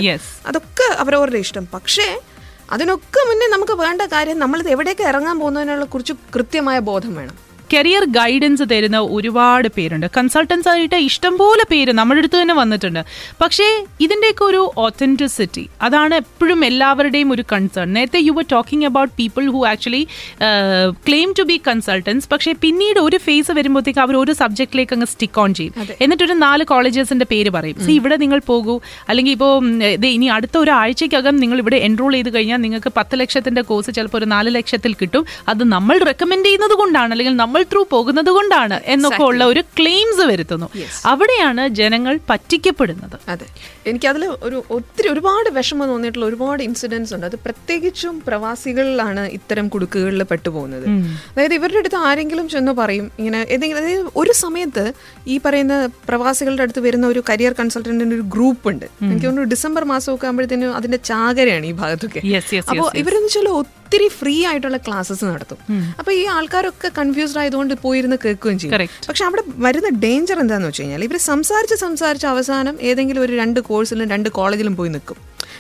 അതൊക്കെ 0.48 0.94
അവരവരുടെ 0.94 1.38
ഇഷ്ടം. 1.38 1.68
പക്ഷേ 1.74 2.22
അതിനൊക്കെ 2.72 3.22
മുന്നേ 3.30 3.48
നമുക്ക് 3.48 3.72
വേണ്ട 3.72 4.02
കാര്യം 4.02 4.40
നമ്മളിത് 4.40 4.70
എവിടേക്ക് 4.70 5.02
ഇറങ്ങാൻ 5.02 5.40
പോകുന്നതിനെ 5.40 5.86
കുറിച്ച് 5.86 6.14
കൃത്യമായ 6.36 6.80
ബോധം 6.80 7.16
വേണം. 7.16 7.45
കരിയർ 7.74 8.04
ഗൈഡൻസ് 8.18 8.66
തരുന്ന 8.72 8.98
ഒരുപാട് 9.18 9.68
പേരുണ്ട്. 9.78 10.08
കൺസൾട്ടൻസ് 10.18 10.70
ആയിട്ട് 10.72 10.98
ഇഷ്ടംപോലെ 11.10 11.66
പേര് 11.72 11.92
നമ്മുടെ 12.00 12.22
അടുത്ത് 12.22 12.38
തന്നെ 12.42 12.56
വന്നിട്ടുണ്ട്. 12.62 13.02
പക്ഷേ 13.42 13.68
ഇതിന്റെയൊക്കെ 14.06 14.44
ഒരു 14.50 14.62
ഒത്തന്റിസിറ്റി 14.86 15.64
അതാണ് 15.88 16.14
എപ്പോഴും 16.22 16.60
എല്ലാവരുടെയും 16.70 17.30
ഒരു 17.36 17.46
കൺസേൺ 17.54 17.94
നേരത്തെ 17.98 18.20
you 18.28 18.34
were 18.38 18.46
talking 18.52 18.88
about 18.90 19.14
people 19.20 19.46
who 19.56 19.62
actually 19.72 20.04
claim 21.08 21.32
to 21.40 21.46
be 21.52 21.58
consultants 21.68 22.30
പക്ഷേ 22.32 22.54
പിന്നീട് 22.66 23.00
ഒരു 23.06 23.20
ഫേസ് 23.28 23.52
വരുമ്പോഴത്തേക്ക് 23.60 24.02
അവർ 24.06 24.18
ഒരു 24.24 24.36
സബ്ജക്റ്റിലേക്ക് 24.42 24.96
അങ്ങ് 24.98 25.10
സ്റ്റിക്ക് 25.14 25.42
ഓൺ 25.44 25.54
ചെയ്യും. 25.60 25.74
എന്നിട്ടൊരു 26.06 26.38
നാല് 26.46 26.64
കോളേജസിന്റെ 26.74 27.28
പേര് 27.34 27.50
പറയും. 27.58 27.80
സോ 27.86 27.92
ഇവിടെ 28.00 28.18
നിങ്ങൾ 28.24 28.40
പോകൂ. 28.52 28.78
അല്ലെങ്കിൽ 29.10 29.34
ഇപ്പോൾ 29.38 29.54
ഇനി 30.16 30.28
അടുത്ത 30.38 30.56
ഒരു 30.64 30.72
ആഴ്ചക്കകം 30.82 31.36
നിങ്ങൾ 31.44 31.58
ഇവിടെ 31.64 31.78
എൻറോൾ 31.90 32.12
ചെയ്ത് 32.18 32.32
കഴിഞ്ഞാൽ 32.36 32.60
നിങ്ങൾക്ക് 32.66 32.92
പത്ത് 32.98 33.16
ലക്ഷത്തിന്റെ 33.22 33.62
കോഴ്സ് 33.70 33.92
ചിലപ്പോൾ 33.98 34.20
ഒരു 34.22 34.28
നാല് 34.34 34.50
ലക്ഷത്തിൽ 34.56 34.94
കിട്ടും. 35.02 35.26
അത് 35.52 35.64
നമ്മൾ 35.76 35.96
റെക്കമെൻഡ് 36.10 36.46
ചെയ്യുന്നത് 36.48 36.76
കൊണ്ടാണ്. 36.82 37.12
അല്ലെങ്കിൽ 37.16 37.36
നമ്മൾ 37.44 37.55
നമ്മൾ 37.56 37.68
ത്രൂ 37.74 37.82
പോകുന്നത് 37.92 38.30
കൊണ്ടാണ് 38.36 38.78
എന്നൊക്കെ 38.94 39.22
ഉള്ള 39.24 39.44
ഒരു 39.52 39.62
ക്ലെയിംസ് 39.78 40.24
വരുത്തുന്നു. 40.32 40.68
അവിടെയാണ് 41.12 41.64
ജനങ്ങൾ 41.80 42.14
പറ്റിക്കപ്പെടുന്നത്. 42.32 43.16
അതെ. 43.34 43.46
എനിക്കതിൽ 43.90 44.24
ഒരു 44.48 44.58
ഒത്തിരി 44.78 45.08
ഒരുപാട് 45.14 45.50
വിഷമം 45.58 45.86
തോന്നിയിട്ടുള്ള 45.92 46.26
ഒരുപാട് 46.26 46.62
ഇൻസിഡൻസ് 46.64 47.12
ഉണ്ട്. 47.16 47.26
അത് 47.26 47.38
പ്രത്യേകിച്ചും 47.46 48.16
പ്രവാസികളിലാണ് 48.28 49.24
ഇത്തരം 49.38 49.68
കുടുക്കുകളിൽ 49.74 50.24
പെട്ടുപോകുന്നത് 50.32 50.88
അതായത് 51.32 51.56
ഇവരുടെ 51.60 51.80
അടുത്ത് 51.84 52.00
ആരെങ്കിലും 52.10 52.50
ചെന്ന് 52.50 52.72
പറയും 52.82 53.08
ഇങ്ങനെ 53.20 53.42
ഏതെങ്കിലും 53.56 53.82
അതായത് 53.84 54.10
ഒരു 54.16 54.32
സമയത്ത് 54.44 54.86
ഈ 55.28 55.38
പറയുന്ന 55.46 55.78
പ്രവാസികളുടെ 56.10 56.64
അടുത്ത് 56.64 56.84
വരുന്ന 56.88 57.08
ഒരു 57.08 57.24
കരിയർ 57.30 57.56
കൺസൾട്ടന്റിന്റെ 57.62 58.16
ഒരു 58.16 58.28
ഗ്രൂപ്പ് 58.36 58.68
ഉണ്ട്. 58.74 58.88
എനിക്ക് 59.06 59.26
തോന്നുന്നു 59.26 59.50
ഡിസംബർ 59.56 59.84
മാസമൊക്കെ 59.94 60.28
ആകുമ്പോഴത്തേനും 60.28 60.76
അതിന്റെ 60.76 61.02
ചാകരയാണ് 61.12 61.66
ഈ 61.66 61.76
ഭാഗത്തൊക്കെ. 61.84 62.22
അപ്പോൾ 62.74 62.90
ഇവരെന്ന് 63.04 63.30
വെച്ചാൽ 63.30 63.50
ഒത്തിരി 63.96 64.08
ഫ്രീ 64.20 64.34
ആയിട്ടുള്ള 64.48 64.78
ക്ലാസ്സസ് 64.86 65.26
നടത്തും. 65.32 65.60
അപ്പൊ 66.00 66.12
ഈ 66.22 66.24
ആൾക്കാരൊക്കെ 66.38 66.90
കൺഫ്യൂസ്ഡ് 66.98 67.40
ആയതുകൊണ്ട് 67.42 67.74
പോയിരുന്ന് 67.84 68.18
കേൾക്കുകയും 68.24 68.58
ചെയ്യും. 68.62 68.90
പക്ഷെ 69.10 69.24
അവിടെ 69.28 69.44
വരുന്ന 69.66 69.90
ഡേഞ്ചർ 70.04 70.38
എന്താണെന്ന് 70.44 70.70
വെച്ച് 70.72 70.82
കഴിഞ്ഞാൽ 70.82 71.04
ഇവർ 71.08 71.18
സംസാരിച്ച് 71.32 71.78
സംസാരിച്ച് 71.86 72.28
അവസാനം 72.34 72.76
ഏതെങ്കിലും 72.90 73.22
ഒരു 73.26 73.34
രണ്ട് 73.42 73.60
കോഴ്സിലും 73.70 74.10
രണ്ട് 74.16 74.30
കോളേജിലും 74.40 74.76
പോയി 74.80 74.92
നിൽക്കും 74.96 75.20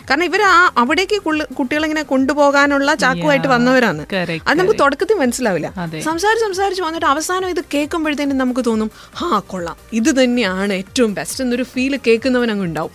കാരണം 0.10 0.26
ഇവർ 0.30 0.42
ആ 0.50 0.58
അവിടേക്ക് 0.82 1.18
കുട്ടികളിങ്ങനെ 1.60 2.04
കൊണ്ടുപോകാനുള്ള 2.12 2.90
ചാക്കുമായിട്ട് 3.04 3.50
വന്നവരാണ്. 3.54 4.04
അത് 4.48 4.58
നമുക്ക് 4.60 4.78
തുടക്കത്തിൽ 4.82 5.18
മനസ്സിലാവില്ല. 5.22 5.68
സംസാരിച്ച് 6.10 6.44
സംസാരിച്ച് 6.48 6.84
വന്നിട്ട് 6.88 7.08
അവസാനം 7.14 7.48
ഇത് 7.54 7.62
കേൾക്കുമ്പോഴത്തേനും 7.74 8.38
നമുക്ക് 8.44 8.64
തോന്നും 8.70 8.92
ആ 9.26 9.40
കൊള്ളാം. 9.54 9.78
ഇത് 10.00 10.12
തന്നെയാണ് 10.20 10.74
ഏറ്റവും 10.82 11.14
ബെസ്റ്റ് 11.20 11.42
എന്നൊരു 11.46 11.66
ഫീൽ 11.72 11.96
കേൾക്കുന്നവൻ 12.08 12.52
അങ്ങ് 12.56 12.68
ഉണ്ടാവും. 12.70 12.92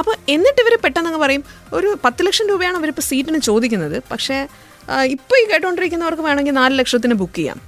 അപ്പൊ 0.00 0.14
എന്നിട്ട് 0.36 0.60
ഇവർ 0.64 0.76
പെട്ടെന്ന് 0.86 1.10
അങ്ങ് 1.12 1.22
പറയും 1.26 1.44
ഒരു 1.78 1.90
പത്ത് 2.06 2.26
ലക്ഷം 2.28 2.48
രൂപയാണ് 2.52 2.78
അവരിപ്പോൾ 2.82 3.06
സീറ്റിന് 3.10 3.42
ചോദിക്കുന്നത്. 3.50 3.96
പക്ഷേ 4.12 4.38
ഇപ്പൊ 5.14 5.36
ഈ 5.36 5.44
കേട്ടോണ്ടിരിക്കുന്നവർക്ക് 5.52 6.22
വേണമെങ്കിൽ 6.22 6.52
നാല് 6.52 6.78
ലക്ഷത്തിന് 6.78 7.14
ബുക്ക് 7.14 7.36
ചെയ്യാം. 7.36 7.58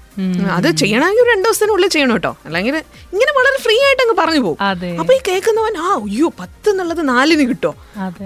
അത് 0.57 0.67
ചെയ്യണമെങ്കിൽ 0.77 1.23
ഒരു 1.23 1.31
രണ്ടു 1.31 1.49
ദിവസത്തിനുള്ളിൽ 1.49 1.89
ചെയ്യണം 1.89 2.15
കേട്ടോ. 2.15 2.37
അല്ലെങ്കിൽ 2.47 2.77
ഇങ്ങനെ 3.13 3.33
വളരെ 3.39 3.63
ഫ്രീ 3.63 3.77
ആയിട്ട് 3.87 4.03
അങ്ങ് 4.03 4.17
പറഞ്ഞു 4.17 4.39
പോകും. 4.39 4.63
അപ്പൊ 5.01 5.15
ഈ 5.15 5.19
കേൾക്കുന്നവൻ 5.29 5.77
ആ 5.77 5.95
അയ്യോ 5.95 6.29
പത്ത് 6.41 6.71
എന്നുള്ളത് 6.71 7.09
നാലിന് 7.09 7.49
കിട്ടോ. 7.49 7.73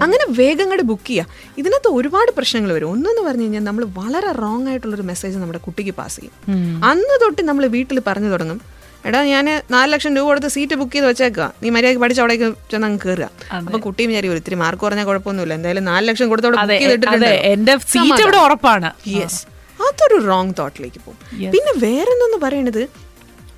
അങ്ങനെ 0.03 0.25
വേഗം 0.29 0.61
അങ്ങോട്ട് 0.61 0.83
ബുക്ക് 0.83 1.07
ചെയ്യുക 1.07 1.25
ഇതിനകത്ത് 1.57 1.91
ഒരുപാട് 1.91 2.31
പ്രശ്നങ്ങൾ 2.31 2.73
വരും. 2.73 2.91
ഒന്നെന്ന് 2.91 3.21
പറഞ്ഞു 3.29 3.41
കഴിഞ്ഞാൽ 3.41 3.63
നമ്മൾ 3.63 3.85
വളരെ 3.85 4.31
റോങ് 4.31 4.67
ആയിട്ടുള്ള 4.67 4.95
ഒരു 4.95 5.01
മെസ്സേജ് 5.01 5.37
നമ്മുടെ 5.37 5.59
കുട്ടിക്ക് 5.59 5.91
പാസ് 5.91 6.15
ചെയ്യും. 6.15 6.33
അന്ന് 6.85 7.25
തൊട്ട് 7.25 7.41
നമ്മൾ 7.41 7.65
വീട്ടിൽ 7.67 8.01
പറഞ്ഞു 8.07 8.29
തുടങ്ങും. 8.29 8.61
എടാ 9.07 9.19
ഞാൻ 9.33 9.45
നാല് 9.73 9.89
ലക്ഷം 9.93 10.13
രൂപ 10.17 10.25
കൊടുത്ത് 10.29 10.49
സീറ്റ് 10.55 10.75
ബുക്ക് 10.79 10.93
ചെയ്ത് 10.95 11.07
വെച്ചേക്കുക 11.09 11.45
നീ 11.63 11.67
മര്യാദയ്ക്ക് 11.75 12.01
പഠിച്ച 12.03 12.19
അവിടേക്ക് 12.23 12.47
ചെന്ന് 12.71 12.87
അങ്ങ് 12.87 12.99
കയറുക 13.05 13.29
അപ്പൊ 13.57 13.79
കുട്ടിയും 13.87 14.09
വിചാരിക്കും 14.11 14.39
ഇത്തിരി 14.41 14.57
മാർക്ക് 14.63 14.83
കുറഞ്ഞ 14.85 15.03
കുഴപ്പമൊന്നുമില്ല. 15.09 15.53
എന്തായാലും 15.59 15.85
നാല് 15.91 16.05
ലക്ഷം 16.09 16.29
കൊടുത്ത് 16.31 16.49
അവിടെ 16.49 16.61
ബുക്ക് 16.63 16.81
ചെയ്തിട്ടുണ്ട് 16.85 17.29
എന്റെ 17.53 17.75
സീറ്റ് 17.93 18.21
ഇവിടെ 18.25 18.39
ഉറപ്പാണ്. 18.47 18.91
യെസ് 19.17 19.41
അതൊരു 19.87 20.17
റോങ് 20.29 20.53
തോട്ടിലേക്ക് 20.59 20.99
പോകും. 21.05 21.19
പിന്നെ 21.55 21.73
വേറെന്തെന്ന് 21.85 22.39
പറയണത്? 22.45 22.83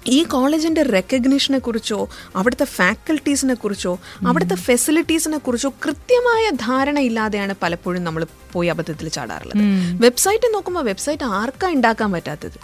ഈ 0.10 0.24
കോളേജിന്റെ 0.24 0.84
റെക്കഗ്നീഷനെ 0.84 1.60
കുറിച്ചോ 1.60 2.10
അവിടുത്തെ 2.36 2.65
ഫാക്കൽറ്റീസിനെ 2.65 3.54
കുറിച്ചോ 3.54 3.93
അവിടുത്തെ 4.28 4.56
ഫെസിലിറ്റീസിനെ 4.56 5.38
കുറിച്ചോ 5.38 5.69
കൃത്യമായ 5.86 6.50
ധാരണ 6.50 7.00
ഇല്ലാതെയാണ് 7.00 7.54
പലപ്പോഴും 7.63 8.04
നമ്മൾ 8.04 8.26
പോയി 8.54 8.67
അബദ്ധത്തിൽ 8.67 9.08
ചാടാറുള്ളത്. 9.10 9.58
വെബ്സൈറ്റ് 10.04 10.54
നോക്കുമ്പോൾ 10.54 10.84
വെബ്സൈറ്റ് 10.84 11.24
ആർക്കാ 11.24 11.67
ഉണ്ടാക്കാൻ 11.72 12.12
പറ്റാത്തത്? 12.12 12.58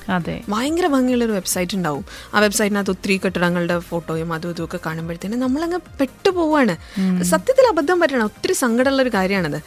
ഭയങ്കര 0.50 0.88
ഭംഗിയുള്ള 0.88 1.26
ഒരു 1.26 1.32
വെബ്സൈറ്റ് 1.32 1.76
ഉണ്ടാവും 1.76 2.06
ആ 2.34 2.40
വെബ്സൈറ്റിനകത്ത് 2.40 2.92
ഒത്തിരി 2.92 3.22
കെട്ടിടങ്ങളുടെ 3.26 3.80
ഫോട്ടോയും 3.80 4.34
അതും 4.34 4.50
ഇതും 4.50 4.66
ഒക്കെ 4.66 4.80
കാണുമ്പോഴത്തേനും 4.86 5.40
നമ്മളങ്ങ് 5.40 5.80
പെട്ടുപോവാണ്. 6.00 6.76
സത്യത്തിൽ 7.24 7.68
അബദ്ധം 7.68 8.00
പറ്റണം 8.00 8.24
ഒത്തിരി 8.24 8.54
സങ്കടമുള്ള 8.54 9.02
ഒരു 9.02 9.14
കാര്യമാണത് 9.14 9.60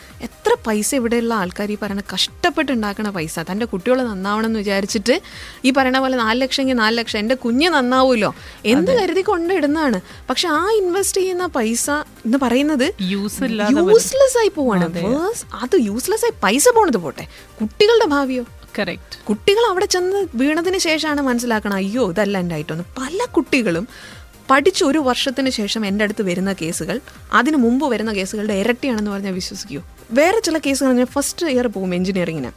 എത്ര 0.48 0.56
പൈസ 0.66 0.94
ഇവിടെയുള്ള 0.94 1.34
ആൾക്കാർ 1.34 1.72
ഈ 1.72 1.76
പറയുന്ന 1.82 2.02
കഷ്ടപ്പെട്ട് 2.14 2.72
ഉണ്ടാക്കണ 2.72 3.10
പൈസ? 3.10 3.38
തന്റെ 3.40 3.66
കുട്ടികൾ 3.66 4.02
നന്നാവണം 4.02 4.46
എന്ന് 4.46 4.58
വിചാരിച്ചിട്ട് 4.58 5.20
ഈ 5.64 5.70
പറയണ 5.70 5.98
പോലെ 5.98 6.16
നാല് 6.16 6.40
ലക്ഷം 6.40 6.62
എങ്കിൽ 6.62 6.74
നാല് 6.74 6.98
ലക്ഷം. 6.98 7.18
എന്റെ 7.18 7.34
കുഞ്ഞ് 7.34 7.68
നന്നാവുമല്ലോ 7.68 8.34
എന്ത് 8.64 8.90
കരുതി 8.98 9.20
കൊണ്ടിടുന്നതാണ്. 9.20 10.00
പക്ഷെ 10.30 10.48
ആ 10.48 10.68
ഇൻവെസ്റ്റ് 10.70 11.20
ചെയ്യുന്ന 11.20 11.46
പൈസ 11.46 11.90
എന്ന് 12.26 12.38
പറയുന്നത് 12.42 12.86
യൂസ്ലെസ് 13.00 14.38
ആയി 14.38 14.48
പോവാണ്. 14.48 14.84
അത്. 15.62 15.76
യൂസ്ലെസ് 15.80 16.24
ആയി 16.24 16.36
പൈസ 16.42 16.68
പോണത് 16.76 16.96
പോട്ടെ. 16.96 17.26
കുട്ടികളുടെ 17.60 18.06
ഭാവിയോ? 18.06 18.44
കറക്റ്റ് 18.78 19.18
കുട്ടികൾ 19.28 19.62
അവിടെ 19.68 19.86
ചെന്ന് 19.86 20.26
വീണതിന് 20.34 20.78
ശേഷമാണ് 20.78 21.20
മനസ്സിലാക്കണം 21.20 21.74
അയ്യോ 21.74 22.10
ഇതല്ല 22.10 22.38
എന്റെ 22.38 22.54
ആയിട്ടൊന്ന്. 22.54 22.84
പല 22.98 23.18
കുട്ടികളും 23.36 23.88
പഠിച്ച് 24.50 24.84
ഒരു 24.84 24.98
വർഷത്തിന് 24.98 25.50
ശേഷം 25.58 25.86
എന്റെ 25.86 26.04
അടുത്ത് 26.04 26.22
വരുന്ന 26.22 26.52
കേസുകൾ 26.52 26.96
അതിന് 27.32 27.56
മുമ്പ് 27.56 27.86
വരുന്ന 27.92 28.12
കേസുകളുടെ 28.12 28.54
ഇരട്ടിയാണെന്ന് 28.54 29.10
പറഞ്ഞാൽ 29.10 29.32
വിശ്വസിക്കൂ. 29.32 29.80
വേറെ 30.12 30.40
ചില 30.40 30.58
കേസുകൾ 30.66 30.92
ഞാൻ 30.92 31.06
ഫസ്റ്റ് 31.16 31.46
ഇയർ 31.46 31.66
പോകും 31.66 31.94
എഞ്ചിനീയറിങ്ങിന്. 31.94 32.50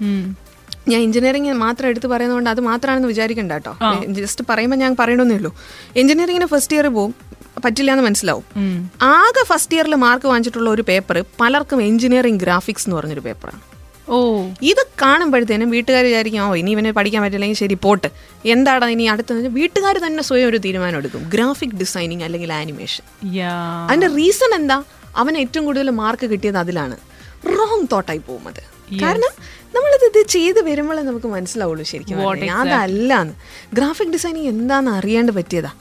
ഞാൻ 0.91 0.99
എഞ്ചിനീയറിംഗ് 1.07 1.53
മാത്രം 1.65 1.87
എടുത്ത് 1.89 2.07
പറയുന്നതുകൊണ്ട് 2.07 2.49
അത് 2.49 2.61
മാത്രമാണെന്ന് 2.61 3.07
വിചാരിക്കണ്ട 3.07 3.51
കേട്ടോ. 3.51 3.73
ജസ്റ്റ് 4.19 4.45
പറയുമ്പോൾ 4.49 4.75
ഞാൻ 4.75 4.95
പറയണമെന്നേ 5.01 5.35
ഉള്ളൂ. 5.35 5.51
എഞ്ചിനീയറിംഗിന് 5.95 6.45
ഫസ്റ്റ് 6.45 6.75
ഇയർ 6.77 6.87
പോകും 6.97 7.13
പറ്റില്ല 7.65 7.91
എന്ന് 7.91 8.03
മനസ്സിലാവും 8.03 8.45
ആകെ 9.01 9.43
ഫസ്റ്റ് 9.49 9.75
ഇയറിൽ 9.75 9.95
മാർക്ക് 9.95 10.27
വാങ്ങിച്ചിട്ടുള്ള 10.27 10.69
ഒരു 10.69 10.81
പേപ്പർ 10.81 11.17
പലർക്കും 11.41 11.81
എഞ്ചിനീയറിംഗ് 11.81 12.41
ഗ്രാഫിക്സ് 12.43 12.87
എന്ന് 12.87 12.97
പറഞ്ഞൊരു 12.97 13.19
പേപ്പറാണ് 13.19 13.61
ഓ. 14.09 14.49
ഇത് 14.61 14.87
കാണുമ്പോഴത്തേനും 15.01 15.69
വീട്ടുകാർ 15.69 16.03
വിചാരിക്കും 16.03 16.41
ഓ 16.41 16.55
ഇനി 16.55 16.71
ഇവന് 16.71 16.91
പഠിക്കാൻ 16.91 17.23
പറ്റില്ലെങ്കിൽ 17.23 17.55
ശരി 17.55 17.73
പോട്ട്. 17.73 18.07
എന്താണ് 18.45 18.85
ഇനി 18.85 19.03
അടുത്തത്? 19.03 19.47
വീട്ടുകാർ 19.47 19.97
തന്നെ 19.97 20.23
സ്വയം 20.23 20.47
ഒരു 20.47 20.57
തീരുമാനം 20.57 20.97
എടുക്കും 20.97 21.29
ഗ്രാഫിക് 21.29 21.71
ഡിസൈനിങ് 21.71 22.23
അല്ലെങ്കിൽ 22.23 22.53
ആനിമേഷൻ. 22.53 23.03
അതിന്റെ 23.87 24.07
റീസൺ 24.07 24.55
എന്താ? 24.55 24.83
അവന് 25.15 25.37
ഏറ്റവും 25.37 25.65
കൂടുതൽ 25.65 25.89
മാർക്ക് 25.89 26.25
കിട്ടിയത് 26.25 26.57
അതിലാണ്. 26.57 26.97
റോങ് 27.47 27.87
തോട്ടായി 27.91 28.17
പോകും 28.17 28.47
അത്. 28.47 28.61
കാരണം 29.01 29.31
നമ്മളിത് 29.75 30.05
ഇത് 30.05 30.27
ചെയ്ത് 30.27 30.61
വരുമ്പോഴേ 30.65 31.01
നമുക്ക് 31.01 31.27
മനസ്സിലാവുള്ളൂ 31.27 31.85
ശരിക്കും 31.85 32.17
അതല്ല 32.51 32.81
അതല്ലാന്ന്. 32.81 33.33
ഗ്രാഫിക് 33.73 34.07
ഡിസൈനിങ് 34.07 34.47
എന്താണെന്ന് 34.47 34.91
അറിയാണ്ട് 34.91 35.31
പറ്റിയതാ. 35.31 35.71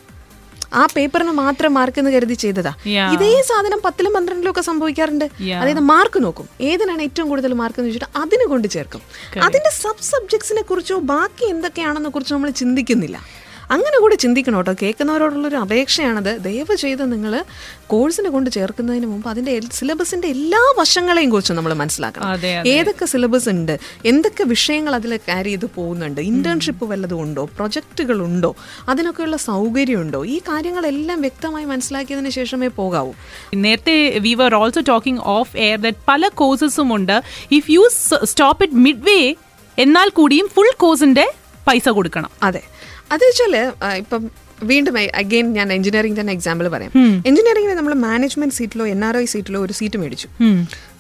ആ 0.73 0.87
പേപ്പറിന് 0.97 1.31
മാത്രം 1.31 1.75
മാർക്ക് 1.75 1.99
എന്ന് 1.99 2.11
കരുതി 2.11 2.35
ചെയ്തതാ. 2.35 2.73
ഇതേ 3.15 3.43
സാധനം 3.47 3.81
പത്തിലും 3.85 4.13
പന്ത്രണ്ടിലും 4.13 4.51
ഒക്കെ 4.51 4.61
സംഭവിക്കാറുണ്ട് 4.61 5.25
അതായത് 5.61 5.81
മാർക്ക് 5.81 6.23
നോക്കും. 6.25 6.49
ഏതിനാണ് 6.61 7.03
ഏറ്റവും 7.03 7.29
കൂടുതൽ 7.29 7.53
മാർക്ക് 7.53 7.81
എന്ന് 7.81 7.91
വെച്ചിട്ട് 7.91 8.19
അതിന് 8.19 8.47
കൊണ്ട് 8.49 8.69
ചേർക്കും. 8.69 9.01
അതിന്റെ 9.43 9.71
സബ് 9.83 10.03
സബ്ജക്ട്സിനെ 10.03 10.63
കുറിച്ചോ 10.63 10.99
ബാക്കി 10.99 11.45
എന്തൊക്കെയാണെന്നെ 11.45 12.11
കുറിച്ചോ 12.11 12.35
നമ്മൾ 12.35 12.51
ചിന്തിക്കുന്നില്ല. 12.51 13.40
അങ്ങനെ 13.71 14.01
കൂടി 14.01 14.15
ചിന്തിക്കണം 14.15 14.57
കേട്ടോ. 14.57 14.75
കേൾക്കുന്നവരോടുള്ളൊരു 14.83 15.57
അപേക്ഷയാണത്. 15.57 16.39
ദയവ് 16.45 16.77
ചെയ്ത് 16.77 17.13
നിങ്ങൾ 17.13 17.45
കോഴ്സിന് 17.87 18.29
കൊണ്ട് 18.29 18.51
ചേർക്കുന്നതിന് 18.51 19.07
മുമ്പ് 19.07 19.29
അതിന്റെ 19.29 19.61
സിലബസിന്റെ 19.73 20.29
എല്ലാ 20.29 20.59
വശങ്ങളെയും 20.79 21.31
കുറിച്ച് 21.31 21.53
നമ്മൾ 21.53 21.73
മനസ്സിലാക്കണം. 21.75 22.27
ഏതൊക്കെ 22.69 23.05
സിലബസ് 23.05 23.49
ഉണ്ട്? 23.49 23.79
എന്തൊക്കെ 24.05 24.45
വിഷയങ്ങൾ 24.45 24.95
അതിൽ 24.95 25.17
ക്യാരി 25.17 25.49
ചെയ്ത് 25.49 25.67
പോകുന്നുണ്ട്? 25.75 26.21
ഇന്റേൺഷിപ്പ് 26.21 26.85
വല്ലതും 26.85 27.23
ഉണ്ടോ? 27.23 27.45
പ്രൊജക്റ്റുകൾ 27.45 28.23
ഉണ്ടോ? 28.23 28.57
അതിനൊക്കെയുള്ള 28.89 29.37
സൗകര്യമുണ്ടോ? 29.37 30.25
ഈ 30.25 30.39
കാര്യങ്ങളെല്ലാം 30.39 31.21
വ്യക്തമായി 31.21 31.65
മനസ്സിലാക്കിയതിന് 31.65 32.31
ശേഷമേ 32.31 32.67
പോകാവൂ. 32.67 33.13
നേരത്തെ 33.55 34.19
we 34.19 34.35
were 34.35 34.55
also 34.55 34.81
talking 34.89 35.21
of 35.25 35.57
air 35.57 35.79
that 35.79 35.99
പല 36.09 36.29
കോഴ്സസും 36.29 36.95
ഉണ്ട്. 36.95 37.23
If 37.53 37.71
you 37.71 37.89
stop 38.25 38.63
it 38.63 38.75
midway 39.05 39.35
എന്നാൽ 39.79 40.09
കൂടിയും 40.09 40.49
ഫുൾ 40.49 40.71
കോഴ്സിന്റെ 40.77 41.33
പൈസ 41.67 41.89
കൊടുക്കണം. 41.89 42.31
അതെ. 42.43 42.63
അത് 43.13 43.23
വെച്ചാൽ 43.29 43.55
ഇപ്പം 44.03 44.23
വീണ്ടും 44.71 44.95
അഗെയിൻ 45.21 45.47
ഞാൻ 45.57 45.69
എഞ്ചിനീയറിംഗ് 45.73 46.17
തന്നെ 46.21 46.33
എക്സാമ്പിൾ 46.33 46.67
പറയാം. 46.73 46.91
എഞ്ചിനീയറിംഗിന് 47.29 47.75
നമ്മൾ 47.79 47.95
മാനേജ്മെന്റ് 48.07 48.55
സീറ്റിലോ 48.55 48.85
എൻ 48.95 49.05
ആർ 49.05 49.17
ഐ 49.17 49.25
സീറ്റിലോ 49.25 49.61
ഒരു 49.67 49.75
സീറ്റ് 49.79 49.99
മേടിച്ചു. 50.03 50.29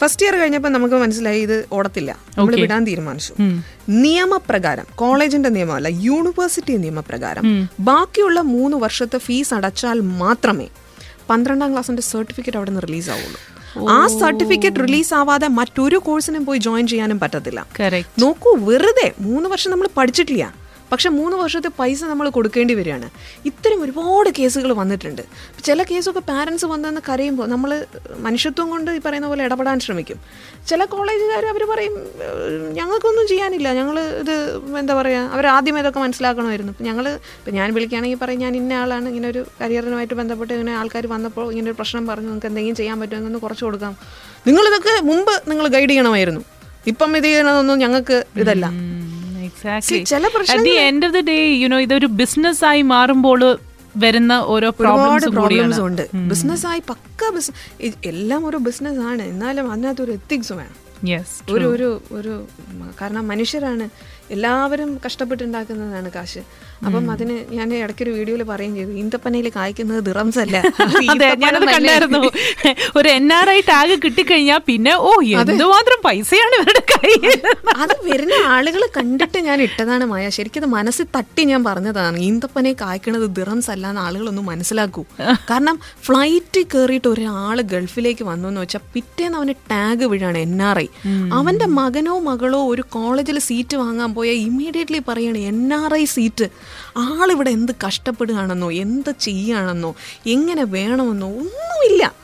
ഫസ്റ്റ് 0.00 0.24
ഇയർ 0.26 0.34
കഴിഞ്ഞപ്പോൾ 0.40 0.72
നമുക്ക് 0.76 0.94
മനസ്സിലായി 1.02 1.40
ഇത് 1.46 1.56
ഓടത്തില്ല. 1.78 2.10
നമ്മൾ 2.38 2.54
വിടാൻ 2.62 2.84
തീരുമാനിച്ചു. 2.90 3.34
നിയമപ്രകാരം 4.04 4.86
കോളേജിന്റെ 5.02 5.50
നിയമമല്ല 5.56 5.88
യൂണിവേഴ്സിറ്റി 6.08 6.76
നിയമപ്രകാരം 6.84 7.44
ബാക്കിയുള്ള 7.90 8.40
മൂന്ന് 8.54 8.76
വർഷത്തെ 8.84 9.18
ഫീസ് 9.26 9.52
അടച്ചാൽ 9.58 10.00
മാത്രമേ 10.22 10.68
പന്ത്രണ്ടാം 11.30 11.72
ക്ലാസ്സിന്റെ 11.72 12.02
സർട്ടിഫിക്കറ്റ് 12.02 12.56
അവിടെ 12.56 12.70
നിന്ന് 12.70 12.82
റിലീസ് 12.86 13.10
ആവുള്ളൂ. 13.16 13.40
ആ 13.96 13.98
സർട്ടിഫിക്കറ്റ് 14.20 14.80
റിലീസ് 14.86 15.12
ആവാതെ 15.14 15.48
മറ്റൊരു 15.58 15.98
കോഴ്സിനും 16.06 16.44
പോയി 16.48 16.58
ജോയിൻ 16.58 16.86
ചെയ്യാനും 16.92 17.20
പറ്റത്തില്ല. 17.20 17.60
നോക്കൂ 18.18 18.50
വെറുതെ 18.70 19.08
മൂന്ന് 19.28 19.48
വർഷം 19.48 19.70
നമ്മൾ 19.70 19.88
പഠിച്ചിട്ടില്ല. 19.96 20.44
പക്ഷെ 20.92 21.08
മൂന്ന് 21.08 21.36
വർഷത്തെ 21.36 21.68
പൈസ 21.78 22.04
നമ്മൾ 22.04 22.28
കൊടുക്കേണ്ടി 22.28 22.74
വരികയാണ്. 22.74 23.08
ഇത്തരം 23.44 23.82
ഒരുപാട് 23.82 24.30
കേസുകൾ 24.38 24.72
വന്നിട്ടുണ്ട്. 24.72 25.22
ചില 25.64 25.82
കേസൊക്കെ 25.82 26.20
പാരൻസ് 26.20 26.66
വന്നെന്ന് 26.66 27.00
കരയുമ്പോൾ 27.08 27.46
നമ്മൾ 27.46 27.70
മനുഷ്യത്വം 28.18 28.70
കൊണ്ട് 28.70 28.90
ഈ 28.90 28.98
പറയുന്ന 28.98 29.26
പോലെ 29.26 29.44
ഇടപെടാൻ 29.44 29.80
ശ്രമിക്കും. 29.80 30.18
ചില 30.68 30.84
കോളേജുകാർ 30.84 31.46
അവർ 31.46 31.64
പറയും 31.72 31.94
"ഏഹ്, 32.26 32.72
ഞങ്ങൾക്കൊന്നും 32.72 33.26
ചെയ്യാനില്ല. 33.28 33.72
ഞങ്ങൾ 33.72 33.98
ഇത് 34.22 34.34
എന്താ 34.78 34.94
പറയുക 34.94 35.30
അവർ 35.32 35.46
ആദ്യം 35.46 35.78
ഇതൊക്കെ 35.78 36.00
മനസ്സിലാക്കണമായിരുന്നു. 36.00 36.72
ഇപ്പം 36.72 36.84
ഞങ്ങൾ 36.84 37.08
ഇപ്പം 37.38 37.54
ഞാൻ 37.54 37.74
വിളിക്കുകയാണെങ്കിൽ 37.74 38.18
പറയും 38.18 38.40
ഞാൻ 38.40 38.56
ഇന്ന 38.56 38.72
ആളാണ്. 38.72 39.08
ഇങ്ങനെ 39.08 39.28
ഒരു 39.28 39.46
കരിയറിനുമായിട്ട് 39.60 40.14
ബന്ധപ്പെട്ട് 40.14 40.52
ഇങ്ങനെ 40.52 40.76
ആൾക്കാർ 40.76 41.06
വന്നപ്പോൾ 41.06 41.52
ഇങ്ങനെ 41.52 41.70
ഒരു 41.70 41.76
പ്രശ്നം 41.76 42.06
പറഞ്ഞു. 42.06 42.26
നിങ്ങൾക്ക് 42.26 42.46
എന്തെങ്കിലും 42.46 42.76
ചെയ്യാൻ 42.76 43.00
പറ്റുമെങ്കിൽ 43.00 43.26
ഒന്ന് 43.26 43.38
കുറച്ച് 43.38 43.64
കൊടുക്കാം. 43.64 43.94
നിങ്ങളിതൊക്കെ 44.46 45.00
മുമ്പ് 45.02 45.50
നിങ്ങൾ 45.50 45.68
ഗൈഡ് 45.68 45.90
ചെയ്യണമായിരുന്നു. 45.90 46.42
ഇപ്പം 46.86 47.16
ഇത് 47.16 47.24
ചെയ്യണതൊന്നും 47.24 47.78
ഞങ്ങൾക്ക് 47.78 48.24
ഇതല്ല. 48.36 48.66
At 50.52 50.62
the 50.64 50.70
end 50.70 51.06
of 51.06 51.14
the 51.14 51.20
day 51.20 51.36
you know 51.62 51.78
ഇതൊരു 51.80 52.06
ബിസിനസ് 52.06 52.64
ആയി 52.64 52.82
മാറുമ്പോൾ 52.82 53.58
വരുന്ന 53.96 54.32
ഓരോ 54.32 54.68
ഒരുപാട് 54.80 55.26
പ്രോബ്ലംസ് 55.26 55.80
ഉണ്ട്. 55.80 56.08
ബിസിനസ്സായി 56.14 56.82
പക്ക 56.90 57.30
ബിസിനസ് 57.34 57.94
എല്ലാം 58.04 58.46
ഒരു 58.46 58.56
ബിസിനസ് 58.56 59.00
ആണ്. 59.00 59.22
എന്നാലും 59.22 59.72
അതിനകത്ത് 59.72 60.02
ഒരു 60.02 60.12
എത്തിക്സ് 60.12 60.52
വേണം. 60.52 60.76
ഒരു 61.50 61.66
ഒരു 61.74 62.02
ഒരു 62.12 62.46
കാരണം 63.00 63.28
മനുഷ്യരാണ് 63.28 63.88
എല്ലാവരും 64.30 65.00
കഷ്ടപ്പെട്ടുണ്ടാക്കുന്നതാണ് 65.06 66.10
കാശ്. 66.10 66.38
അപ്പം 66.86 67.06
അതിന് 67.10 67.34
ഞാൻ 67.50 67.68
ഇടയ്ക്കൊരു 67.74 68.10
വീഡിയോയിൽ 68.10 68.42
പറയുകയും 68.42 68.74
ചെയ്തു. 68.76 68.92
ഈന്തപ്പനയിൽ 68.92 69.46
കായ്ക്കുന്നത് 69.56 70.00
ദിറംസ് 70.04 70.38
അല്ല. 70.38 70.56
അതെ 71.12 71.28
ഞാനത് 71.34 71.66
കണ്ടായിരുന്നു. 71.66 72.20
ഒരു 72.96 73.08
എൻ 73.08 73.26
ആർ 73.32 73.48
ഐ 73.50 73.58
ടാഗ് 73.68 73.96
കിട്ടിക്കഴിഞ്ഞാൽ 74.04 74.60
പിന്നെ 74.68 74.94
ഓ 75.00 75.10
എന്തുമാത്രം 75.42 75.98
പൈസയാണ് 76.04 76.54
ഇവരുടെ 76.60 76.82
കയ്യിൽ 76.92 77.34
അത് 77.76 77.94
വരുന്ന 78.08 78.36
ആളുകൾ 78.48 78.82
കണ്ടിട്ട് 78.96 79.38
ഞാൻ 79.40 79.58
ഇട്ടതാണ് 79.62 80.04
മായ. 80.04 80.24
ശരിക്കും 80.28 80.70
മനസ്സിൽ 80.70 81.06
തട്ടി 81.16 81.44
ഞാൻ 81.44 81.60
പറഞ്ഞതാണ്. 81.64 82.18
ഈന്തപ്പനെ 82.20 82.72
കായ്ക്കണത് 82.82 83.26
ദിറംസ് 83.36 83.70
അല്ല 83.70 83.86
എന്ന് 83.88 84.00
ആളുകളൊന്നും 84.00 84.46
മനസ്സിലാക്കൂ. 84.46 85.04
കാരണം 85.50 85.76
ഫ്ലൈറ്റ് 86.04 86.60
കയറിയിട്ട് 86.74 87.08
ഒരാൾ 87.08 87.60
ഗൾഫിലേക്ക് 87.72 88.24
വന്നു 88.24 88.48
എന്ന് 88.48 88.60
വെച്ചാൽ 88.60 88.82
പിറ്റേന്ന് 88.94 89.38
അവന് 89.38 89.54
ടാഗ് 89.70 90.04
വീഴാണ് 90.04 90.38
എൻ 90.38 90.62
ആർ 90.62 90.78
ഐ 90.78 90.88
അവന്റെ 91.32 91.66
മകനോ 91.78 92.14
മകളോ 92.20 92.60
ഒരു 92.66 92.82
കോളേജിൽ 92.90 93.38
സീറ്റ് 93.40 93.76
വാങ്ങാൻ 93.76 94.10
പോയാൽ 94.14 94.38
ഇമ്മീഡിയറ്റ്ലി 94.40 95.00
പറയാണ് 95.08 95.38
എൻ 95.50 95.60
ആർ 95.74 95.94
ഐ 95.94 96.04
സീറ്റ് 96.04 96.46
ആളിവിടെ 96.96 97.50
എന്ത് 97.50 97.72
കഷ്ടപ്പെടുകയാണെന്നോ 97.86 98.72
എന്ത് 98.72 99.14
ചെയ്യുകയാണെന്നോ 99.20 99.94
എങ്ങനെ 100.26 100.64
വേണമെന്നോ 100.64 101.28
ഒന്നുമില്ല. 101.28 102.14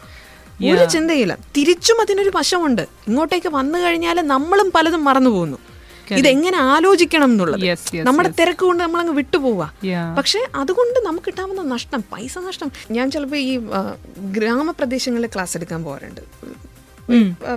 ഒരു 0.73 0.85
ചിന്തയില്ല. 0.85 1.39
തിരിച്ചും 1.57 2.01
അതിനൊരു 2.01 2.33
വശമുണ്ട്. 2.35 2.83
ഇങ്ങോട്ടേക്ക് 2.83 3.49
വന്നു 3.49 3.79
കഴിഞ്ഞാൽ 3.79 4.21
നമ്മളും 4.21 4.73
പലതും 4.75 5.05
മറന്നു 5.05 5.31
പോകുന്നു. 5.31 5.59
ഇതെങ്ങനെ 6.11 6.59
ആലോചിക്കണം 6.59 7.25
എന്നുള്ളത്. 7.25 7.97
നമ്മുടെ 7.97 8.29
തിരക്ക് 8.29 8.59
കൊണ്ട് 8.59 8.85
നമ്മൾ 8.85 9.01
അങ്ങ് 9.01 9.15
വിട്ടുപോവാ. 9.15 9.71
പക്ഷെ 10.19 10.47
അതുകൊണ്ട് 10.55 11.07
നമുക്ക് 11.07 11.27
കിട്ടാവുന്ന 11.27 11.63
നഷ്ടം 11.63 12.05
പൈസ 12.13 12.39
നഷ്ടം. 12.39 12.71
ഞാൻ 12.91 13.11
ചിലപ്പോൾ 13.11 13.37
ഈ 13.37 13.59
ഗ്രാമപ്രദേശങ്ങളിൽ 14.19 15.27
ക്ലാസ് 15.27 15.57
എടുക്കാൻ 15.57 15.85
പോകാറുണ്ട്. 15.85 16.21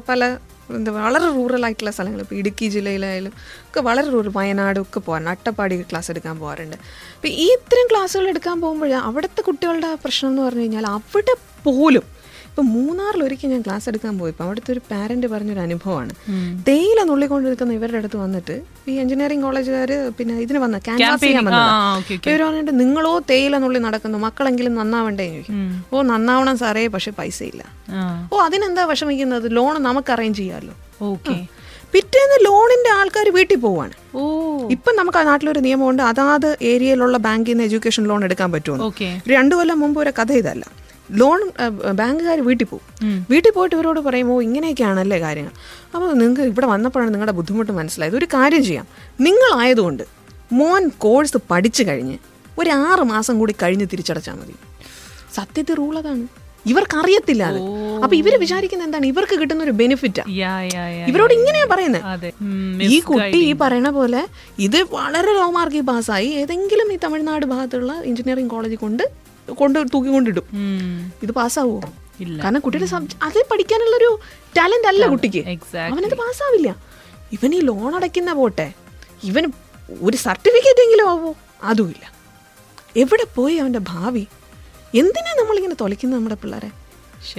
പല 0.10 0.38
എന്താ 0.78 0.92
വളരെ 0.92 1.28
റൂറൽ 1.38 1.64
ആയിട്ടുള്ള 1.66 1.92
സ്ഥലങ്ങൾ. 1.92 2.22
ഇപ്പോൾ 2.26 2.36
ഇടുക്കി 2.36 2.66
ജില്ലയിലായാലും 2.76 3.34
ഒക്കെ 3.68 3.82
വളരെ 3.88 4.08
റൂറൽ 4.16 4.32
വയനാട് 4.40 4.80
ഒക്കെ 4.80 5.00
പോകാറുണ്ട് 5.00 5.32
അട്ടപ്പാടി 5.36 5.76
ക്ലാസ് 5.92 6.12
എടുക്കാൻ 6.14 6.36
പോകാറുണ്ട്. 6.40 6.78
അപ്പോൾ 7.16 7.32
ഈ 7.44 7.48
ഇത്തരം 7.58 7.88
ക്ലാസ്സുകൾ 7.92 8.28
എടുക്കാൻ 8.34 8.58
പോകുമ്പോൾ 8.62 8.94
അവിടുത്തെ 9.10 9.42
കുട്ടികളുടെ 9.50 9.90
പ്രശ്നം 10.06 10.30
എന്ന് 10.32 10.44
പറഞ്ഞു 10.48 10.66
കഴിഞ്ഞാൽ 10.66 10.88
അവിടെ 10.96 11.36
പോലും 11.68 12.06
ഇപ്പം 12.60 12.72
മൂന്നാറിൽ 12.78 13.22
ഒരിക്കൽ 13.24 13.50
ഞാൻ 13.52 13.62
ക്ലാസ് 13.62 13.86
എടുക്കാൻ 13.90 14.14
പോയി 14.20 14.32
ഇപ്പം 14.32 14.46
അവിടുത്തെ 14.46 14.72
ഒരു 14.74 14.82
പാരന്റ് 14.90 15.28
പറഞ്ഞൊരു 15.28 15.62
അനുഭവമാണ്. 15.66 16.14
തേയില 16.68 17.00
നുള്ളിക്കൊണ്ട് 17.04 17.46
നിൽക്കുന്ന 17.48 17.78
ഇവരുടെ 17.78 18.00
അടുത്ത് 18.02 18.18
വന്നിട്ട് 18.18 18.56
ഈ 18.88 18.96
എഞ്ചിനീയറിംഗ് 18.96 19.44
കോളേജുകാർ 19.44 19.92
പിന്നെ 20.18 20.34
ഇതിന് 20.46 20.60
വന്ന 20.60 20.78
ക്യാൻവാസ് 20.80 21.22
ചെയ്യാൻ 21.24 21.46
വന്നു 21.48 21.60
വന്നതാ. 21.60 22.18
ഇവർ 22.28 22.42
പറഞ്ഞിട്ട് 22.44 22.74
നിങ്ങളോ 22.82 23.14
തേയില 23.30 23.58
നുള്ളി 23.64 23.82
നടക്കുന്നു 23.86 24.18
മക്കളെങ്കിലും 24.26 24.74
നന്നാവണ്ടേ 24.80 25.28
ചോദിക്കും. 25.30 25.62
ഓ 25.94 26.02
നന്നാവണം 26.02 26.58
സാറേ 26.58 26.84
പക്ഷെ 26.88 27.14
പൈസ 27.20 27.40
ഇല്ല 27.44 27.62
ഓ 28.32 28.42
അതിനെന്താ 28.48 28.86
വിഷമിക്കുന്നത്? 28.92 29.48
ലോൺ 29.52 29.82
നമുക്ക് 29.88 30.14
അറേഞ്ച് 30.16 30.40
ചെയ്യാമല്ലോ 30.42 30.76
ഓക്കെ 31.08 31.38
പിറ്റേന്ന് 31.94 32.38
ലോണിന്റെ 32.46 32.92
ആൾക്കാർ 32.98 33.30
വീട്ടിൽ 33.30 33.60
പോവാണ്. 33.60 33.94
ഓ. 34.16 34.26
ഇപ്പം 34.72 34.94
നമുക്ക് 34.96 35.18
ആ 35.18 35.24
നാട്ടിലൊരു 35.24 35.60
നിയമമുണ്ട് 35.60 36.04
അതാത് 36.10 36.50
ഏരിയയിലുള്ള 36.64 37.18
ബാങ്കിൽ 37.26 37.54
നിന്ന് 37.54 37.64
എഡ്യൂക്കേഷൻ 37.64 38.04
ലോൺ 38.08 38.24
എടുക്കാൻ 38.28 38.52
പറ്റുമോ 38.52 38.90
രണ്ടു 39.28 39.56
കൊല്ലം 39.56 39.80
മുമ്പ് 39.80 40.00
ഒരു 40.04 40.14
കഥ 40.20 40.32
ഇതല്ല. 40.34 40.66
ലോൺ 41.12 41.52
ബാങ്കുകാർ 41.92 42.42
വീട്ടിൽ 42.42 42.66
പോകും. 42.66 43.26
വീട്ടിൽ 43.30 43.52
പോയിട്ട് 43.52 43.76
ഇവരോട് 43.76 44.00
പറയുമോ 44.00 44.42
ഇങ്ങനെയൊക്കെയാണല്ലേ 44.42 45.20
കാര്യങ്ങൾ. 45.20 45.54
അപ്പോൾ 45.96 46.14
നിങ്ങൾക്ക് 46.14 46.42
ഇവിടെ 46.42 46.66
വന്നപ്പോഴാണ് 46.66 47.14
നിങ്ങളുടെ 47.14 47.32
ബുദ്ധിമുട്ട് 47.32 47.72
മനസ്സിലായത്. 47.72 48.16
ഒരു 48.16 48.26
കാര്യം 48.26 48.64
ചെയ്യാം. 48.64 48.88
നിങ്ങളായതുകൊണ്ട് 49.22 50.04
മോൻ 50.54 50.92
കോഴ്സ് 50.98 51.38
പഠിച്ചു 51.52 51.84
കഴിഞ്ഞ് 51.84 52.18
ഒരു 52.60 52.70
ആറ് 52.70 53.00
മാസം 53.00 53.40
കൂടി 53.40 53.56
കഴിഞ്ഞ് 53.64 53.88
തിരിച്ചടച്ചാൽ 53.92 54.34
മതി. 54.34 54.56
സത്യത്തിൽ 55.36 55.76
റൂൾ 55.76 55.98
അതാണ്. 55.98 56.28
ഇവർക്കറിയത്തില്ല 56.66 57.44
അത്. 57.44 57.60
അപ്പൊ 58.04 58.16
ഇവർ 58.16 58.40
വിചാരിക്കുന്ന 58.40 58.84
എന്താണ്? 58.84 59.06
ഇവർക്ക് 59.06 59.36
കിട്ടുന്ന 59.40 59.64
ഒരു 59.64 59.72
ബെനിഫിറ്റ് 59.72 60.22
ഇവരോട് 61.10 61.34
ഇങ്ങനെയാ 61.34 61.66
പറയുന്നത്. 61.70 62.34
ഈ 62.82 63.00
കുട്ടി 63.00 63.40
ഈ 63.50 63.54
പറയണ 63.54 63.90
പോലെ 63.90 64.28
ഇത് 64.60 64.84
വളരെ 64.84 65.34
ലോ 65.34 65.50
മാർക്കിൽ 65.52 65.82
പാസ്സായി 65.82 66.28
ഏതെങ്കിലും 66.28 66.94
ഈ 66.94 66.98
തമിഴ്നാട് 67.04 67.46
ഭാഗത്തുള്ള 67.46 68.02
എഞ്ചിനീയറിംഗ് 68.06 68.52
കോളേജിൽ 68.52 68.78
കൊണ്ട് 68.78 69.29
കൊണ്ട് 69.60 69.80
തൂക്കിക്കൊണ്ടിടും. 69.94 70.46
കൊണ്ടിടും 70.54 71.24
ഇത് 71.24 71.32
പാസ്സാവോ. 71.32 71.80
കാരണം 72.44 72.60
കുട്ടിയുടെ 72.60 72.88
അത് 73.24 73.40
പഠിക്കാനുള്ളൊരു 73.52 74.20
ടാലന്റ് 74.58 74.88
അല്ല 74.88 75.08
കുട്ടിക്ക്. 75.08 75.42
അവനത് 75.78 76.16
പാസ്സാവില്ല. 76.16 76.70
ഇവൻ 77.32 77.56
ഈ 77.56 77.60
ലോൺ 77.60 77.96
അടയ്ക്കുന്ന 77.96 78.34
പോട്ടെ. 78.34 78.74
ഇവൻ 79.24 79.52
ഒരു 80.02 80.18
സർട്ടിഫിക്കറ്റ് 80.18 80.82
എങ്കിലും 80.82 81.10
ആവോ? 81.10 81.34
അതുമില്ല. 81.64 82.14
എവിടെ 82.98 83.26
പോയി 83.36 83.56
അവന്റെ 83.56 83.80
ഭാവി? 83.88 84.28
എന്തിനാ 84.96 85.32
നമ്മളിങ്ങനെ 85.40 85.76
തൊലയ്ക്കുന്നത് 85.82 86.20
നമ്മുടെ 86.20 86.36
പിള്ളേരെ? 86.36 86.70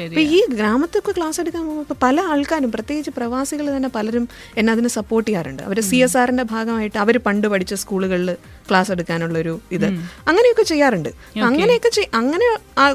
ഇപ്പൊ 0.04 0.22
ഈ 0.36 0.40
ഗ്രാമത്തൊക്കെ 0.54 1.12
ക്ലാസ് 1.16 1.38
എടുക്കാൻ 1.42 1.62
പോകുമ്പോൾ 1.66 1.96
പല 2.04 2.20
ആൾക്കാരും 2.32 2.70
പ്രത്യേകിച്ച് 2.76 3.12
പ്രവാസികൾ 3.18 3.66
തന്നെ 3.76 3.90
പലരും 3.96 4.24
എന്നെ 4.58 4.70
അതിന് 4.72 4.90
സപ്പോർട്ട് 4.98 5.26
ചെയ്യാറുണ്ട്. 5.28 5.62
അവർ 5.68 5.80
സി 5.90 5.98
എസ് 6.06 6.16
ആറിന്റെ 6.22 6.44
ഭാഗമായിട്ട് 6.54 6.98
അവർ 7.04 7.18
പണ്ട് 7.26 7.46
പഠിച്ച 7.52 7.74
സ്കൂളുകളിൽ 7.82 8.30
ക്ലാസ് 8.68 8.90
എടുക്കാനുള്ള 8.94 9.36
ഒരു 9.38 9.54
ഇത്. 9.76 9.86
അങ്ങനെയൊക്കെ 10.30 10.62
ചെയ്യാറുണ്ട്. 10.62 11.08
അങ്ങനെയൊക്കെ 11.48 11.90
അങ്ങനെ 12.20 12.48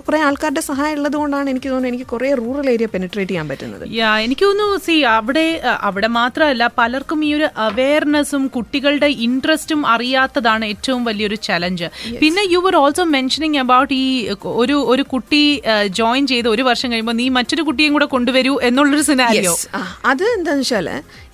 കുറേ 0.06 0.20
ആൾക്കാരുടെ 0.28 0.64
സഹായം 0.68 0.98
ഉള്ളത് 0.98 1.18
കൊണ്ടാണ് 1.22 1.48
എനിക്ക് 1.54 1.70
തോന്നുന്നത് 1.70 1.92
എനിക്ക് 1.94 2.08
കുറെ 2.12 2.30
റൂറൽ 2.42 2.70
ഏരിയ 2.74 2.88
പെനിട്രേറ്റ് 2.94 3.32
ചെയ്യാൻ 3.32 3.48
പറ്റുന്നത്. 3.50 3.86
എനിക്ക് 4.26 4.46
തോന്നുന്നു 4.46 4.78
സി 4.86 4.96
അവിടെ 5.16 5.46
അവിടെ 5.90 6.10
മാത്രമല്ല 6.20 6.70
പലർക്കും 6.78 7.20
ഈ 7.26 7.32
ഒരു 7.38 7.50
അവയർനെസ്സും 7.68 8.46
കുട്ടികളുടെ 8.56 9.10
ഇൻട്രസ്റ്റും 9.28 9.82
അറിയാത്തതാണ് 9.96 10.66
ഏറ്റവും 10.66 11.04
വലിയൊരു 11.10 11.40
ചലഞ്ച് 11.50 11.90
പിന്നെ 12.24 12.46
you 12.54 12.62
were 12.68 12.76
also 12.84 13.04
mentioning 13.18 13.60
about 13.66 13.94
ഈ 13.94 14.08
ഒരു 14.62 14.78
ഒരു 14.94 15.04
കുട്ടി 15.14 15.44
ജോയിൻ 16.02 16.24
ചെയ്ത് 16.28 16.50
ഒരു 16.56 16.64
വർഷം 16.76 16.90
കഴിയുമ്പോൾ 16.94 17.18
നീ 17.22 17.28
മറ്റൊരു 17.40 17.64
കുട്ടിയും 17.68 17.94
കൂടെ 17.98 18.08
കൊണ്ടുവരൂ 18.16 18.54
എന്നുള്ളൊരു 18.70 19.04
സിനാരിയോ 19.10 19.54
അത് 20.12 20.24
എന്താണെന്ന് 20.38 20.66
വെച്ചാൽ 20.66 20.88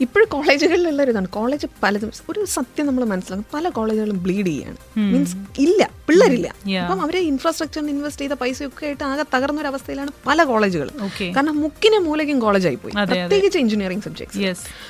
ഇപ്പോഴും 0.05 0.27
കോളേജുകളിലുള്ള 0.35 0.99
ഒരു 1.05 1.11
ഇതാണ് 1.13 1.29
കോളേജ് 1.37 1.67
പലതും 1.83 2.09
ഒരു 2.31 2.41
സത്യം 2.55 2.85
നമ്മൾ 2.89 3.03
മനസ്സിലാക്കും. 3.11 3.47
പല 3.55 3.65
കോളേജുകളും 3.77 4.17
ബ്ലീഡ് 4.25 4.51
ചെയ്യാണ്. 4.51 4.77
മീൻസ് 5.13 5.35
ഇല്ല 5.65 5.81
പിള്ളേരില്ല. 6.07 6.47
അപ്പം 6.83 7.01
അവരെ 7.05 7.19
ഇൻഫ്രാസ്ട്രക്ചറിന് 7.31 7.91
ഇൻവെസ്റ്റ് 7.95 8.23
ചെയ്ത 8.23 8.35
പൈസയൊക്കെ 8.41 8.85
ആയിട്ട് 8.87 9.03
ആകെ 9.09 9.25
തകർന്ന 9.33 9.61
ഒരു 9.63 9.69
അവസ്ഥയിലാണ് 9.71 10.11
പല 10.27 10.43
കോളേജുകളും 10.51 10.95
കാരണം 11.35 11.55
മുക്കിനെ 11.63 11.99
മൂലയ്ക്കും 12.07 12.39
കോളേജായി 12.45 12.77
പോയി. 12.83 12.93
പ്രത്യേകിച്ച് 13.11 13.59
എഞ്ചിനീയറിംഗ് 13.63 14.03
സബ്ജക്ട്സ് 14.07 14.39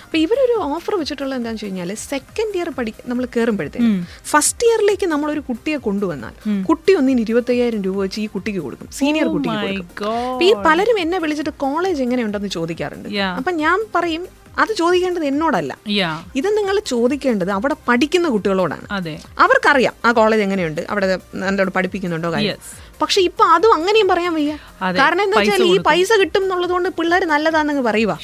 അപ്പൊ 0.06 0.18
ഇവരൊരു 0.26 0.56
ഓഫർ 0.70 0.94
വെച്ചിട്ടുള്ള 1.02 1.34
എന്താണെന്ന് 1.40 1.60
വെച്ച് 1.60 1.68
കഴിഞ്ഞാൽ 1.68 1.92
സെക്കൻഡ് 2.12 2.56
ഇയർ 2.60 2.70
പഠി 2.78 2.94
നമ്മൾ 3.12 3.24
കയറുമ്പോഴത്തേക്ക് 3.36 3.92
ഫസ്റ്റ് 4.32 4.66
ഇയറിലേക്ക് 4.70 5.10
നമ്മൾ 5.14 5.30
ഒരു 5.36 5.44
കുട്ടിയെ 5.50 5.78
കൊണ്ടുവന്നാൽ 5.88 6.34
കുട്ടി 6.70 6.92
ഒന്നിന് 7.00 7.22
ഇരുപത്തയ്യായിരം 7.26 7.82
രൂപ 7.88 7.98
വെച്ച് 8.06 8.20
ഈ 8.26 8.28
കുട്ടിക്ക് 8.36 8.62
കൊടുക്കും. 8.66 8.88
സീനിയർ 9.00 9.28
കുട്ടിക്ക് 9.36 9.60
കൊടുക്കും. 9.66 9.88
അപ്പൊ 10.42 10.52
ഈ 10.52 10.64
പലരും 10.68 10.98
എന്നെ 11.00 11.18
വിളിച്ചിട്ട് 11.24 11.54
കോളേജ് 11.64 12.00
എങ്ങനെയുണ്ടെന്ന് 12.06 12.50
ചോദിക്കാറുണ്ട്. 12.58 13.10
അപ്പൊ 13.40 13.52
ഞാൻ 13.64 13.80
പറയും 13.96 14.24
അത് 14.62 14.72
ചോദിക്കേണ്ടത് 14.80 15.26
എന്നോടല്ല. 15.26 15.74
ഇത് 16.40 16.48
നിങ്ങൾ 16.58 16.76
ചോദിക്കേണ്ടത് 16.94 17.52
അവിടെ 17.58 17.76
പഠിക്കുന്ന 17.90 18.28
കുട്ടികളോടാണ്. 18.36 18.86
അവർക്കറിയാം 19.44 19.94
ആ 20.06 20.12
കോളേജ് 20.20 20.44
എങ്ങനെയുണ്ട് 20.48 20.82
അവിടെ 20.90 21.08
നല്ലോണം 21.44 21.74
പഠിപ്പിക്കുന്നുണ്ടോ 21.78 22.32
കാര്യം. 22.34 22.58
പക്ഷെ 23.02 23.20
ഇപ്പൊ 23.30 23.44
അതും 23.56 23.74
അങ്ങനെയും 23.78 24.08
പറയാൻ 24.14 24.34
വയ്യ. 24.40 24.56
കാരണം 25.02 25.24
എന്താ 25.28 25.38
വെച്ചാൽ 25.40 25.64
ഈ 25.74 25.78
പൈസ 25.90 26.12
കിട്ടും 26.22 26.44
എന്നുള്ളത് 26.44 26.74
കൊണ്ട് 26.78 26.90
പിള്ളേർ 27.00 27.26
നല്ലതാണെന്ന് 27.34 27.86
പറയുക 27.90 28.18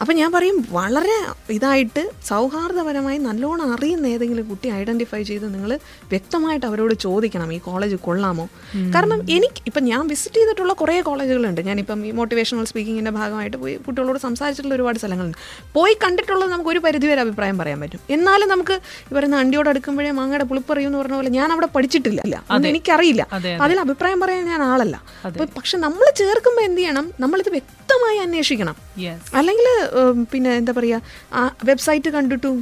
അപ്പം 0.00 0.14
ഞാൻ 0.14 0.32
പറയും 0.32 0.66
വളരെ 0.70 1.16
ഇതായിട്ട് 1.50 2.10
സൗഹാർദ്ദപരമായി 2.28 3.18
നല്ലോണം 3.18 3.74
അറിയുന്ന 3.74 4.06
ഏതെങ്കിലും 4.06 4.48
കുട്ടി 4.48 4.68
ഐഡന്റിഫൈ 4.68 5.22
ചെയ്ത് 5.22 5.54
നിങ്ങൾ 5.54 5.78
വ്യക്തമായിട്ട് 6.08 6.66
അവരോട് 6.66 6.94
ചോദിക്കണം 6.94 7.52
ഈ 7.52 7.58
കോളേജ് 7.58 7.96
കൊള്ളാമോ? 7.96 8.48
കാരണം 8.94 9.30
എനിക്ക് 9.30 9.62
ഇപ്പം 9.66 9.84
ഞാൻ 9.84 10.08
വിസിറ്റ് 10.08 10.36
ചെയ്തിട്ടുള്ള 10.36 10.72
കുറേ 10.72 11.00
കോളേജുകളുണ്ട്. 11.00 11.60
ഞാനിപ്പം 11.60 12.06
ഈ 12.06 12.10
മോട്ടിവേഷണൽ 12.10 12.64
സ്പീക്കിങ്ങിന്റെ 12.64 13.10
ഭാഗമായിട്ട് 13.10 13.56
പോയി 13.56 13.74
കുട്ടികളോട് 13.76 14.18
സംസാരിച്ചിട്ടുള്ള 14.18 14.74
ഒരുപാട് 14.74 14.98
സ്ഥലങ്ങളുണ്ട്. 14.98 15.38
പോയി 15.72 15.96
കണ്ടിട്ടുള്ളത് 16.04 16.50
നമുക്ക് 16.50 16.70
ഒരു 16.70 16.78
പരിധിവരെ 16.78 17.20
അഭിപ്രായം 17.20 17.58
പറയാൻ 17.58 17.80
പറ്റും. 17.80 18.00
എന്നാലും 18.10 18.48
നമുക്ക് 18.48 18.80
ഈ 19.12 19.14
പറയുന്ന 19.14 19.36
അണ്ടിയോട് 19.36 19.68
അടുക്കുമ്പോഴേ 19.68 20.10
മാങ്ങയുടെ 20.10 20.44
പുളിപ്പറിയും 20.44 20.88
എന്ന് 20.88 20.98
പറഞ്ഞ 20.98 21.14
പോലെ 21.14 21.28
ഞാൻ 21.28 21.52
അവിടെ 21.52 21.66
പഠിച്ചിട്ടില്ല. 21.66 22.20
അത്. 22.50 22.66
എനിക്കറിയില്ല. 22.68 23.26
അതെ, 23.32 23.56
അതിൽ 23.56 23.80
അഭിപ്രായം 23.80 24.20
പറയാൻ 24.20 24.46
ഞാൻ 24.46 24.62
ആളല്ല. 24.62 25.02
പക്ഷെ 25.56 25.78
നമ്മൾ 25.78 26.12
ചേർക്കുമ്പോൾ 26.16 26.62
എന്ത് 26.62 26.80
ചെയ്യണം? 26.80 27.12
നമ്മളിത് 27.20 27.50
വ്യക്തമായി 27.50 28.18
അന്വേഷിക്കണം. 28.18 28.76
അല്ലെങ്കിൽ 29.34 29.89
പിന്നെ 30.32 30.50
എന്താ 30.60 30.72
പറയുക 30.78 31.00
ആ 31.40 31.42
വെബ്സൈറ്റ് 31.70 32.10
കണ്ടിട്ടും 32.16 32.56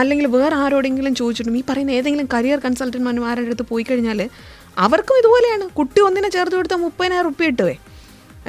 അല്ലെങ്കിൽ 0.00 0.26
വേറെ 0.34 0.56
ആരോടെങ്കിലും 0.64 1.14
ചോദിച്ചിട്ടും 1.20 1.56
ഈ 1.60 1.62
പറയുന്ന 1.70 1.92
ഏതെങ്കിലും 1.98 2.28
കരിയർ 2.34 2.58
കൺസൾട്ടന്മാരുടെ 2.66 3.46
അടുത്ത് 3.50 3.66
പോയി 3.70 3.84
കഴിഞ്ഞാൽ 3.88 4.20
അവർക്കും 4.84 5.16
ഇതുപോലെയാണ്. 5.20 5.64
കുട്ടി 5.78 6.00
ഒന്നിനെ 6.08 6.28
ചേർത്ത് 6.36 6.56
കൊടുത്ത 6.58 6.76
മുപ്പതിനായിരം 6.84 7.26
റുപ്യ 7.28 7.52
ഇട്ടുവേ 7.52 7.74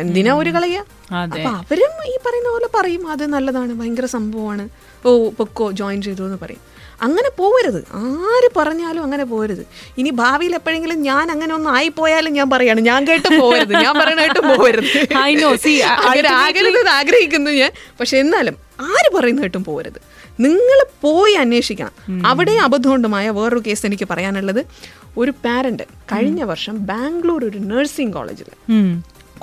എന്തിനാ 0.04 0.34
ഒരു 0.42 0.52
കളയ. 0.58 0.78
അപ്പൊ 1.24 1.50
അവരും 1.62 1.96
ഈ 2.12 2.14
പറയുന്ന 2.26 2.50
പോലെ 2.54 2.70
പറയും. 2.78 3.04
അത് 3.14 3.24
നല്ലതാണ്. 3.34 3.74
ഭയങ്കര 3.80 4.08
സംഭവമാണ്. 4.18 4.64
ഓ 5.08 5.12
പൊക്കോ 5.40 5.66
ജോയിൻ 5.80 6.00
ചെയ്തു 6.08 6.24
എന്ന് 6.28 6.40
പറയും. 6.44 6.62
അങ്ങനെ 7.06 7.30
പോകരുത് 7.38 7.80
ആര് 8.02 8.50
പറഞ്ഞാലും 8.58 9.04
അങ്ങനെ 9.04 9.24
പോകരുത് 9.24 9.64
ഇനി 9.98 10.10
ഭാവിയിൽ 10.22 10.56
എപ്പോഴെങ്കിലും 10.56 11.02
ഞാൻ 11.02 11.26
അങ്ങനെ 11.32 11.54
ഒന്ന് 11.54 11.70
ആയിപ്പോയാലും 11.70 12.34
ഞാൻ 12.34 12.50
പറയാണ് 12.50 12.82
ഞാൻ 12.82 13.08
കേട്ട് 13.08 13.30
പോകരുത് 13.42 13.74
ഞാൻ 13.86 13.94
പറയണായിട്ട് 14.00 14.42
പോകരുത് 14.52 14.92
ആകരുത് 16.44 16.90
ആഗ്രഹിക്കുന്നു 17.00 17.52
ഞാൻ. 17.52 17.72
പക്ഷെ 18.00 18.18
എന്നാലും 18.18 18.56
ആര് 18.92 19.10
പറയുന്നതായിട്ടും 19.16 19.64
പോകരുത് 19.64 20.00
നിങ്ങൾ 20.40 20.80
പോയി 21.02 21.34
അന്വേഷിക്കണം. 21.34 21.94
അവിടെ 22.26 22.54
അബദ്ധമുണ്ടുമായ 22.68 23.26
വേറൊരു 23.30 23.64
കേസ് 23.68 23.86
എനിക്ക് 23.86 24.08
പറയാനുള്ളത്. 24.12 24.62
ഒരു 25.18 25.32
പാരന്റ് 25.46 25.86
കഴിഞ്ഞ 26.12 26.44
വർഷം 26.44 26.76
ബാംഗ്ലൂർ 26.86 27.42
ഒരു 27.46 27.60
നഴ്സിംഗ് 27.72 28.14
കോളേജിൽ 28.14 28.48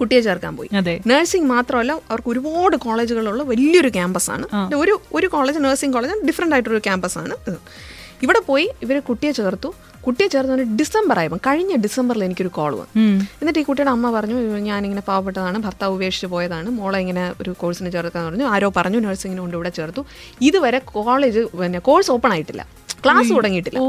കുട്ടിയെ 0.00 0.20
ചേർക്കാൻ 0.28 0.54
പോയി. 0.58 0.70
നഴ്സിംഗ് 1.12 1.48
മാത്രമല്ല 1.54 1.92
അവർക്ക് 2.10 2.30
ഒരുപാട് 2.34 2.76
കോളേജുകളുള്ള 2.86 3.44
വലിയൊരു 3.52 3.92
ക്യാമ്പസാണ് 3.98 4.46
ഒരു 4.82 4.96
ഒരു 5.18 5.28
കോളേജ് 5.36 5.60
നഴ്സിംഗ് 5.68 5.94
കോളേജ് 5.98 6.16
ഡിഫറെന്റ് 6.30 6.56
ആയിട്ടൊരു 6.56 6.82
ക്യാമ്പസാണ് 6.88 7.36
ആണ് 7.50 7.56
ഇവിടെ 8.24 8.40
പോയി 8.48 8.64
ഇവർ 8.84 8.96
കുട്ടിയെ 9.08 9.30
ചേർത്തു. 9.38 9.68
കുട്ടിയെ 10.06 10.26
ചേർന്ന് 10.32 10.64
ഡിസംബർ 10.80 11.16
ആയപ്പോൾ 11.20 11.40
കഴിഞ്ഞ 11.46 11.72
ഡിസംബറിൽ 11.84 12.22
എനിക്കൊരു 12.26 12.50
കോൾ 12.58 12.72
വന്നു. 12.80 13.02
എന്നിട്ട് 13.40 13.60
ഈ 13.62 13.64
കുട്ടിയുടെ 13.68 13.92
അമ്മ 13.94 14.06
പറഞ്ഞു 14.16 14.36
ഞാനിങ്ങനെ 14.68 15.02
പാവപ്പെട്ടതാണ് 15.08 15.58
ഭർത്താവ് 15.66 15.94
ഉപേക്ഷിച്ച് 15.96 16.28
പോയതാണ് 16.34 16.68
മോളെ 16.78 16.98
ഇങ്ങനെ 17.04 17.24
ഒരു 17.42 17.50
കോഴ്സിന് 17.62 17.90
ചേർക്കാന്ന് 17.96 18.28
പറഞ്ഞു. 18.30 18.46
ആരോ 18.54 18.68
പറഞ്ഞു 18.78 19.00
നഴ്സിങ്ങിന് 19.06 19.42
കൊണ്ട് 19.44 19.56
ഇവിടെ 19.58 19.72
ചേർത്തു. 19.78 20.04
ഇതുവരെ 20.48 20.80
കോളേജ് 20.92 21.42
പിന്നെ 21.60 21.80
കോഴ്സ് 21.88 22.10
ഓപ്പൺ 22.16 22.32
ആയിട്ടില്ല. 22.36 22.64
ക്ലാസ് 23.04 23.30
തുടങ്ങിയിട്ടില്ല. 23.36 23.80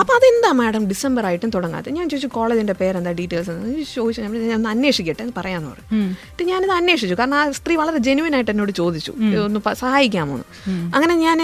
അപ്പോൾ 0.00 0.14
അതെന്താ 0.18 0.50
മാഡം 0.60 0.82
ഡിസംബർ 0.92 1.26
ആയിട്ടും 1.30 1.50
തുടങ്ങാതെ 1.56 1.90
ഞാൻ 1.98 2.04
ചോദിച്ചു 2.10 2.28
കോളേജിന്റെ 2.36 2.74
പേരെന്താ 2.80 3.12
ഡീറ്റെയിൽസ് 3.20 3.54
ചോദിച്ചു 3.94 4.20
ഞാൻ 4.22 4.54
ഒന്ന് 4.58 4.70
അന്വേഷിക്കട്ടെ 4.74 5.22
എന്ന് 5.22 5.34
പറയാന്ന് 5.36 5.70
പറഞ്ഞു. 5.70 5.86
എന്നിട്ട് 5.96 6.44
ഞാനിത് 6.50 6.72
അന്വേഷിച്ചു. 6.80 7.16
കാരണം 7.20 7.36
ആ 7.40 7.42
സ്ത്രീ 7.58 7.76
വളരെ 7.82 7.98
ജെനുവൻ 8.08 8.34
ആയിട്ട് 8.38 8.50
എന്നോട് 8.50 8.72
ചോദിച്ചു. 8.72 9.14
ഒന്ന് 9.46 9.60
സഹായിക്കാമോ 9.84 10.34
എന്ന്. 10.38 10.46
അങ്ങനെ 10.94 11.16
ഞാൻ 11.26 11.40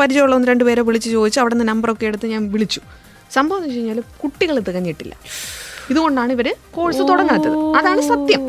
പരിചയമുള്ള 0.00 0.36
ഒന്ന് 0.38 0.48
രണ്ട് 0.48 0.64
പേരെ 0.64 0.82
വിളിച്ച് 0.90 1.10
ചോദിച്ചു 1.16 1.40
അവിടെ 1.40 1.54
നിന്ന് 1.54 1.68
നമ്പറൊക്കെ 1.72 2.06
എടുത്ത് 2.12 2.26
ഞാൻ 2.34 2.44
വിളിച്ചു. 2.52 2.82
സംഭവം 3.36 3.58
എന്ന് 3.58 3.68
വെച്ച് 3.68 3.78
കഴിഞ്ഞാൽ 3.78 4.00
കുട്ടികൾ 4.22 4.56
തികഞ്ഞിട്ടില്ല 4.68 5.14
ഇതുകൊണ്ടാണ് 5.90 6.32
ഇവർ 6.32 6.48
കോഴ്സ് 6.74 7.04
തുടങ്ങാത്തത്. 7.10 7.56
അതാണ് 7.78 8.02
സത്യം. 8.10 8.42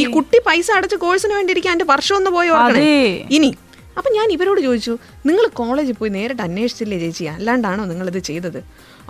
ഈ 0.00 0.04
കുട്ടി 0.16 0.38
പൈസ 0.46 0.68
അടച്ച് 0.76 0.96
കോഴ്സിന് 0.96 1.34
വേണ്ടിയിരിക്കാൻ 1.38 1.72
എന്റെ 1.76 1.86
വർഷം 1.94 2.14
ഒന്ന് 2.16 2.30
പോയി 2.30 2.48
ഓർക്കണേ. 2.48 2.92
ഇനി 3.36 3.50
അപ്പൊ 3.98 4.10
ഞാൻ 4.14 4.32
ഇവരോട് 4.32 4.60
ചോദിച്ചു 4.60 4.98
നിങ്ങൾ 5.26 5.46
കോളേജിൽ 5.52 5.92
പോയി 5.92 6.10
നേരിട്ട് 6.10 6.42
അന്വേഷിച്ചില്ലേ 6.42 6.98
ചേച്ചി? 6.98 7.24
അല്ലാണ്ടാണോ 7.24 7.84
നിങ്ങളിത് 7.84 8.18
ചെയ്തത്? 8.18 8.60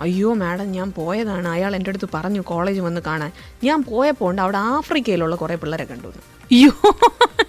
അയ്യോ 0.01 0.33
മാഡം 0.33 0.71
ഞാൻ 0.71 0.91
പോയതാണ്. 0.91 1.47
അയാൾ 1.47 1.75
എന്റെ 1.75 1.89
അടുത്ത് 1.89 2.09
പറഞ്ഞു 2.13 2.41
കോളേജ് 2.41 2.81
വന്ന് 2.81 3.01
കാണാൻ. 3.01 3.31
ഞാൻ 3.63 3.83
പോയപ്പോൾ 3.83 4.29
ഉണ്ട് 4.29 4.41
അവിടെ 4.41 4.57
ആഫ്രിക്കയിലുള്ള 4.57 5.35
കുറേ 5.35 5.55
പിള്ളേരെ 5.55 5.83
കണ്ടു 5.83 6.07
അയ്യോ. 6.07 6.71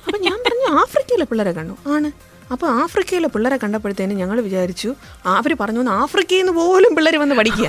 അപ്പം 0.07 0.21
ഞാൻ 0.23 0.39
പറഞ്ഞു 0.47 0.81
ആഫ്രിക്കയിലെ 0.81 1.25
പിള്ളേരെ 1.25 1.53
കണ്ടു. 1.53 1.77
ആണ്. 1.91 2.11
അപ്പോൾ 2.53 2.67
ആഫ്രിക്കയിലെ 2.83 3.29
പിള്ളേരെ 3.29 3.57
കണ്ടപ്പോഴത്തേനും 3.57 4.17
ഞങ്ങൾ 4.17 4.41
വിചാരിച്ചു 4.41 4.95
അവർ 5.27 5.57
പറഞ്ഞു 5.61 5.79
"ഒന്ന് 5.79 5.93
ആഫ്രിക്കയിൽ 5.93 6.45
നിന്ന് 6.45 6.61
പോലും 6.61 6.95
പിള്ളേർ 6.97 7.17
വന്ന് 7.17 7.35
പഠിക്കുക 7.35 7.69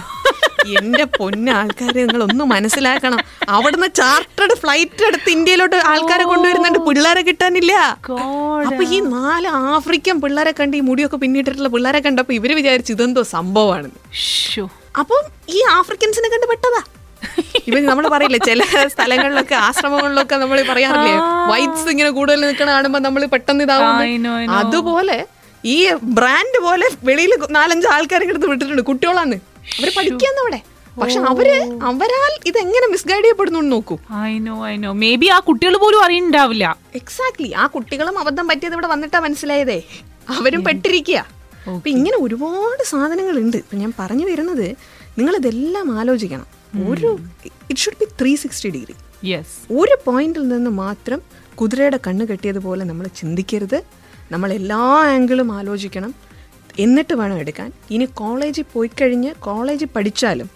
എന്റെ 0.80 1.04
പൊന്ന 1.04 1.50
ആൾക്കാരെ 1.50 2.00
നിങ്ങൾ 2.06 2.24
ഒന്ന് 2.24 2.44
മനസ്സിലാക്കണം. 2.44 3.20
അവിടുന്ന് 3.56 3.90
ചാർട്ടേഡ് 4.00 4.56
ഫ്ലൈറ്റ് 4.62 5.04
എടുത്ത് 5.10 5.30
ഇന്ത്യയിലോട്ട് 5.30 5.76
ആൾക്കാരെ 5.76 6.24
കൊണ്ടുവരുന്നുണ്ട്. 6.24 6.80
പിള്ളേരെ 6.80 7.22
കിട്ടാനില്ല. 7.22 7.74
അപ്പൊ 8.68 8.84
ഈ 8.84 9.00
നാല് 9.00 9.48
ആഫ്രിക്കൻ 9.48 10.22
പിള്ളേരെ 10.22 10.54
കണ്ട് 10.60 10.78
ഈ 10.78 10.80
മുടിയൊക്കെ 10.80 11.18
പിന്നിട്ടിട്ടുള്ള 11.18 11.70
പിള്ളേരെ 11.76 12.00
കണ്ടപ്പോ 12.00 12.34
ഇവർ 12.34 12.54
വിചാരിച്ചു 12.62 12.94
ഇതെന്തോ 12.94 13.24
സംഭവമാണ്. 13.36 13.90
അപ്പം 15.02 15.22
ഈ 15.50 15.62
ആഫ്രിക്കൻസിനെ 15.70 16.30
കണ്ട് 16.34 16.48
പെട്ടതാ. 16.54 16.82
ഇവ 17.68 17.80
നമ്മൾ 17.80 18.08
പറയില്ലേ 18.08 18.40
ചില 18.46 18.64
സ്ഥലങ്ങളിലൊക്കെ 18.94 19.56
ആശ്രമങ്ങളിലൊക്കെ 19.56 20.36
നമ്മൾ 20.36 20.58
പറയാറില്ലേ 20.70 21.14
വൈറ്റ്സ് 21.52 21.90
ഇങ്ങനെ 21.90 22.10
കൂടുതൽ 22.10 22.42
നിൽക്കണ 22.42 22.70
കാണുമ്പോ 22.72 23.00
നമ്മൾ 23.00 23.22
പെട്ടെന്ന് 23.26 23.66
know. 24.24 24.56
അതുപോലെ 24.62 25.26
ഈ 25.64 25.78
ബ്രാൻഡ് 26.18 26.60
പോലെ 26.64 26.88
വെളിയിൽ 27.04 27.34
നാലഞ്ച് 27.50 27.88
ആൾക്കാരെ 27.88 28.26
എടുത്ത് 28.32 28.48
വിട്ടിട്ടുണ്ട്. 28.48 28.82
കുട്ടികളാന്ന്. 28.82 29.38
അവർ 29.78 29.90
പഠിക്കാന്ന് 29.98 30.42
അവിടെ 30.42 30.62
പക്ഷെ 31.00 31.20
അവർ 31.20 31.48
അവരാൽ 31.84 32.34
ഇതെങ്ങനെ 32.46 32.88
മിസ്ഗൈഡ് 32.88 33.24
ചെയ്യപ്പെടുന്നു 33.24 33.60
നോക്കൂ. 33.60 33.96
നോക്കൂ 34.24 34.34
no 34.38 34.56
I 34.68 34.78
know. 34.78 34.94
May 34.94 35.12
Maybe 35.12 35.28
ആ 35.36 35.40
കുട്ടികൾ 35.40 35.78
പോലും 35.78 36.04
അറിയണ്ടാവില്ല 36.04 36.66
എക്സാക്ട്ലി 36.96 37.50
ആ 37.52 37.66
കുട്ടികളും 37.68 38.20
അബദ്ധം 38.20 38.48
പറ്റിയത് 38.48 38.74
ഇവിടെ 38.74 38.88
വന്നിട്ടാ 38.88 39.20
മനസ്സിലായതേ. 39.20 39.78
അവരും 40.30 40.64
പെട്ടിരിക്കുക 40.64 41.20
അപ്പൊ 41.68 41.90
ഇങ്ങനെ 41.90 42.18
ഒരുപാട് 42.18 42.84
സാധനങ്ങളുണ്ട്. 42.84 43.58
ഇപ്പൊ 43.58 43.78
ഞാൻ 43.78 43.94
പറഞ്ഞു 44.00 44.26
വരുന്നത് 44.26 44.68
നിങ്ങൾ 45.18 45.36
ഇതെല്ലാം 45.36 46.00
ആലോചിക്കണം 46.00 46.48
ഒരു 46.90 47.20
it 47.70 47.80
should 47.80 48.00
be 48.00 48.08
three 48.22 48.36
sixty 48.36 48.70
degree 48.70 48.96
yes 49.32 49.56
ഒരു 49.74 49.98
പോയിന്റിൽ 50.06 50.48
നിന്ന് 50.48 50.70
മാത്രം 50.70 51.22
കുതിരയുടെ 51.56 52.00
കണ്ണ് 52.08 52.26
കെട്ടിയതുപോലെ 52.28 52.84
നമ്മൾ 52.84 53.08
ചിന്തിക്കരുത്. 53.22 53.80
നമ്മൾ 54.32 54.54
എല്ലാ 54.54 54.82
ആംഗിളും 55.16 55.52
ആലോചിക്കണം. 55.52 56.12
എന്നിട്ട് 56.80 57.14
വേണം 57.14 57.38
എടുക്കാൻ. 57.40 57.70
ഇനി 57.92 58.06
കോളേജിൽ 58.22 58.66
പോയി 58.74 58.90
കഴിഞ്ഞ് 59.02 59.32
കോളേജിൽ 59.48 59.90
പഠിച്ചാലും 59.96 60.50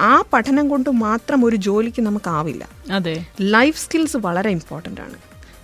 ആ 0.00 0.14
പഠനം 0.32 0.68
കൊണ്ട് 0.68 0.90
മാത്രം 0.90 1.44
ഒരു 1.44 1.56
ജോലിക്ക് 1.56 2.02
നമുക്കാവില്ല 2.02 2.64
അതെ. 2.92 3.14
ലൈഫ് 3.40 3.78
സ്കിൽസ് 3.78 4.16
വളരെ 4.16 4.50
ഇമ്പോർട്ടന്റ് 4.50 5.00
ആണ്. 5.00 5.18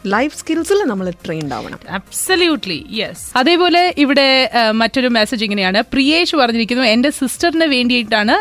ലൈഫ് 0.06 0.36
സ്കിൽസിൽ 0.38 0.80
നമ്മൾ 0.86 1.06
ട്രെയിൻഡ് 1.10 1.54
ആവണം. 1.54 1.80
അബ്സല്യൂട്ട്ലി 1.90 2.86
യെസ് 2.90 3.24
അതേപോലെ 3.36 3.82
ഇവിടെ 3.98 4.26
മറ്റൊരു 4.80 5.08
മെസ്സേജ് 5.08 5.44
ഇങ്ങനെയാണ്. 5.44 5.82
പ്രിയേഷ് 5.92 6.36
പറഞ്ഞിരിക്കുന്നു 6.36 6.84
എന്റെ 6.94 7.10
സിസ്റ്ററിന് 7.10 7.64
വേണ്ടിയിട്ടാണ് 7.64 8.36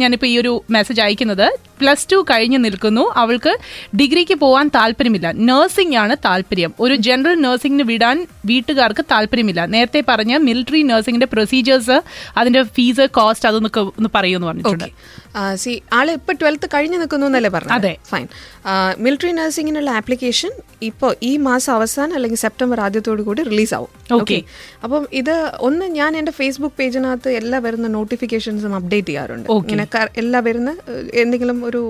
ഞാനിപ്പോ 0.00 0.26
ഈ 0.26 0.38
ഒരു 0.38 0.52
മെസ്സേജ് 0.70 1.00
അയക്കുന്നത്. 1.00 1.48
പ്ലസ് 1.80 2.06
ടു 2.12 2.16
കഴിഞ്ഞ് 2.16 2.64
നിൽക്കുന്നു. 2.64 3.12
അവൾക്ക് 3.16 3.58
ഡിഗ്രിക്ക് 3.96 4.34
പോകാൻ 4.34 4.70
താല്പര്യമില്ല. 4.74 5.32
നഴ്സിംഗ് 5.32 5.96
ആണ് 5.96 6.16
താല്പര്യം. 6.24 6.74
ഒരു 6.80 6.94
ജനറൽ 6.94 7.40
നഴ്സിംഗിന് 7.40 7.88
വിടാൻ 7.88 8.26
വീട്ടുകാർക്ക് 8.44 9.04
താല്പര്യമില്ല. 9.10 9.66
നേരത്തെ 9.66 10.04
പറഞ്ഞ 10.08 10.36
മിലിറ്ററി 10.36 10.82
നഴ്സിംഗിന്റെ 10.82 11.26
പ്രൊസീജിയേഴ്സ് 11.32 12.02
അതിന്റെ 12.36 12.62
ഫീസ് 12.62 13.06
കോസ്റ്റ് 13.10 13.48
അതൊന്നൊക്കെ 13.48 13.80
ഒന്ന് 13.80 14.08
പറയുമെന്ന് 14.14 14.46
പറഞ്ഞിട്ടുണ്ട്. 14.46 14.84
സി 15.54 15.82
ആൾ 15.92 16.10
ഇപ്പൊ 16.10 16.32
ട്വൽത്ത് 16.32 16.68
കഴിഞ്ഞു 16.74 16.98
നിൽക്കുന്നു 16.98 17.26
എന്നല്ലേ 17.26 17.50
പറഞ്ഞു 17.50 17.72
അതെ. 17.72 17.92
ഫൈൻ 18.10 18.26
മിലിറ്ററി 18.98 19.32
നഴ്സിംഗിനുള്ള 19.32 19.90
ആപ്ലിക്കേഷൻ 19.90 20.52
ഇപ്പോൾ 20.82 21.16
ഈ 21.22 21.36
മാസം 21.48 21.72
അവസാനം 21.74 22.14
അല്ലെങ്കിൽ 22.14 22.38
സെപ്റ്റംബർ 22.38 22.80
ആദ്യത്തോടു 22.80 23.22
കൂടി 23.22 23.42
റിലീസ് 23.42 23.74
ആവും. 23.74 23.90
ഓക്കെ 24.12 24.38
അപ്പം 24.84 25.06
ഇത് 25.12 25.34
ഒന്ന് 25.60 25.86
ഞാൻ 25.98 26.16
എന്റെ 26.16 26.32
ഫേസ്ബുക്ക് 26.32 26.76
പേജിനകത്ത് 26.78 27.30
എല്ലാ 27.40 27.58
വരുന്ന 27.58 27.88
നോട്ടിഫിക്കേഷൻസും 27.88 28.74
അപ്ഡേറ്റ് 28.74 29.06
ചെയ്യാറുണ്ട്. 29.06 29.48
ഇങ്ങനെ 29.62 29.86
എല്ലാ 30.16 30.40
വരുന്ന 30.40 30.70
എന്തെങ്കിലും 31.14 31.64
ഒരു 31.64 31.82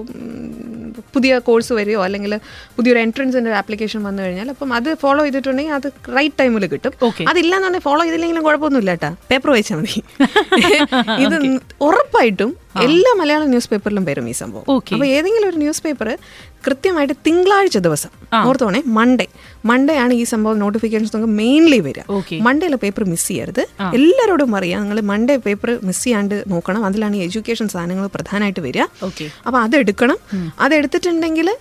പുതിയ 1.14 1.38
കോഴ്സ് 1.38 1.72
വരികയോ 1.72 2.04
അല്ലെങ്കിൽ 2.04 2.32
പുതിയൊരു 2.76 2.98
എൻട്രൻസിന്റെ 2.98 3.50
ആപ്ലിക്കേഷൻ 3.60 4.02
വന്നു 4.02 4.22
കഴിഞ്ഞാൽ 4.22 4.50
അപ്പം 4.50 4.72
അത് 4.72 4.94
ഫോളോ 4.94 5.22
ചെയ്തിട്ടുണ്ടെങ്കിൽ 5.24 5.74
അത് 5.74 5.88
റൈറ്റ് 6.16 6.38
ടൈമിൽ 6.40 6.66
കിട്ടും. 6.66 6.92
അതില്ല 7.28 7.52
എന്നുണ്ടെങ്കിൽ 7.56 7.86
ഫോളോ 7.88 8.02
ചെയ്തില്ലെങ്കിലും 8.02 8.44
കുഴപ്പമൊന്നുമില്ല 8.44 8.90
കേട്ടാ. 8.90 9.10
പേപ്പർ 9.30 9.50
വായിച്ചാൽ 9.50 9.76
മതി. 9.76 10.00
ഇത് 11.24 11.36
ഉറപ്പായിട്ടും 11.80 12.50
എല്ലാ 12.78 13.14
മലയാള 13.18 13.44
ന്യൂസ് 13.44 13.70
പേപ്പറിലും 13.70 14.04
വരും 14.04 14.28
ഈ 14.28 14.32
സംഭവം. 14.32 14.60
അപ്പോൾ 14.60 14.94
അപ്പൊ 14.94 15.06
ഏതെങ്കിലും 15.06 15.48
ഒരു 15.48 15.56
ന്യൂസ് 15.56 15.82
പേപ്പർ 15.82 16.18
കൃത്യമായിട്ട് 16.66 17.14
തിങ്കളാഴ്ച 17.26 17.78
ദിവസം 17.78 18.10
ഓർത്തോണേ 18.46 18.82
മൺഡേ 18.86 19.26
മൺഡേ 19.64 19.94
ആണ് 19.96 20.12
ഈ 20.14 20.24
സംഭവം 20.24 20.58
നോട്ടിഫിക്കേഷൻസ് 20.58 21.16
നമുക്ക് 21.16 21.32
മെയിൻലി 21.32 21.78
വരിക. 21.78 22.02
മൺഡേയിലെ 22.42 22.76
പേപ്പർ 22.76 23.04
മിസ് 23.04 23.28
ചെയ്യരുത്. 23.28 23.60
എല്ലാവരോടും 23.94 24.56
അറിയാം 24.56 24.80
നിങ്ങൾ 24.82 25.00
മൺഡേ 25.00 25.36
പേപ്പർ 25.36 25.78
മിസ് 25.82 26.04
ചെയ്യാണ്ട് 26.04 26.44
നോക്കണം. 26.48 26.84
അതിലാണ് 26.84 27.16
ഈ 27.16 27.22
എഡ്യൂക്കേഷൻ 27.22 27.68
സാധനങ്ങൾ 27.68 28.06
പ്രധാനമായിട്ട് 28.06 28.60
വരിക. 28.60 28.86
ഓക്കെ. 29.04 29.30
അപ്പൊ 29.46 29.60
അതെടുക്കണം. 29.60 30.18
അതെടുത്തിട്ടുണ്ടെങ്കിൽ 30.60 31.56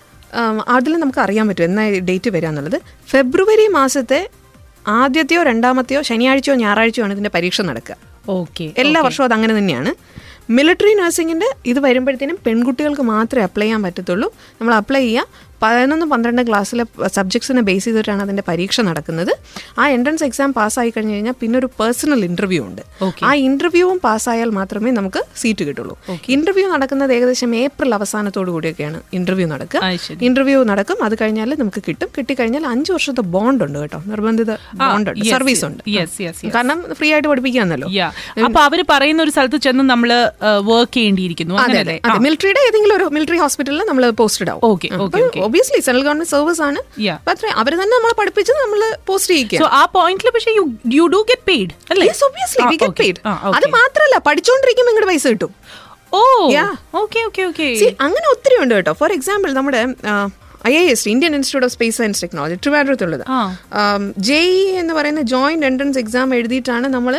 അതിൽ 0.68 0.92
നമുക്ക് 0.96 1.18
അറിയാൻ 1.18 1.48
പറ്റും 1.48 1.64
എന്നാ 1.64 1.88
ഡേറ്റ് 1.88 2.30
വരിക 2.30 2.48
എന്നുള്ളത്. 2.48 2.80
ഫെബ്രുവരി 3.06 3.66
മാസത്തെ 3.66 4.28
ആദ്യത്തെയോ 4.88 5.42
രണ്ടാമത്തെയോ 5.42 6.02
ശനിയാഴ്ചയോ 6.02 6.54
ഞായറാഴ്ചയോ 6.54 7.04
ആണ് 7.04 7.12
ഇതിന്റെ 7.12 7.30
പരീക്ഷ 7.34 7.60
നടക്കുക. 7.60 7.96
ഓക്കെ. 8.28 8.72
എല്ലാ 8.78 9.00
വർഷവും 9.00 9.24
അത് 9.24 9.32
അങ്ങനെ 9.32 9.58
തന്നെയാണ്. 9.58 10.19
മിലിറ്ററി 10.50 10.94
നഴ്സിങ്ങിന്റെ 10.94 11.48
ഇത് 11.66 11.80
വരുമ്പോഴത്തേനും 11.80 12.38
പെൺകുട്ടികൾക്ക് 12.46 13.00
മാത്രമേ 13.00 13.42
അപ്ലൈ 13.42 13.64
ചെയ്യാൻ 13.64 13.82
പറ്റത്തുള്ളൂ. 13.82 14.28
നമ്മൾ 14.60 14.74
അപ്ലൈ 14.74 15.00
ചെയ്യുക 15.00 15.49
പതിനൊന്ന് 15.62 16.06
പന്ത്രണ്ട് 16.06 16.42
ക്ലാസ്സിലെ 16.48 16.84
സബ്ജക്ട്സിനെ 17.06 17.62
ബേസ് 17.62 17.84
ചെയ്തിട്ടാണ് 17.84 18.22
അതിന്റെ 18.22 18.42
പരീക്ഷ 18.48 18.80
നടക്കുന്നത്. 18.80 19.32
ആ 19.78 19.88
എൻട്രൻസ് 19.88 20.24
എക്സാം 20.24 20.52
പാസ്സായി 20.58 20.90
കഴിഞ്ഞ് 20.90 21.14
കഴിഞ്ഞാൽ 21.14 21.36
പിന്നെ 21.40 21.58
ഒരു 21.58 21.70
പേഴ്സണൽ 21.80 22.24
ഇന്റർവ്യൂ 22.24 22.62
ഉണ്ട്. 22.64 22.82
ആ 23.24 23.34
ഇന്റർവ്യൂവും 23.34 24.00
പാസ്സായാൽ 24.04 24.50
മാത്രമേ 24.50 24.90
നമുക്ക് 24.90 25.22
സീറ്റ് 25.36 25.64
കിട്ടുള്ളൂ. 25.68 25.98
ഇന്റർവ്യൂ 26.28 26.66
നടക്കുന്നത് 26.74 27.12
ഏകദേശം 27.12 27.56
ഏപ്രിൽ 27.56 27.94
അവസാനത്തോടു 27.94 28.50
കൂടിയൊക്കെയാണ് 28.50 29.00
ഇന്റർവ്യൂ 29.12 29.48
നടക്കുക. 29.48 29.80
ഇന്റർവ്യൂ 30.26 30.28
ഇന്റർവ്യൂ 30.30 30.64
നടക്കും. 30.64 30.98
അത് 31.04 31.14
കഴിഞ്ഞാൽ 31.20 31.50
നമുക്ക് 31.60 31.82
കിട്ടും. 31.88 32.08
കിട്ടിക്കഴിഞ്ഞാൽ 32.16 32.64
അഞ്ച് 32.66 32.90
വർഷത്തെ 32.92 33.22
ബോണ്ട് 33.34 33.62
ഉണ്ട് 33.64 33.78
കേട്ടോ. 33.78 33.98
നിർബന്ധിത 34.06 34.52
ബോണ്ട് 34.80 35.10
ഉണ്ട്. 35.10 35.24
സർവീസ് 35.36 35.64
ഉണ്ട്. 35.68 35.82
കാരണം 36.56 36.78
ഫ്രീ 36.98 37.08
ആയിട്ട് 37.12 37.28
പഠിപ്പിക്കാന്നല്ലോ. 37.28 37.88
അപ്പൊ 38.46 38.60
അവർ 38.68 38.80
പറയുന്ന 38.90 39.20
ഒരു 39.22 39.30
സ്ഥലത്ത് 39.30 39.58
ചെന്ന് 39.66 39.84
നമ്മൾ 39.92 40.10
വർക്ക് 40.70 40.94
ചെയ്യേണ്ടിയിരിക്കുന്നു. 40.96 41.54
മിലിറ്ററിയുടെ 42.26 42.62
ഏതെങ്കിലും 42.68 42.96
ഒരു 42.96 43.06
മിലിറ്ററി 43.16 43.40
ഹോസ്പിറ്റലിൽ 43.44 43.82
നമ്മൾ 43.90 44.10
പോസ്റ്റഡ് 44.20 44.50
ആവും. 44.52 44.62
ഒബിയസ്ലി 45.50 45.80
സെൻട്രൽ 45.88 46.04
ഗവൺമെന്റ് 46.08 46.32
സർവീസ് 46.34 46.62
ആണ്. 46.68 46.80
അത്രയും 47.32 47.54
അവർ 47.62 47.72
തന്നെ 47.82 47.94
നമ്മളെ 47.98 48.16
പഠിപ്പിച്ച് 48.22 48.52
നമ്മൾ 48.62 48.80
പോസ്റ്റ് 49.10 49.32
ചെയ്യിക്കുക. 49.34 49.58
ആ 49.80 49.84
പോയിന്റിൽ 49.98 50.30
പക്ഷേ 50.38 50.52
യു 50.98 51.06
ഡു 51.14 51.20
ഗെറ്റ് 51.30 51.46
പെയ്ഡ് 51.52 51.72
അല്ലേ. 51.92 52.06
ആ, 53.30 53.32
okay. 53.44 53.54
അത് 53.58 53.66
മാത്രല്ല 53.78 54.18
പഠിച്ചുകൊണ്ടിരിക്കുമ്പോൾ 54.28 54.92
നിങ്ങളുടെ 54.92 55.10
പൈസ 55.12 55.26
കിട്ടും. 55.34 55.52
ഓ 56.18 56.20
Yeah. 56.58 56.70
Okay 57.00 57.20
okay 57.28 57.42
okay 57.50 57.66
See, 57.80 57.90
അങ്ങനെ 58.06 58.26
ഒത്തിരി 58.34 58.56
ഉണ്ട് 58.62 58.74
കേട്ടോ. 58.76 58.92
ഫോർ 59.00 59.10
എക്സാമ്പിൾ 59.16 59.50
നമ്മുടെ 59.58 59.80
I 60.70 60.72
I 60.78 60.86
S 60.94 61.04
Indian 61.12 61.32
institute 61.36 61.66
of 61.68 61.74
space 61.76 61.96
science 62.00 62.22
technology 62.24 62.56
ട്രിവാൻഡ്രത്തുള്ളത്. 62.64 63.22
JEE 64.28 64.56
എന്ന് 64.80 64.94
പറയുന്ന 64.98 65.22
ജോയിന്റ് 65.34 65.66
എൻട്രൻസ് 65.70 65.98
എക്സാം 66.04 66.34
എഴുതിയിട്ടാണ് 66.38 66.88
നമ്മൾ 66.96 67.14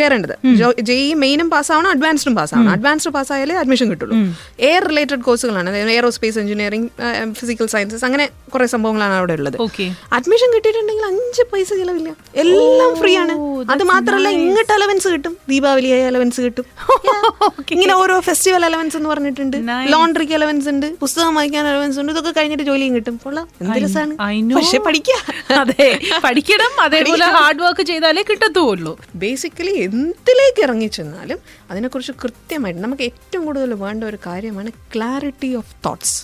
കയറേണ്ടത്. 0.00 0.34
ജെഇ 0.80 1.14
മെയിനും 1.14 1.50
പാസ്സാവണം 1.50 1.90
അഡ്വാൻസ്ഡും 1.90 2.34
പാസ്സാവണം. 2.34 2.70
അഡ്വാൻസ്ഡ് 2.70 3.12
പാസ്സായാലേ 3.12 3.54
അഡ്മിഷൻ 3.54 3.90
കിട്ടുള്ളൂ. 3.90 4.16
എയർ 4.60 4.84
റിലേറ്റഡ് 4.84 5.20
കോഴ്സുകളാണ് 5.20 5.70
അതായത് 5.70 5.90
എയറോസ്പേസ് 5.90 6.38
എഞ്ചിനീയറിംഗ് 6.38 6.88
ഫിസിക്കൽ 7.32 7.66
സയൻസസ് 7.66 8.04
അങ്ങനെ 8.04 8.28
കുറെ 8.54 8.66
സംഭവങ്ങളാണ് 8.66 9.12
അവിടെ 9.12 9.32
ഉള്ളത്. 9.32 9.56
അഡ്മിഷൻ 10.12 10.54
കിട്ടിയിട്ടുണ്ടെങ്കിൽ 10.54 11.04
അഞ്ച് 11.04 11.42
പൈസ 11.52 11.68
ചിലവില്ല. 11.74 12.16
എല്ലാം 12.36 12.96
ഫ്രീ 12.96 13.16
ആണ് 13.16 13.32
അത് 13.70 13.82
മാത്രമല്ല 13.82 14.28
ഇങ്ങോട്ട് 14.28 14.72
അലവൻസ് 14.72 15.08
കിട്ടും. 15.08 15.36
ദീപാവലി 15.48 15.86
അലവൻസ് 15.86 16.40
കിട്ടും. 16.40 16.64
ഇങ്ങനെ 17.72 17.94
ഓരോ 17.94 18.20
ഫെസ്റ്റിവൽ 18.20 18.64
അലവൻസ് 18.64 18.96
എന്ന് 18.96 19.08
പറഞ്ഞിട്ടുണ്ട്. 19.08 19.56
ലോണ്ടറിക്ക് 19.92 20.32
അലവൻസ് 20.32 20.68
ഉണ്ട്. 20.68 20.98
പുസ്തകം 21.00 21.34
വായിക്കാൻ 21.34 21.66
അലവൻസ് 21.66 22.00
ഉണ്ട്. 22.00 22.12
ഇതൊക്കെ 22.12 22.30
കഴിഞ്ഞിട്ട് 22.30 22.62
ജോലിയും 22.62 22.94
കിട്ടും. 22.94 23.20
പക്ഷെ 24.56 24.78
പഠിക്കാം. 24.78 25.20
അതെ. 25.60 26.00
പഠിക്കണം. 26.24 26.80
അതേപോലെ 26.80 27.24
ഹാർഡ് 27.24 27.62
വർക്ക് 27.62 27.82
ചെയ്താലേ 27.82 28.22
കിട്ടത്തുള്ളൂ. 28.22 29.00
ബേസിക് 29.14 29.41
ബേസിക്കലി 29.42 29.72
എന്തിലേക്ക് 29.84 30.60
ഇറങ്ങി 30.62 30.86
ചെന്നാലും 30.86 31.38
അതിനെക്കുറിച്ച് 31.70 32.12
കൃത്യമായിട്ട് 32.22 32.80
നമുക്ക് 32.80 33.02
ഏറ്റവും 33.02 33.44
കൂടുതൽ 33.44 33.74
വേണ്ട 33.74 34.04
ഒരു 34.04 34.18
കാര്യമാണ് 34.26 34.70
ക്ലാരിറ്റി 34.94 35.54
ഓഫ് 35.54 35.72
തോട്ട്സ് 35.86 36.14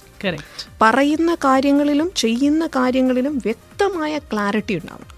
പറയുന്ന 0.82 1.34
കാര്യങ്ങളിലും 1.34 2.12
ചെയ്യുന്ന 2.16 2.66
കാര്യങ്ങളിലും 2.66 3.34
വ്യക്തമായ 3.36 4.18
ക്ലാരിറ്റി 4.32 4.74
ഉണ്ടാവണം. 4.74 5.08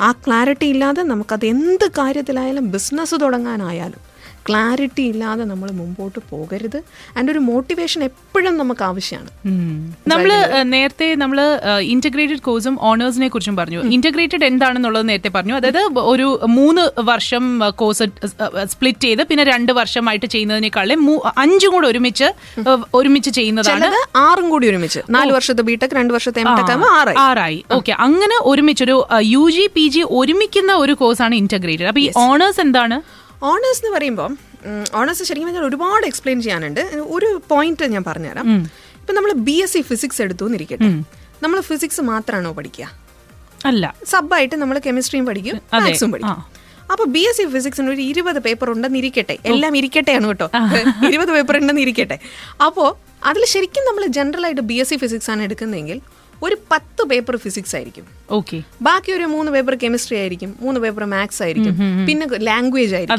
ആ 0.00 0.12
ക്ലാരിറ്റി 0.12 0.66
ഇല്ലാതെ 0.66 1.02
നമുക്കത് 1.02 1.46
എന്ത് 1.46 1.86
കാര്യത്തിലായാലും 1.98 2.70
ബിസിനസ് 2.70 3.14
തുടങ്ങാനായാലും 3.22 4.00
ക്ലാരിറ്റി 4.48 5.04
ഇല്ലാതെ 5.12 5.44
നമ്മൾ 5.52 5.68
മുമ്പോട്ട് 5.80 6.18
പോകരുത്. 6.30 6.78
ആൻഡ് 7.16 7.30
ഒരു 7.32 7.40
മോട്ടിവേഷൻ 7.48 8.00
എപ്പോഴും 8.08 8.54
നമുക്ക് 8.60 8.84
ആവശ്യമാണ്. 8.88 9.30
നമ്മൾ 10.12 10.30
നേരത്തെ 10.74 11.08
നമ്മൾ 11.22 11.38
ഇന്റഗ്രേറ്റഡ് 11.94 12.44
കോഴ്സും 12.48 12.76
ഓണേഴ്സിനെ 12.90 13.28
കുറിച്ചും 13.34 13.56
പറഞ്ഞു. 13.60 13.80
ഇന്റഗ്രേറ്റഡ് 13.96 14.46
എന്താണെന്നുള്ളത് 14.50 15.06
നേരത്തെ 15.10 15.32
പറഞ്ഞു. 15.36 15.54
അതായത് 15.60 15.82
ഒരു 16.12 16.28
മൂന്ന് 16.58 16.84
വർഷം 17.10 17.44
കോഴ്സ് 17.82 18.06
സ്പ്ലിറ്റ് 18.72 19.04
ചെയ്ത് 19.06 19.22
പിന്നെ 19.30 19.44
രണ്ട് 19.52 19.72
വർഷമായിട്ട് 19.80 20.26
ചെയ്യുന്നതിനേക്കാളും 20.34 21.08
അഞ്ചും 21.44 21.72
കൂടെ 21.76 21.86
ഒരുമിച്ച് 21.92 22.28
ഒരുമിച്ച് 23.00 23.30
ചെയ്യുന്നതാണ്. 23.38 23.90
ആറും 24.26 24.46
കൂടി 24.52 24.66
ഒരുമിച്ച്. 24.72 25.00
നാല് 25.16 25.32
വർഷത്തെ 25.38 25.62
ബിടെക് 25.70 25.96
രണ്ട് 26.00 26.12
വർഷത്തെ 26.16 26.44
ആറായി. 27.26 27.58
ഓക്കെ 27.78 27.92
അങ്ങനെ 28.06 28.38
ഒരുമിച്ച് 28.52 28.84
ഒരു 28.88 28.96
യു 29.34 29.44
ജി 29.56 29.64
പി 29.76 29.86
ജി 29.94 30.02
ഒരുമിക്കുന്ന 30.20 30.72
ഒരു 30.84 30.94
കോഴ്സാണ് 31.00 31.34
ഇന്റഗ്രേറ്റഡ് 31.42 31.90
അപ്പൊ 31.92 32.02
ഈ 32.06 32.08
ഓണേഴ്സ് 32.26 32.60
എന്താണ്? 32.66 32.98
ഓണേഴ്സ് 33.42 33.86
എന്ന് 33.86 33.98
പറയുമ്പോൾ 33.98 34.36
ഓണേഴ്സ് 34.94 35.24
ശരിക്കും 35.24 35.48
പറഞ്ഞാൽ 35.48 35.64
ഒരുപാട് 35.64 36.06
എക്സ്പ്ലെയിൻ 36.06 36.42
ചെയ്യാനുണ്ട്. 36.42 36.80
ഒരു 37.04 37.42
പോയിന്റ് 37.48 37.84
ഞാൻ 37.84 38.04
പറഞ്ഞുതരാം. 38.04 38.68
ഇപ്പൊ 39.00 39.12
നമ്മൾ 39.12 39.32
ബി 39.32 39.52
എസ് 39.52 39.72
സി 39.72 39.80
ഫിസിക്സ് 39.80 40.22
എടുത്തു 40.22 40.44
എന്നിരിക്കട്ടെ. 40.44 40.84
നമ്മൾ 41.42 41.60
ഫിസിക്സ് 41.60 42.00
മാത്രമാണോ 42.00 42.52
പഠിക്കുക? 42.52 42.88
അല്ല. 43.66 43.94
സബായിട്ട് 44.06 44.54
നമ്മൾ 44.54 44.78
കെമിസ്ട്രിയും 44.86 45.26
പഠിക്കും. 45.26 45.56
മാത്സും 45.74 46.12
പഠിക്കും. 46.12 46.62
അപ്പൊ 46.92 47.04
ബി 47.04 47.18
എസ് 47.18 47.36
സി 47.36 47.46
ഫിസിക്സിന് 47.46 47.90
ഒരു 47.90 48.00
ഇരുപത് 48.00 48.38
പേപ്പർ 48.38 48.70
ഉണ്ടെന്ന് 48.70 48.98
ഇരിക്കട്ടെ. 48.98 49.38
എല്ലാം 49.46 49.76
ഇരിക്കട്ടെയാണ് 49.76 50.26
കേട്ടോ. 50.26 50.50
ഇരുപത് 51.14 51.30
പേപ്പർ 51.32 51.56
ഉണ്ടെന്ന് 51.56 51.80
ഇരിക്കട്ടെ. 51.80 52.18
അപ്പോ 52.66 52.98
അതിൽ 53.24 53.44
ശരിക്കും 53.44 53.84
നമ്മൾ 53.84 54.06
ജനറൽ 54.06 54.44
ആയിട്ട് 54.44 54.60
ബി 54.60 54.74
എസ് 54.74 54.90
സി 54.90 54.96
ഫിസിക്സ് 54.96 55.30
ആണ് 55.30 55.42
എടുക്കുന്നതെങ്കിൽ 55.42 56.00
ഒരു 56.42 56.56
പത്ത് 56.72 57.02
പേപ്പർ 57.06 57.36
ഫിസിക്സ് 57.36 57.76
ആയിരിക്കും. 57.76 58.06
ഓക്കെ. 58.30 58.62
ബാക്കി 58.82 59.12
ഒരു 59.12 59.24
മൂന്ന് 59.24 59.52
പേപ്പർ 59.52 59.74
കെമിസ്ട്രി 59.74 60.16
ആയിരിക്കും 60.18 60.56
മൂന്ന് 60.60 60.80
പേപ്പർ 60.80 61.04
മാത്സ് 61.04 61.42
ആയിരിക്കും 61.42 62.06
പിന്നെ 62.06 62.26
ലാംഗ്വേജ് 62.38 62.94
ആയിരിക്കും. 62.94 63.18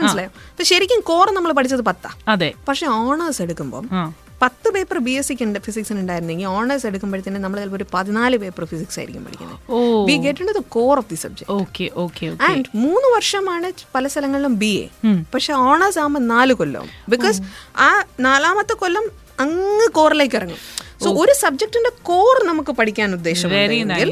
മനസ്സിലായോ? 0.00 0.30
അപ്പൊ 0.50 0.64
ശരിക്കും 0.64 1.00
കോർ 1.00 1.30
നമ്മൾ 1.30 1.52
പഠിച്ചത് 1.52 1.80
പത്താ. 1.80 2.10
അതെ. 2.28 2.52
പക്ഷെ 2.68 2.86
ഓണേഴ്സ് 2.86 3.42
എടുക്കുമ്പോൾ 3.42 4.12
പത്ത് 4.42 4.70
പേപ്പർ 4.70 4.98
ബി 4.98 5.10
എസ് 5.10 5.28
സിക്ക് 5.28 5.58
ഫിസിക്സിന് 5.58 6.00
ഉണ്ടായിരുന്നെങ്കിൽ 6.00 6.46
ഓണേഴ്സ് 6.46 6.86
എടുക്കുമ്പോഴത്തേന് 6.86 7.36
നമ്മൾ 7.36 7.58
ചിലപ്പോൾ 7.58 7.76
ഒരു 7.76 7.86
പതിനാല് 7.94 8.36
പേപ്പർ 8.36 8.64
ഫിസിക്സ് 8.64 8.98
ആയിരിക്കും 9.00 9.24
പഠിക്കുന്നത്. 9.24 9.58
ഓ. 9.70 10.06
We 10.06 10.16
get 10.16 10.44
the 10.44 10.62
core 10.68 10.98
of 10.98 11.10
the 11.10 11.14
subject 11.14 11.50
okay 11.50 11.90
okay 11.96 12.26
and 12.26 12.64
മൂന്ന് 12.74 13.16
വർഷമാണ് 13.16 13.72
പല 13.94 14.06
സ്ഥലങ്ങളിലും 14.06 14.58
ബി 14.58 14.72
എ 14.82 15.08
പക്ഷെ 15.34 15.52
ഓണേഴ്സ് 15.52 15.98
ആകുമ്പോൾ 15.98 16.20
നാല് 16.20 16.52
കൊല്ലം. 16.52 16.88
ബിക്കോസ് 17.08 17.42
ആ 17.76 18.04
നാലാമത്തെ 18.20 18.74
കൊല്ലം 18.74 19.02
അങ്ങ് 19.40 19.88
കോറിലേക്ക് 19.92 20.36
ഇറങ്ങും. 20.36 20.56
സോ 21.04 21.10
ഒരു 21.22 21.32
സബ്ജക്റ്റിന്റെ 21.42 21.90
കോർ 22.08 22.36
നമുക്ക് 22.50 22.72
പഠിക്കാൻ 22.78 23.08
ഉദ്ദേശമുണ്ടെങ്കിൽ. 23.18 24.10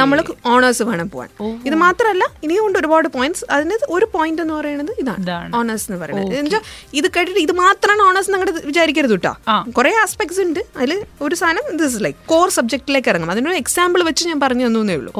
നമ്മൾ 0.00 0.18
ഓണേഴ്സ് 0.52 0.82
വേണം 0.90 1.08
പോവാൻ. 1.14 1.28
ഇത് 1.68 1.76
മാത്രമല്ല 1.84 2.24
ഇനിയും 2.44 2.64
ഉണ്ട് 2.66 2.78
ഒരുപാട് 2.82 3.08
പോയിന്റ്സ് 3.16 3.44
അതിന് 3.56 3.76
ഒരു 3.96 4.06
പോയിന്റ് 4.14 4.42
എന്ന് 4.44 4.54
പറയുന്നത് 4.58 4.92
ഇതാണ്. 5.02 5.50
ഓണേഴ്സ് 5.60 5.86
എന്ന് 5.90 6.00
പറയുന്നത്. 6.02 6.60
ഇത് 7.00 7.08
കേട്ടിട്ട് 7.16 7.40
ഇത് 7.46 7.54
മാത്രമാണ് 7.64 8.02
ഓണേഴ്സ് 8.08 8.32
നിങ്ങൾ 8.34 8.50
വിചാരിക്കരുത് 8.70 9.14
കേട്ടോ. 9.16 9.32
കുറെ 9.78 9.92
ആസ്പെക്ട്സ് 10.04 10.40
ഉണ്ട്. 10.46 10.60
അതിൽ 10.78 10.92
ഒരു 11.26 11.34
സാധനം 11.42 11.76
ദിസ് 11.82 12.02
ലൈക്ക് 12.06 12.18
കോർ 12.32 12.48
സബ്ജക്റ്റിലേക്ക് 12.58 13.10
ഇറങ്ങും 13.12 13.32
അതിനൊരു 13.36 13.58
എക്സാമ്പിൾ 13.62 14.02
വെച്ച് 14.10 14.28
ഞാൻ 14.30 14.40
പറഞ്ഞു 14.46 14.66
തന്നേ 14.66 14.96
ഉള്ളൂ. 15.00 15.12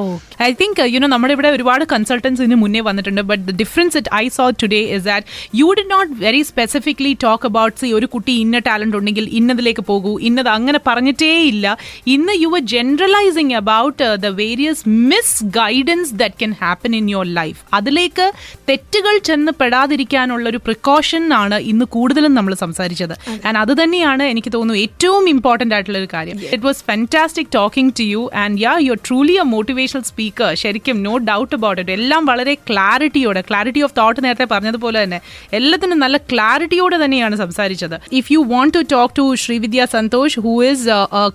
ഐ 0.47 0.51
തിങ്ക് 0.61 0.81
യുനോ 0.95 1.09
നമ്മുടെ 1.15 1.33
ഇവിടെ 1.37 1.51
ഒരുപാട് 1.57 1.85
കൺസൾട്ടൻസ് 1.93 2.41
ഇതിന് 2.43 2.59
മുന്നേ 2.63 2.83
വന്നിട്ടുണ്ട്. 2.89 3.21
But 3.31 3.43
the 3.49 3.55
difference 3.63 3.97
it 4.01 4.13
I 4.23 4.25
saw 4.37 4.47
today 4.63 4.81
is 4.97 5.05
that 5.11 5.27
you 5.61 5.69
did 5.79 5.85
not 5.93 6.11
very 6.25 6.41
specifically 6.51 7.13
talk 7.25 7.45
about 7.51 7.77
see 7.81 7.87
ഒരു 7.99 8.09
കുട്ടി 8.15 8.33
ഇന്ന 8.43 8.59
ടാലന്റ് 8.67 8.97
ഉണ്ടെങ്കിൽ 8.99 9.27
ഇന്നതിലേക്ക് 9.39 9.83
പോകൂ 9.91 10.13
ഇന്നത് 10.29 10.49
അങ്ങനെ 10.57 10.79
പറഞ്ഞിട്ടേ 10.87 11.09
ഇല്ല 11.19 11.77
ഇന്ന് 12.15 12.33
you 12.43 12.49
are 12.57 12.63
generalising 12.75 13.55
about 13.61 14.07
the 14.25 14.29
various 14.41 14.83
misguidance 15.59 16.13
that 16.21 16.39
can 16.41 16.53
happen 16.61 16.95
in 16.99 17.09
your 17.13 17.25
life 17.39 17.59
അതിലേക്ക് 17.73 18.27
തെറ്റുകൾ 18.69 19.17
ചെന്ന് 19.29 19.51
പെടാതിരിക്കാനുള്ള 19.61 20.45
ഒരു 20.49 20.57
പ്രിക്കോഷൻ 20.67 21.33
ആണ് 21.33 21.57
ഇന്ന് 21.71 21.85
കൂടുതലും 21.85 22.33
നമ്മൾ 22.33 22.53
സംസാരിച്ചത്. 22.53 23.15
ആൻഡ് 23.47 23.57
അത് 23.63 23.73
തന്നെയാണ് 23.81 24.23
എനിക്ക് 24.23 24.51
തോന്നുന്നു 24.55 24.81
ഏറ്റവും 24.85 25.29
ഇമ്പോർട്ടന്റ് 25.33 25.75
ആയിട്ടുള്ള 25.75 25.99
ഒരു 26.03 26.09
കാര്യം. 26.13 26.37
It 26.55 26.65
was 26.67 26.83
fantastic 26.89 27.51
talking 27.57 27.93
to 27.99 28.03
you 28.03 28.29
and 28.43 28.61
yeah 28.65 28.73
you 28.85 28.91
are 28.95 29.01
truly 29.07 29.35
a 29.43 29.45
motivational 29.53 30.03
speaker 30.11 30.51
ശരിക്കും 30.63 31.03
നോ 31.07 31.13
ഡൗട്ട് 31.31 31.55
അബൌട്ട് 31.57 31.81
ഇറ്റ് 31.81 31.93
എല്ലാം 31.97 32.25
വളരെ 32.31 32.55
ക്ലാരിറ്റിയോടെ 32.69 33.41
ക്ലാരിറ്റി 33.49 33.83
ഓഫ് 33.87 33.95
തോട്ട് 33.99 34.23
നേരത്തെ 34.25 34.47
പറഞ്ഞതുപോലെ 34.53 34.99
തന്നെ 35.03 35.19
എല്ലാത്തിനും 35.59 35.99
നല്ല 36.05 36.17
ക്ലാരിറ്റിയോടെ 36.31 36.99
തന്നെയാണ് 37.03 37.35
സംസാരിച്ചത്. 37.43 37.97
If 38.19 38.33
you 38.33 38.39
want 38.53 38.77
to 38.77 38.81
talk 38.95 39.15
to 39.19 39.25
Srividya 39.43 39.85
Santhosh 39.95 40.39
who 40.45 40.63
is 40.71 40.87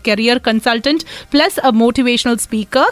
career 0.08 0.40
consultant 0.48 1.04
plus 1.34 1.60
a 1.68 1.72
motivational 1.82 2.36
speaker 2.46 2.86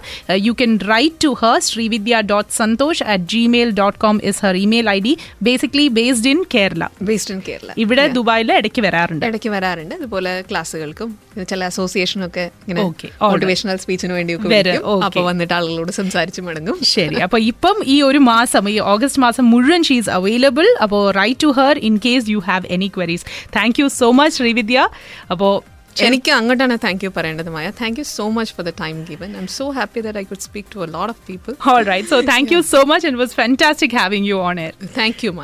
you 0.48 0.54
can 0.62 0.74
write 0.92 1.20
to 1.26 1.32
her 1.42 1.56
Srividya 1.70 2.22
dot 2.32 2.50
Santhosh 2.60 3.04
at 3.14 3.26
Gmail 3.34 3.70
dot 3.80 3.98
com 3.98 4.18
is 4.30 4.40
her 4.46 4.56
email 4.64 4.88
I 4.96 4.98
D 5.08 5.14
basically 5.48 5.88
based 6.00 6.30
in 6.34 6.40
Kerala 6.56 6.84
based 7.10 7.34
in 7.36 7.42
Kerala 7.48 7.70
ഇവിടെ 7.84 8.06
ദുബായിൽ 8.18 8.50
ഇടയ്ക്ക് 8.58 8.82
വരാറുണ്ട്. 8.86 9.26
ഇടയ്ക്ക് 9.30 9.52
വരാറുണ്ട്. 9.56 9.94
അതുപോലെ 10.00 10.32
ക്ലാസ്സുകൾക്കും 10.50 11.10
ചില 11.52 11.64
അസോസിയേഷനും 11.72 12.26
ഒക്കെ 12.28 12.44
ഇങ്ങനെ 12.64 12.80
Okay, 12.84 13.08
all 13.10 13.20
right. 13.20 13.32
മോട്ടിവേഷണൽ 13.32 13.76
സ്പീച്ചിന് 13.82 14.12
വേണ്ടിയൊക്കെ 14.16 14.48
വരും, 14.48 14.70
വിളിക്കും. 14.70 14.90
okay. 14.94 15.06
അപ്പൊ 15.06 15.20
വന്നിട്ട് 15.28 15.54
ആളുകളോട് 15.58 15.92
സംസാരിച്ച് 16.00 16.40
മടങ്ങും. 16.48 16.76
ശരി 16.94 17.16
അപ്പൊ 17.26 17.38
ഇപ്പം 17.50 17.76
ഈ 17.94 17.96
ഒരു 18.08 18.20
മാസം 18.28 18.64
ഈ 18.74 18.76
ഓഗസ്റ്റ് 18.92 19.22
മാസം 19.26 19.44
മുഴുവൻ 19.50 19.82
ഷീസ് 19.88 20.10
അവൈലബിൾ 20.10 20.66
അപ്പോൾ 20.84 21.02
write 21.20 21.42
to 21.44 21.50
her 21.58 21.74
in 21.88 21.96
case 22.06 22.26
you 22.34 22.42
have 22.48 22.66
any 22.76 22.88
queries 22.96 23.24
thank 23.56 23.80
you 23.80 23.86
so 24.00 24.10
much 24.20 24.36
Srividya. 24.38 24.78
അപ്പോൾ 25.30 25.52
എനിക്ക് 25.96 26.30
അങ്ങോട്ടാണ് 26.30 26.76
താങ്ക് 26.82 27.04
യു 27.04 27.10
പറയേണ്ടത് 27.16 27.50
Maya. 27.50 27.66
Thank 27.80 27.98
you 28.00 28.06
so 28.10 28.24
much 28.30 28.52
for 28.54 28.64
the 28.64 28.72
time 28.80 28.96
given 29.04 29.28
I 29.32 29.40
am 29.40 29.48
so 29.52 29.66
happy 29.72 30.00
that 30.00 30.18
I 30.18 30.26
could 30.30 30.40
speak 30.40 30.68
to 30.74 30.80
a 30.80 30.90
lot 30.90 31.10
of 31.10 31.20
people 31.28 31.52
all 31.72 31.82
right 31.84 32.08
so 32.08 32.18
thank 32.28 32.52
you 32.54 32.60
so 32.70 32.80
much 32.84 33.06
it 33.08 33.20
was 33.20 33.34
fantastic 33.34 33.96
having 33.98 34.28
you 34.30 34.38
on 34.44 34.58
air 34.60 34.72
thank 34.96 35.22
you 35.24 35.32
Maya. 35.32 35.42